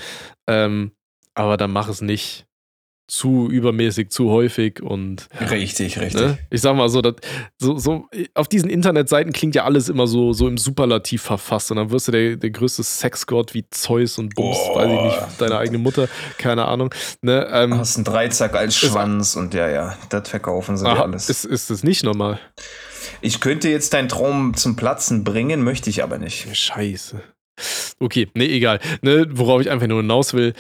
Ähm, 0.48 0.92
aber 1.36 1.58
dann 1.58 1.72
mach 1.72 1.90
es 1.90 2.02
nicht 2.02 2.46
zu 3.10 3.50
übermäßig, 3.50 4.10
zu 4.10 4.30
häufig 4.30 4.82
und. 4.82 5.28
Richtig, 5.50 6.00
richtig. 6.00 6.22
Ne? 6.22 6.38
Ich 6.50 6.62
sag 6.62 6.76
mal 6.76 6.90
so, 6.90 7.02
dat, 7.02 7.20
so, 7.58 7.78
so, 7.78 8.08
auf 8.36 8.48
diesen 8.48 8.70
Internetseiten 8.70 9.34
klingt 9.34 9.56
ja 9.56 9.66
alles 9.66 9.90
immer 9.90 10.08
so, 10.08 10.32
so 10.32 10.48
im 10.48 10.58
Superlativ 10.58 11.24
verfasst 11.24 11.72
und 11.72 11.78
dann 11.78 11.90
wirst 11.90 12.08
du 12.08 12.12
der, 12.12 12.36
der 12.38 12.52
größte 12.52 12.84
Sexgott 12.84 13.54
wie 13.54 13.66
Zeus 13.72 14.18
und 14.20 14.36
Bums, 14.36 14.58
oh. 14.60 14.76
weiß 14.76 14.92
ich 14.92 15.02
nicht, 15.02 15.42
deine 15.42 15.58
eigene 15.58 15.80
Mutter, 15.80 16.08
keine 16.38 16.66
Ahnung. 16.66 16.94
Ne? 17.22 17.48
Ähm, 17.52 17.78
Hast 17.78 17.98
einen 17.98 18.06
Dreizack 18.06 18.56
als 18.56 18.78
Schwanz 18.78 19.36
und 19.36 19.54
ja, 19.54 19.68
ja, 19.70 19.98
das 20.10 20.30
verkaufen 20.30 20.78
sie 20.78 20.88
aha, 20.88 21.02
alles. 21.02 21.30
Ist, 21.30 21.46
ist 21.46 21.70
das 21.70 21.84
nicht 21.84 22.04
normal? 22.04 22.40
Ich 23.22 23.40
könnte 23.42 23.70
jetzt 23.70 23.94
deinen 23.94 24.08
Traum 24.08 24.54
zum 24.54 24.76
Platzen 24.76 25.24
bringen, 25.24 25.64
möchte 25.64 25.90
ich 25.90 26.04
aber 26.04 26.20
nicht. 26.20 26.56
Scheiße. 26.56 27.22
Okay, 28.00 28.30
nee, 28.34 28.46
egal. 28.46 28.80
Ne, 29.02 29.28
worauf 29.32 29.62
ich 29.62 29.70
einfach 29.70 29.88
nur 29.88 30.02
hinaus 30.02 30.34
will, 30.34 30.54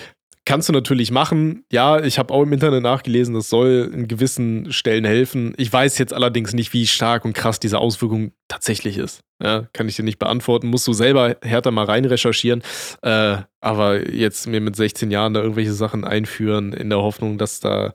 Kannst 0.49 0.67
du 0.67 0.73
natürlich 0.73 1.11
machen. 1.11 1.63
Ja, 1.71 2.03
ich 2.03 2.17
habe 2.17 2.33
auch 2.33 2.41
im 2.41 2.51
Internet 2.51 2.81
nachgelesen, 2.81 3.35
das 3.35 3.49
soll 3.49 3.91
in 3.93 4.07
gewissen 4.07 4.73
Stellen 4.73 5.05
helfen. 5.05 5.53
Ich 5.57 5.71
weiß 5.71 5.99
jetzt 5.99 6.11
allerdings 6.11 6.53
nicht, 6.53 6.73
wie 6.73 6.87
stark 6.87 7.23
und 7.23 7.33
krass 7.33 7.59
diese 7.59 7.77
Auswirkung 7.77 8.31
tatsächlich 8.47 8.97
ist. 8.97 9.21
Ja, 9.43 9.67
kann 9.73 9.87
ich 9.87 9.95
dir 9.95 10.01
nicht 10.01 10.17
beantworten. 10.17 10.65
Musst 10.65 10.87
du 10.87 10.93
selber 10.93 11.37
härter 11.43 11.69
mal 11.69 11.85
rein 11.85 12.03
recherchieren. 12.03 12.63
Äh, 13.03 13.37
aber 13.61 14.09
jetzt 14.11 14.47
mir 14.47 14.59
mit 14.59 14.75
16 14.75 15.11
Jahren 15.11 15.35
da 15.35 15.41
irgendwelche 15.41 15.73
Sachen 15.73 16.03
einführen, 16.03 16.73
in 16.73 16.89
der 16.89 16.97
Hoffnung, 16.97 17.37
dass 17.37 17.59
da 17.59 17.93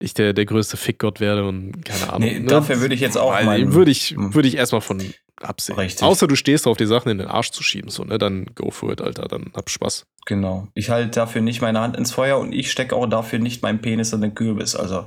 ich 0.00 0.12
der, 0.12 0.34
der 0.34 0.44
größte 0.44 0.76
Fickgott 0.76 1.18
werde 1.18 1.48
und 1.48 1.82
keine 1.82 2.12
Ahnung. 2.12 2.28
Nee, 2.28 2.40
ne? 2.40 2.46
Dafür 2.46 2.82
würde 2.82 2.94
ich 2.94 3.00
jetzt 3.00 3.16
auch 3.16 3.30
mal. 3.42 3.72
Würde 3.72 3.90
ich, 3.90 4.14
würd 4.18 4.44
ich 4.44 4.58
erstmal 4.58 4.82
von 4.82 5.00
absehen. 5.40 5.78
Richtig. 5.78 6.02
Außer 6.02 6.26
du 6.26 6.36
stehst 6.36 6.66
drauf, 6.66 6.76
die 6.76 6.86
Sachen 6.86 7.10
in 7.10 7.18
den 7.18 7.28
Arsch 7.28 7.50
zu 7.50 7.62
schieben, 7.62 7.90
so, 7.90 8.04
ne? 8.04 8.18
Dann 8.18 8.46
go 8.54 8.70
for 8.70 8.92
it, 8.92 9.00
Alter, 9.00 9.28
dann 9.28 9.52
hab 9.54 9.70
Spaß. 9.70 10.06
Genau. 10.26 10.68
Ich 10.74 10.90
halte 10.90 11.10
dafür 11.10 11.42
nicht 11.42 11.60
meine 11.60 11.80
Hand 11.80 11.96
ins 11.96 12.12
Feuer 12.12 12.38
und 12.38 12.52
ich 12.52 12.70
stecke 12.70 12.94
auch 12.96 13.06
dafür 13.06 13.38
nicht 13.38 13.62
meinen 13.62 13.80
Penis 13.80 14.12
in 14.12 14.20
den 14.20 14.34
Kürbis. 14.34 14.74
Also 14.76 15.06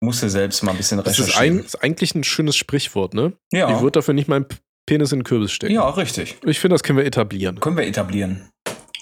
musst 0.00 0.22
du 0.22 0.28
selbst 0.28 0.62
mal 0.62 0.72
ein 0.72 0.76
bisschen 0.76 0.98
recherchieren. 0.98 1.26
Das 1.26 1.34
ist, 1.34 1.40
ein, 1.40 1.58
ist 1.58 1.82
eigentlich 1.82 2.14
ein 2.14 2.24
schönes 2.24 2.56
Sprichwort, 2.56 3.14
ne? 3.14 3.32
Ja. 3.52 3.74
Ich 3.74 3.80
würde 3.80 3.92
dafür 3.92 4.14
nicht 4.14 4.28
meinen 4.28 4.46
Penis 4.86 5.12
in 5.12 5.20
den 5.20 5.24
Kürbis 5.24 5.52
stecken. 5.52 5.72
Ja, 5.72 5.88
richtig. 5.88 6.36
Ich 6.44 6.60
finde, 6.60 6.74
das 6.74 6.82
können 6.82 6.98
wir 6.98 7.06
etablieren. 7.06 7.60
Können 7.60 7.76
wir 7.76 7.86
etablieren. 7.86 8.50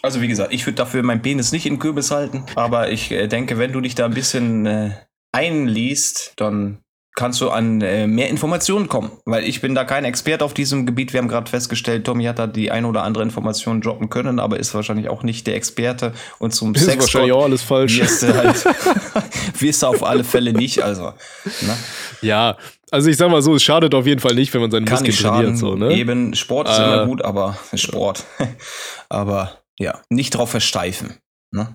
Also 0.03 0.21
wie 0.21 0.29
gesagt, 0.29 0.53
ich 0.53 0.67
würde 0.67 0.77
dafür 0.77 1.03
meinen 1.03 1.23
Penis 1.23 1.53
nicht 1.53 1.67
in 1.67 1.75
den 1.75 1.81
Kürbis 1.81 2.11
halten, 2.11 2.45
aber 2.57 2.91
ich 2.91 3.11
äh, 3.13 3.29
denke, 3.29 3.59
wenn 3.59 3.73
du 3.73 3.81
dich 3.81 3.95
da 3.95 4.05
ein 4.05 4.15
bisschen 4.15 4.67
äh, 4.67 4.91
einliest, 5.33 6.35
dann 6.37 6.79
kannst 7.15 7.41
du 7.41 7.51
an 7.51 7.81
äh, 7.83 8.07
mehr 8.07 8.29
Informationen 8.31 8.89
kommen. 8.89 9.11
Weil 9.25 9.45
ich 9.45 9.61
bin 9.61 9.75
da 9.75 9.85
kein 9.85 10.05
Experte 10.05 10.45
auf 10.45 10.55
diesem 10.55 10.87
Gebiet. 10.87 11.13
Wir 11.13 11.19
haben 11.19 11.29
gerade 11.29 11.51
festgestellt, 11.51 12.05
Tommy 12.05 12.25
hat 12.25 12.39
da 12.39 12.47
die 12.47 12.71
ein 12.71 12.85
oder 12.85 13.03
andere 13.03 13.23
Information 13.23 13.81
droppen 13.81 14.09
können, 14.09 14.39
aber 14.39 14.59
ist 14.59 14.75
wahrscheinlich 14.75 15.09
auch 15.09 15.23
nicht 15.23 15.47
der 15.47 15.57
Experte. 15.57 16.13
Und 16.39 16.55
zum 16.55 16.75
ist 16.75 16.85
Sex 16.85 17.03
wahrscheinlich 17.03 17.33
auch 17.33 17.45
alles 17.45 17.63
falsch. 17.63 18.01
Wirst 18.01 18.23
du, 18.23 18.35
halt, 18.35 18.65
wirst 19.61 19.83
du 19.83 19.87
auf 19.87 20.03
alle 20.03 20.25
Fälle 20.25 20.53
nicht. 20.53 20.83
Also, 20.83 21.13
ne? 21.61 21.77
Ja, 22.23 22.57
also 22.91 23.09
ich 23.09 23.17
sag 23.17 23.31
mal 23.31 23.43
so, 23.43 23.55
es 23.55 23.63
schadet 23.63 23.95
auf 23.95 24.07
jeden 24.07 24.21
Fall 24.21 24.35
nicht, 24.35 24.53
wenn 24.55 24.61
man 24.61 24.71
seinen 24.71 24.87
Kann 24.87 25.05
Muskeln 25.05 25.17
trainiert. 25.17 25.59
So, 25.59 25.75
ne? 25.75 25.95
Eben, 25.95 26.35
Sport 26.35 26.69
ist 26.69 26.79
äh, 26.79 26.83
immer 26.83 27.07
gut, 27.07 27.23
aber 27.23 27.59
Sport. 27.75 28.25
aber 29.09 29.63
ja, 29.79 30.01
nicht 30.09 30.31
drauf 30.31 30.51
versteifen. 30.51 31.19
Ne? 31.51 31.75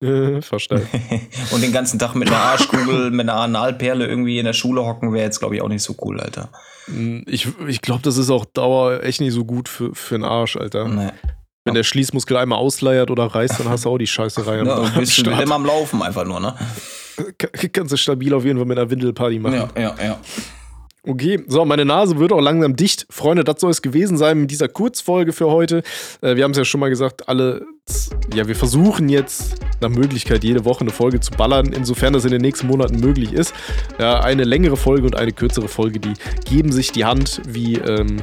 Verstehe. 0.00 0.86
und 1.50 1.62
den 1.62 1.72
ganzen 1.72 1.98
Tag 1.98 2.14
mit 2.14 2.28
einer 2.28 2.38
Arschkugel, 2.38 3.10
mit 3.10 3.28
einer 3.28 3.40
Analperle 3.40 4.06
irgendwie 4.06 4.38
in 4.38 4.44
der 4.44 4.52
Schule 4.52 4.84
hocken, 4.84 5.12
wäre 5.12 5.24
jetzt, 5.24 5.40
glaube 5.40 5.56
ich, 5.56 5.62
auch 5.62 5.68
nicht 5.68 5.82
so 5.82 5.96
cool, 6.02 6.20
Alter. 6.20 6.50
Hm, 6.86 7.24
ich, 7.26 7.48
ich 7.66 7.80
glaube, 7.80 8.02
das 8.02 8.16
ist 8.16 8.30
auch 8.30 8.44
Dauer 8.44 9.02
echt 9.02 9.20
nicht 9.20 9.32
so 9.32 9.44
gut 9.44 9.68
für, 9.68 9.94
für 9.94 10.14
den 10.14 10.24
Arsch, 10.24 10.56
Alter. 10.56 10.86
Nee. 10.86 11.10
Wenn 11.64 11.74
der 11.74 11.82
Schließmuskel 11.82 12.36
einmal 12.36 12.60
ausleiert 12.60 13.10
oder 13.10 13.26
reißt, 13.26 13.60
dann 13.60 13.68
hast 13.68 13.84
du 13.84 13.90
auch 13.90 13.98
die 13.98 14.06
Scheißerei. 14.06 14.58
Ja, 14.58 14.64
du 14.84 14.98
bist 14.98 15.18
du 15.18 15.30
immer 15.30 15.56
am 15.56 15.66
Laufen 15.66 16.00
einfach 16.02 16.24
nur, 16.24 16.40
ne? 16.40 16.54
Kannst 17.72 17.92
du 17.92 17.96
stabil 17.96 18.32
auf 18.32 18.44
jeden 18.44 18.58
Fall 18.58 18.66
mit 18.66 18.78
einer 18.78 18.88
Windelparty 18.88 19.40
machen. 19.40 19.54
Ja, 19.54 19.68
ja, 19.76 19.94
ja. 20.02 20.20
Okay, 21.04 21.40
so, 21.46 21.64
meine 21.64 21.84
Nase 21.84 22.18
wird 22.18 22.32
auch 22.32 22.40
langsam 22.40 22.74
dicht. 22.74 23.06
Freunde, 23.08 23.44
das 23.44 23.60
soll 23.60 23.70
es 23.70 23.82
gewesen 23.82 24.16
sein 24.16 24.40
mit 24.40 24.50
dieser 24.50 24.68
Kurzfolge 24.68 25.32
für 25.32 25.46
heute. 25.46 25.82
Äh, 26.20 26.36
wir 26.36 26.44
haben 26.44 26.50
es 26.50 26.58
ja 26.58 26.64
schon 26.64 26.80
mal 26.80 26.90
gesagt, 26.90 27.28
alle, 27.28 27.64
ja, 28.34 28.48
wir 28.48 28.56
versuchen 28.56 29.08
jetzt 29.08 29.54
nach 29.80 29.90
Möglichkeit 29.90 30.42
jede 30.42 30.64
Woche 30.64 30.80
eine 30.80 30.90
Folge 30.90 31.20
zu 31.20 31.30
ballern, 31.30 31.72
insofern 31.72 32.12
das 32.12 32.24
in 32.24 32.32
den 32.32 32.42
nächsten 32.42 32.66
Monaten 32.66 32.98
möglich 32.98 33.32
ist. 33.32 33.54
Ja, 33.98 34.20
eine 34.20 34.44
längere 34.44 34.76
Folge 34.76 35.04
und 35.06 35.14
eine 35.14 35.32
kürzere 35.32 35.68
Folge, 35.68 36.00
die 36.00 36.14
geben 36.44 36.72
sich 36.72 36.90
die 36.90 37.04
Hand 37.04 37.42
wie 37.46 37.76
ähm, 37.76 38.20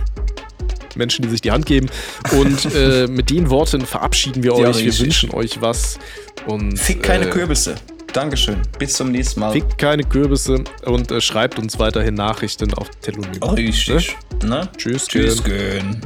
Menschen, 0.96 1.24
die 1.24 1.30
sich 1.30 1.42
die 1.42 1.52
Hand 1.52 1.66
geben. 1.66 1.88
Und 2.38 2.76
äh, 2.76 3.08
mit 3.10 3.30
den 3.30 3.50
Worten 3.50 3.82
verabschieden 3.86 4.44
wir 4.44 4.58
ja, 4.60 4.68
euch. 4.68 4.84
Wir 4.84 5.00
wünschen 5.00 5.32
euch 5.32 5.62
was. 5.62 5.98
Und, 6.46 6.78
Fick 6.78 7.04
keine 7.04 7.28
äh, 7.28 7.30
Kürbisse. 7.30 7.76
Dankeschön. 8.16 8.62
Bis 8.80 8.94
zum 8.94 9.12
nächsten 9.12 9.42
Mal. 9.42 9.52
Fickt 9.52 9.78
keine 9.78 10.04
Kürbisse 10.04 10.64
und 10.86 11.12
äh, 11.12 11.20
schreibt 11.20 11.60
uns 11.60 11.78
weiterhin 11.80 12.14
Nachrichten 12.14 12.74
auf 12.74 12.90
Telonym. 13.02 13.44
Richtig. 13.44 14.16
Ne? 14.42 14.50
Ne? 14.50 14.70
Tschüss. 14.78 15.06
Tschüss. 15.08 15.44
Gön. 15.44 16.02